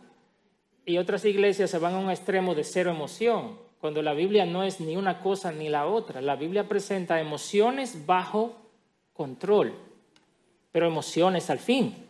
y 0.85 0.97
otras 0.97 1.25
iglesias 1.25 1.69
se 1.69 1.77
van 1.77 1.93
a 1.95 1.99
un 1.99 2.09
extremo 2.09 2.55
de 2.55 2.63
cero 2.63 2.91
emoción, 2.91 3.59
cuando 3.79 4.01
la 4.01 4.13
Biblia 4.13 4.45
no 4.45 4.63
es 4.63 4.79
ni 4.79 4.97
una 4.97 5.19
cosa 5.19 5.51
ni 5.51 5.69
la 5.69 5.85
otra. 5.85 6.21
La 6.21 6.35
Biblia 6.35 6.67
presenta 6.67 7.19
emociones 7.19 8.05
bajo 8.05 8.57
control, 9.13 9.73
pero 10.71 10.87
emociones 10.87 11.49
al 11.49 11.59
fin. 11.59 12.07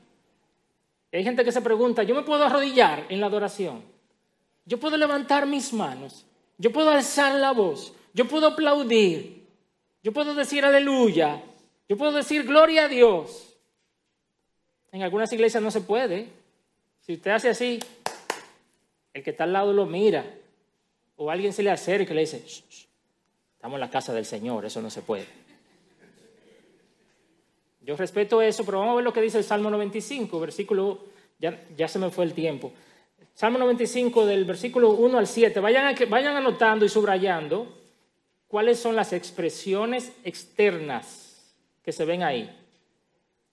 Hay 1.11 1.23
gente 1.23 1.43
que 1.43 1.51
se 1.51 1.61
pregunta, 1.61 2.03
¿yo 2.03 2.15
me 2.15 2.23
puedo 2.23 2.45
arrodillar 2.45 3.05
en 3.09 3.19
la 3.19 3.27
adoración? 3.27 3.81
¿Yo 4.65 4.79
puedo 4.79 4.95
levantar 4.97 5.47
mis 5.47 5.73
manos? 5.73 6.25
¿Yo 6.57 6.71
puedo 6.71 6.91
alzar 6.91 7.35
la 7.39 7.51
voz? 7.51 7.93
¿Yo 8.13 8.27
puedo 8.27 8.47
aplaudir? 8.47 9.47
¿Yo 10.03 10.13
puedo 10.13 10.35
decir 10.35 10.63
aleluya? 10.63 11.41
¿Yo 11.87 11.97
puedo 11.97 12.11
decir 12.11 12.43
gloria 12.43 12.85
a 12.85 12.87
Dios? 12.87 13.48
En 14.91 15.03
algunas 15.03 15.31
iglesias 15.31 15.61
no 15.61 15.71
se 15.71 15.81
puede. 15.81 16.27
Si 17.01 17.13
usted 17.13 17.31
hace 17.31 17.49
así, 17.49 17.79
el 19.13 19.23
que 19.23 19.31
está 19.31 19.43
al 19.43 19.53
lado 19.53 19.73
lo 19.73 19.85
mira. 19.85 20.25
O 21.15 21.29
alguien 21.29 21.53
se 21.53 21.63
le 21.63 21.69
acerca 21.69 22.13
y 22.13 22.15
le 22.15 22.21
dice, 22.21 22.43
estamos 22.45 23.75
en 23.75 23.79
la 23.79 23.89
casa 23.89 24.13
del 24.13 24.25
Señor, 24.25 24.65
eso 24.65 24.81
no 24.81 24.89
se 24.89 25.01
puede. 25.01 25.27
Yo 27.81 27.95
respeto 27.97 28.41
eso, 28.41 28.63
pero 28.63 28.79
vamos 28.79 28.93
a 28.93 28.95
ver 28.95 29.03
lo 29.03 29.13
que 29.13 29.21
dice 29.21 29.37
el 29.37 29.43
Salmo 29.43 29.69
95, 29.69 30.39
versículo, 30.39 30.99
ya, 31.39 31.59
ya 31.75 31.87
se 31.87 31.99
me 31.99 32.09
fue 32.09 32.25
el 32.25 32.33
tiempo. 32.33 32.71
Salmo 33.33 33.57
95 33.57 34.25
del 34.25 34.45
versículo 34.45 34.91
1 34.91 35.17
al 35.17 35.27
7. 35.27 35.59
Vayan, 35.59 35.95
vayan 36.09 36.35
anotando 36.35 36.85
y 36.85 36.89
subrayando 36.89 37.67
cuáles 38.47 38.79
son 38.79 38.95
las 38.95 39.13
expresiones 39.13 40.11
externas 40.23 41.55
que 41.81 41.91
se 41.91 42.03
ven 42.05 42.23
ahí. 42.23 42.53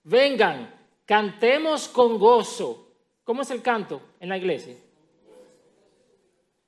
Vengan, 0.03 0.76
Cantemos 1.07 1.87
con 1.87 2.19
gozo. 2.19 2.85
¿Cómo 3.23 3.41
es 3.41 3.49
el 3.49 3.61
canto 3.61 4.01
en 4.19 4.27
la 4.27 4.37
iglesia? 4.37 4.75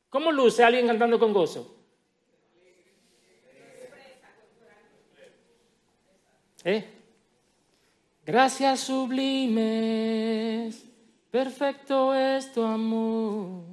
¿Cómo 0.09 0.31
luce 0.31 0.63
alguien 0.63 0.87
cantando 0.87 1.19
con 1.19 1.33
gozo? 1.33 1.75
¿Eh? 6.63 6.85
Gracias 8.25 8.81
sublimes, 8.81 10.85
perfecto 11.31 12.13
es 12.13 12.51
tu 12.53 12.61
amor, 12.61 13.63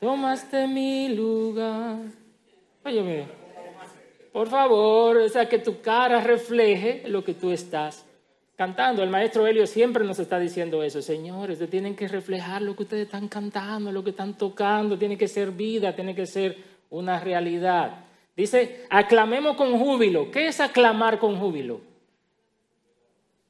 tomaste 0.00 0.66
mi 0.66 1.10
lugar. 1.10 1.98
Óyeme, 2.84 3.26
por 4.32 4.48
favor, 4.48 5.18
o 5.18 5.28
sea, 5.28 5.48
que 5.48 5.58
tu 5.58 5.82
cara 5.82 6.22
refleje 6.22 7.02
lo 7.06 7.22
que 7.22 7.34
tú 7.34 7.50
estás 7.50 8.06
cantando. 8.62 9.02
El 9.02 9.10
maestro 9.10 9.44
Helio 9.44 9.66
siempre 9.66 10.04
nos 10.04 10.20
está 10.20 10.38
diciendo 10.38 10.84
eso. 10.84 11.02
Señores, 11.02 11.54
ustedes 11.54 11.70
tienen 11.72 11.96
que 11.96 12.06
reflejar 12.06 12.62
lo 12.62 12.76
que 12.76 12.84
ustedes 12.84 13.06
están 13.06 13.26
cantando, 13.26 13.90
lo 13.90 14.04
que 14.04 14.10
están 14.10 14.38
tocando. 14.38 14.96
Tiene 14.96 15.18
que 15.18 15.26
ser 15.26 15.50
vida, 15.50 15.96
tiene 15.96 16.14
que 16.14 16.26
ser 16.26 16.56
una 16.90 17.18
realidad. 17.18 18.04
Dice, 18.36 18.86
aclamemos 18.88 19.56
con 19.56 19.76
júbilo. 19.76 20.30
¿Qué 20.30 20.46
es 20.46 20.60
aclamar 20.60 21.18
con 21.18 21.40
júbilo? 21.40 21.80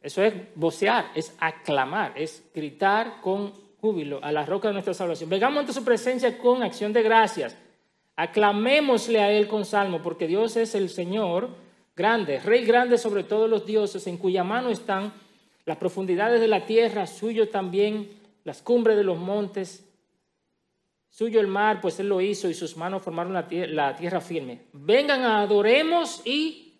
Eso 0.00 0.22
es 0.22 0.32
vocear, 0.54 1.10
es 1.14 1.36
aclamar, 1.38 2.14
es 2.16 2.42
gritar 2.54 3.20
con 3.20 3.52
júbilo 3.82 4.18
a 4.22 4.32
la 4.32 4.46
roca 4.46 4.68
de 4.68 4.72
nuestra 4.72 4.94
salvación. 4.94 5.28
Vengamos 5.28 5.60
ante 5.60 5.74
su 5.74 5.84
presencia 5.84 6.38
con 6.38 6.62
acción 6.62 6.94
de 6.94 7.02
gracias. 7.02 7.54
Aclamémosle 8.16 9.20
a 9.20 9.30
Él 9.30 9.46
con 9.46 9.66
salmo, 9.66 10.00
porque 10.02 10.26
Dios 10.26 10.56
es 10.56 10.74
el 10.74 10.88
Señor 10.88 11.50
grande, 11.94 12.40
rey 12.40 12.64
grande 12.64 12.98
sobre 12.98 13.24
todos 13.24 13.48
los 13.48 13.66
dioses, 13.66 14.06
en 14.06 14.16
cuya 14.16 14.44
mano 14.44 14.70
están 14.70 15.12
las 15.64 15.76
profundidades 15.78 16.40
de 16.40 16.48
la 16.48 16.66
tierra, 16.66 17.06
suyo 17.06 17.48
también 17.48 18.10
las 18.44 18.62
cumbres 18.62 18.96
de 18.96 19.04
los 19.04 19.18
montes, 19.18 19.84
suyo 21.10 21.40
el 21.40 21.46
mar, 21.46 21.80
pues 21.80 22.00
él 22.00 22.08
lo 22.08 22.20
hizo 22.20 22.48
y 22.48 22.54
sus 22.54 22.76
manos 22.76 23.02
formaron 23.02 23.32
la, 23.34 23.46
tierra, 23.46 24.20
firme. 24.20 24.62
Vengan, 24.72 25.22
adoremos 25.22 26.22
y 26.24 26.74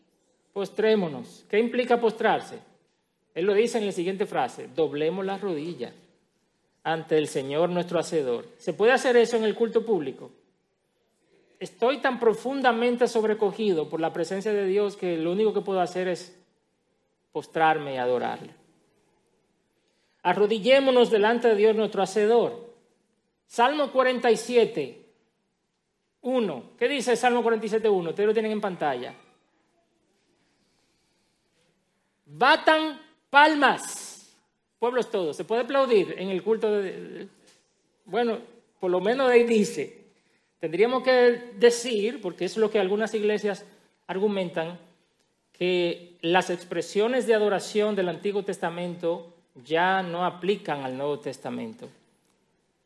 postrémonos. 0.52 1.44
¿Qué 1.48 1.58
implica 1.58 2.00
postrarse? 2.00 2.58
Él 3.34 3.44
lo 3.44 3.54
dice 3.54 3.78
en 3.78 3.86
la 3.86 3.92
siguiente 3.92 4.26
frase, 4.26 4.68
doblemos 4.74 5.24
las 5.24 5.40
rodillas 5.40 5.92
ante 6.82 7.16
el 7.16 7.28
Señor 7.28 7.70
nuestro 7.70 7.98
Hacedor. 7.98 8.48
¿Se 8.58 8.72
puede 8.72 8.92
hacer 8.92 9.16
eso 9.16 9.36
en 9.36 9.44
el 9.44 9.54
culto 9.54 9.84
público? 9.84 10.30
Estoy 11.62 11.98
tan 11.98 12.18
profundamente 12.18 13.06
sobrecogido 13.06 13.88
por 13.88 14.00
la 14.00 14.12
presencia 14.12 14.52
de 14.52 14.66
Dios 14.66 14.96
que 14.96 15.16
lo 15.16 15.30
único 15.30 15.54
que 15.54 15.60
puedo 15.60 15.80
hacer 15.80 16.08
es 16.08 16.36
postrarme 17.30 17.94
y 17.94 17.98
adorarle. 17.98 18.52
Arrodillémonos 20.24 21.08
delante 21.08 21.46
de 21.46 21.54
Dios 21.54 21.76
nuestro 21.76 22.02
Hacedor. 22.02 22.68
Salmo 23.46 23.92
47, 23.92 25.06
1. 26.22 26.62
¿Qué 26.76 26.88
dice 26.88 27.14
Salmo 27.14 27.44
47, 27.44 27.88
1? 27.88 28.10
Ustedes 28.10 28.26
lo 28.26 28.32
tienen 28.32 28.52
en 28.52 28.60
pantalla. 28.60 29.14
Batan 32.26 33.00
palmas. 33.30 34.36
Pueblos 34.80 35.08
todos. 35.12 35.36
¿Se 35.36 35.44
puede 35.44 35.62
aplaudir 35.62 36.16
en 36.18 36.30
el 36.30 36.42
culto 36.42 36.72
de... 36.72 37.28
Bueno, 38.04 38.38
por 38.80 38.90
lo 38.90 39.00
menos 39.00 39.30
ahí 39.30 39.44
dice. 39.44 40.01
Tendríamos 40.62 41.02
que 41.02 41.50
decir, 41.58 42.20
porque 42.20 42.44
es 42.44 42.56
lo 42.56 42.70
que 42.70 42.78
algunas 42.78 43.12
iglesias 43.14 43.64
argumentan, 44.06 44.78
que 45.52 46.16
las 46.20 46.50
expresiones 46.50 47.26
de 47.26 47.34
adoración 47.34 47.96
del 47.96 48.08
Antiguo 48.08 48.44
Testamento 48.44 49.34
ya 49.64 50.04
no 50.04 50.24
aplican 50.24 50.84
al 50.84 50.96
Nuevo 50.96 51.18
Testamento. 51.18 51.88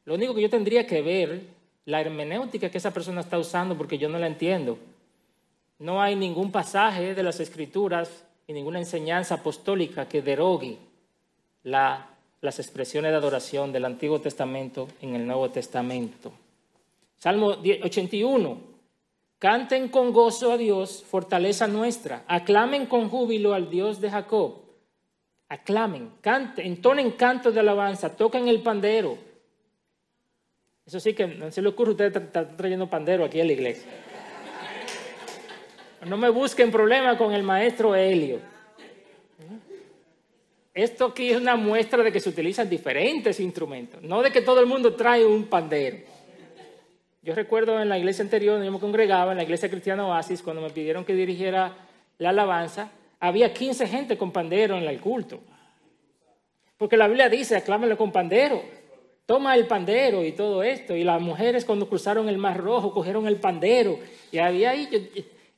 Lo 0.07 0.15
único 0.15 0.35
que 0.35 0.41
yo 0.41 0.49
tendría 0.49 0.87
que 0.87 1.03
ver, 1.03 1.43
la 1.85 2.01
hermenéutica 2.01 2.71
que 2.71 2.79
esa 2.79 2.95
persona 2.95 3.21
está 3.21 3.39
usando, 3.39 3.77
porque 3.77 3.99
yo 3.99 4.09
no 4.09 4.19
la 4.19 4.29
entiendo. 4.29 4.79
No 5.79 6.01
hay 6.01 6.17
ningún 6.17 6.51
pasaje 6.51 7.15
de 7.15 7.23
las 7.23 7.41
Escrituras 7.41 8.25
y 8.47 8.55
ninguna 8.55 8.79
enseñanza 8.79 9.35
apostólica 9.35 10.09
que 10.09 10.23
derogue 10.23 10.79
las 11.63 12.59
expresiones 12.59 13.11
de 13.11 13.19
adoración 13.19 13.71
del 13.71 13.85
Antiguo 13.85 14.19
Testamento 14.19 14.89
en 15.03 15.15
el 15.15 15.27
Nuevo 15.27 15.51
Testamento. 15.51 16.33
Salmo 17.17 17.49
81. 17.49 18.77
Canten 19.39 19.89
con 19.89 20.13
gozo 20.13 20.53
a 20.53 20.57
Dios, 20.57 21.05
fortaleza 21.05 21.67
nuestra. 21.67 22.25
Aclamen 22.27 22.87
con 22.87 23.09
júbilo 23.09 23.55
al 23.55 23.69
Dios 23.69 24.01
de 24.01 24.11
Jacob. 24.11 24.65
aclamen, 25.49 26.11
canten, 26.21 26.67
entonen 26.67 27.13
cantos 27.13 27.55
de 27.55 27.61
alabanza, 27.61 28.17
toquen 28.17 28.49
el 28.49 28.63
pandero. 28.63 29.17
Eso 30.85 30.99
sí 30.99 31.15
que 31.15 31.27
no 31.27 31.51
se 31.53 31.63
le 31.63 31.69
ocurre, 31.69 31.93
usted 31.93 32.17
está 32.17 32.57
trayendo 32.57 32.91
pandero 32.91 33.25
aquí 33.25 33.41
a 33.41 33.45
la 33.45 33.53
iglesia. 33.53 33.89
No 36.05 36.17
me 36.17 36.31
busquen 36.31 36.71
problema 36.71 37.17
con 37.17 37.33
el 37.33 37.43
maestro 37.43 37.95
Helio. 37.95 38.41
Esto 40.75 41.07
aquí 41.07 41.31
es 41.31 41.39
una 41.39 41.57
muestra 41.57 42.03
de 42.03 42.13
que 42.13 42.21
se 42.21 42.29
utilizan 42.29 42.69
diferentes 42.69 43.41
instrumentos, 43.41 44.03
no 44.03 44.23
de 44.23 44.31
que 44.31 44.43
todo 44.43 44.61
el 44.61 44.67
mundo 44.67 44.95
trae 44.95 45.25
un 45.25 45.45
pandero. 45.45 45.99
Yo 47.27 47.35
recuerdo 47.35 47.81
en 47.81 47.89
la 47.89 47.99
iglesia 47.99 48.23
anterior 48.23 48.53
donde 48.53 48.67
yo 48.67 48.73
me 48.73 48.79
congregaba, 48.79 49.33
en 49.33 49.39
la 49.39 49.43
iglesia 49.43 49.69
cristiana 49.69 50.07
Oasis, 50.07 50.43
cuando 50.43 50.63
me 50.63 50.71
pidieron 50.71 51.05
que 51.05 51.13
dirigiera 51.13 51.75
la 52.19 52.29
alabanza, 52.29 52.93
había 53.19 53.53
15 53.53 53.89
gente 53.89 54.17
con 54.17 54.31
pandero 54.31 54.79
en 54.79 54.85
el 54.85 55.01
culto. 55.01 55.41
Porque 56.79 56.97
la 56.97 57.09
Biblia 57.09 57.29
dice, 57.29 57.57
aclámelo 57.57 57.97
con 57.97 58.13
pandero. 58.13 58.63
Toma 59.27 59.57
el 59.57 59.67
pandero 59.67 60.25
y 60.25 60.31
todo 60.31 60.63
esto. 60.63 60.95
Y 60.95 61.03
las 61.03 61.21
mujeres 61.21 61.65
cuando 61.65 61.89
cruzaron 61.89 62.29
el 62.29 62.39
Mar 62.39 62.59
Rojo 62.59 62.93
cogieron 62.93 63.27
el 63.27 63.41
pandero. 63.41 63.99
Y 64.31 64.39
había 64.39 64.71
ahí, 64.71 64.89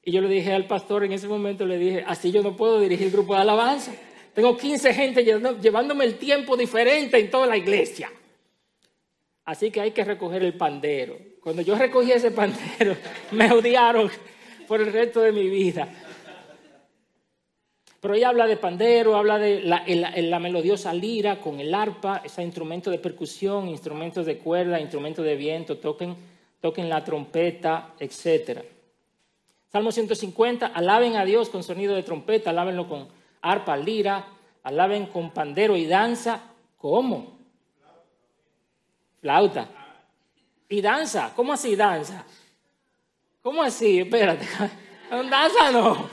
y 0.02 0.10
yo 0.10 0.22
le 0.22 0.28
dije 0.28 0.54
al 0.54 0.66
pastor 0.66 1.04
en 1.04 1.12
ese 1.12 1.28
momento, 1.28 1.66
le 1.66 1.76
dije, 1.76 2.02
así 2.06 2.32
yo 2.32 2.42
no 2.42 2.56
puedo 2.56 2.80
dirigir 2.80 3.10
grupo 3.10 3.34
de 3.34 3.42
alabanza. 3.42 3.92
Tengo 4.32 4.56
15 4.56 4.94
gente 4.94 5.22
llevándome 5.22 6.06
el 6.06 6.14
tiempo 6.14 6.56
diferente 6.56 7.18
en 7.18 7.30
toda 7.30 7.46
la 7.46 7.58
iglesia. 7.58 8.10
Así 9.44 9.70
que 9.70 9.82
hay 9.82 9.90
que 9.90 10.02
recoger 10.02 10.42
el 10.42 10.54
pandero. 10.54 11.27
Cuando 11.42 11.62
yo 11.62 11.76
recogí 11.76 12.12
ese 12.12 12.30
pandero, 12.30 12.96
me 13.32 13.50
odiaron 13.52 14.10
por 14.66 14.80
el 14.80 14.92
resto 14.92 15.20
de 15.20 15.32
mi 15.32 15.48
vida. 15.48 15.88
Pero 18.00 18.14
ella 18.14 18.28
habla 18.28 18.46
de 18.46 18.56
pandero, 18.56 19.16
habla 19.16 19.38
de 19.38 19.60
la, 19.62 20.38
melodiosa 20.38 20.94
lira 20.94 21.40
con 21.40 21.58
el 21.58 21.74
arpa, 21.74 22.22
ese 22.24 22.44
instrumento 22.44 22.90
de 22.90 22.98
percusión, 22.98 23.68
instrumentos 23.68 24.24
de 24.24 24.38
cuerda, 24.38 24.80
instrumentos 24.80 25.24
de 25.24 25.34
viento, 25.34 25.78
toquen, 25.78 26.14
toquen 26.60 26.88
la 26.88 27.02
trompeta, 27.02 27.94
etc. 27.98 28.60
Salmo 29.72 29.90
150, 29.90 30.66
alaben 30.66 31.16
a 31.16 31.24
Dios 31.24 31.48
con 31.48 31.64
sonido 31.64 31.96
de 31.96 32.04
trompeta, 32.04 32.50
alábenlo 32.50 32.88
con 32.88 33.08
arpa, 33.42 33.76
lira, 33.76 34.28
alaben 34.62 35.06
con 35.06 35.30
pandero 35.30 35.76
y 35.76 35.86
danza. 35.86 36.40
¿Cómo? 36.76 37.36
Flauta. 39.20 39.77
Y 40.68 40.80
danza. 40.80 41.32
¿Cómo 41.34 41.52
así 41.52 41.74
danza? 41.76 42.24
¿Cómo 43.42 43.62
así? 43.62 44.00
Espérate. 44.00 44.46
Danza 45.10 45.72
no. 45.72 46.06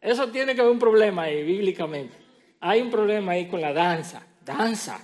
Eso 0.00 0.28
tiene 0.28 0.54
que 0.54 0.60
haber 0.60 0.72
un 0.72 0.78
problema 0.78 1.22
ahí, 1.22 1.42
bíblicamente. 1.42 2.14
Hay 2.60 2.82
un 2.82 2.90
problema 2.90 3.32
ahí 3.32 3.48
con 3.48 3.60
la 3.60 3.72
danza. 3.72 4.26
Danza. 4.44 5.00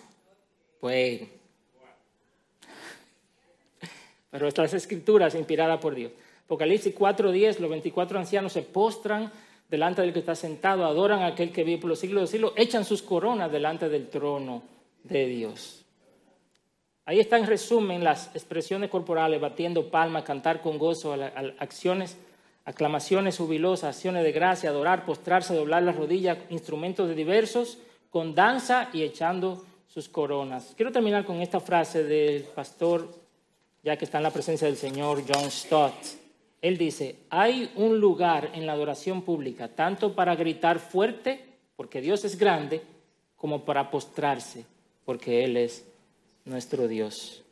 Pues. 0.80 1.22
Pero 4.30 4.48
estas 4.48 4.74
escrituras 4.74 5.34
inspiradas 5.34 5.80
por 5.80 5.94
Dios. 5.94 6.12
Apocalipsis 6.44 6.94
4:10, 6.94 7.58
los 7.60 7.70
24 7.70 8.18
ancianos 8.18 8.52
se 8.52 8.62
postran 8.62 9.32
delante 9.68 10.02
del 10.02 10.12
que 10.12 10.18
está 10.18 10.34
sentado, 10.34 10.84
adoran 10.84 11.22
a 11.22 11.28
aquel 11.28 11.52
que 11.52 11.64
vive 11.64 11.80
por 11.80 11.90
los 11.90 11.98
siglos 11.98 12.16
de 12.16 12.20
los 12.22 12.30
siglos, 12.30 12.52
echan 12.56 12.84
sus 12.84 13.00
coronas 13.00 13.50
delante 13.50 13.88
del 13.88 14.08
trono 14.08 14.62
de 15.04 15.26
Dios. 15.26 15.83
Ahí 17.06 17.20
está 17.20 17.36
en 17.36 17.46
resumen 17.46 18.02
las 18.02 18.34
expresiones 18.34 18.90
corporales, 18.90 19.40
batiendo 19.40 19.90
palmas, 19.90 20.24
cantar 20.24 20.62
con 20.62 20.78
gozo, 20.78 21.14
acciones 21.58 22.16
aclamaciones 22.64 23.36
jubilosas, 23.36 23.96
acciones 23.96 24.24
de 24.24 24.32
gracia, 24.32 24.70
adorar, 24.70 25.04
postrarse, 25.04 25.54
doblar 25.54 25.82
las 25.82 25.96
rodillas, 25.96 26.38
instrumentos 26.50 27.08
de 27.08 27.14
diversos, 27.14 27.78
con 28.10 28.34
danza 28.34 28.88
y 28.92 29.02
echando 29.02 29.64
sus 29.86 30.08
coronas. 30.08 30.72
Quiero 30.76 30.92
terminar 30.92 31.24
con 31.24 31.40
esta 31.40 31.60
frase 31.60 32.04
del 32.04 32.42
pastor, 32.44 33.08
ya 33.82 33.96
que 33.96 34.04
está 34.04 34.18
en 34.18 34.24
la 34.24 34.30
presencia 34.30 34.66
del 34.66 34.76
Señor, 34.76 35.22
John 35.28 35.50
Stott. 35.50 35.94
Él 36.62 36.78
dice, 36.78 37.16
hay 37.28 37.70
un 37.76 38.00
lugar 38.00 38.50
en 38.54 38.66
la 38.66 38.72
adoración 38.72 39.22
pública, 39.22 39.68
tanto 39.68 40.14
para 40.14 40.34
gritar 40.34 40.78
fuerte, 40.78 41.44
porque 41.76 42.00
Dios 42.00 42.24
es 42.24 42.38
grande, 42.38 42.80
como 43.36 43.66
para 43.66 43.90
postrarse, 43.90 44.64
porque 45.04 45.44
Él 45.44 45.58
es 45.58 45.84
nuestro 46.44 46.88
Dios. 46.88 47.42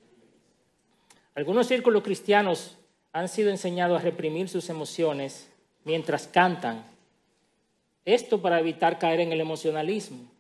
Algunos 1.35 1.67
círculos 1.67 2.03
cristianos 2.03 2.77
han 3.13 3.29
sido 3.29 3.51
enseñados 3.51 4.01
a 4.01 4.05
reprimir 4.05 4.49
sus 4.49 4.69
emociones 4.69 5.49
mientras 5.85 6.27
cantan. 6.27 6.85
Esto 8.05 8.43
para 8.43 8.61
evitar 8.61 8.99
caer 8.99 9.21
en 9.21 9.33
el 9.33 9.41
emocionalismo. 9.41 10.31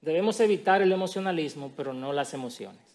Debemos 0.00 0.40
evitar 0.40 0.82
el 0.82 0.92
emocionalismo, 0.92 1.72
pero 1.76 1.92
no 1.92 2.12
las 2.12 2.34
emociones. 2.34 2.91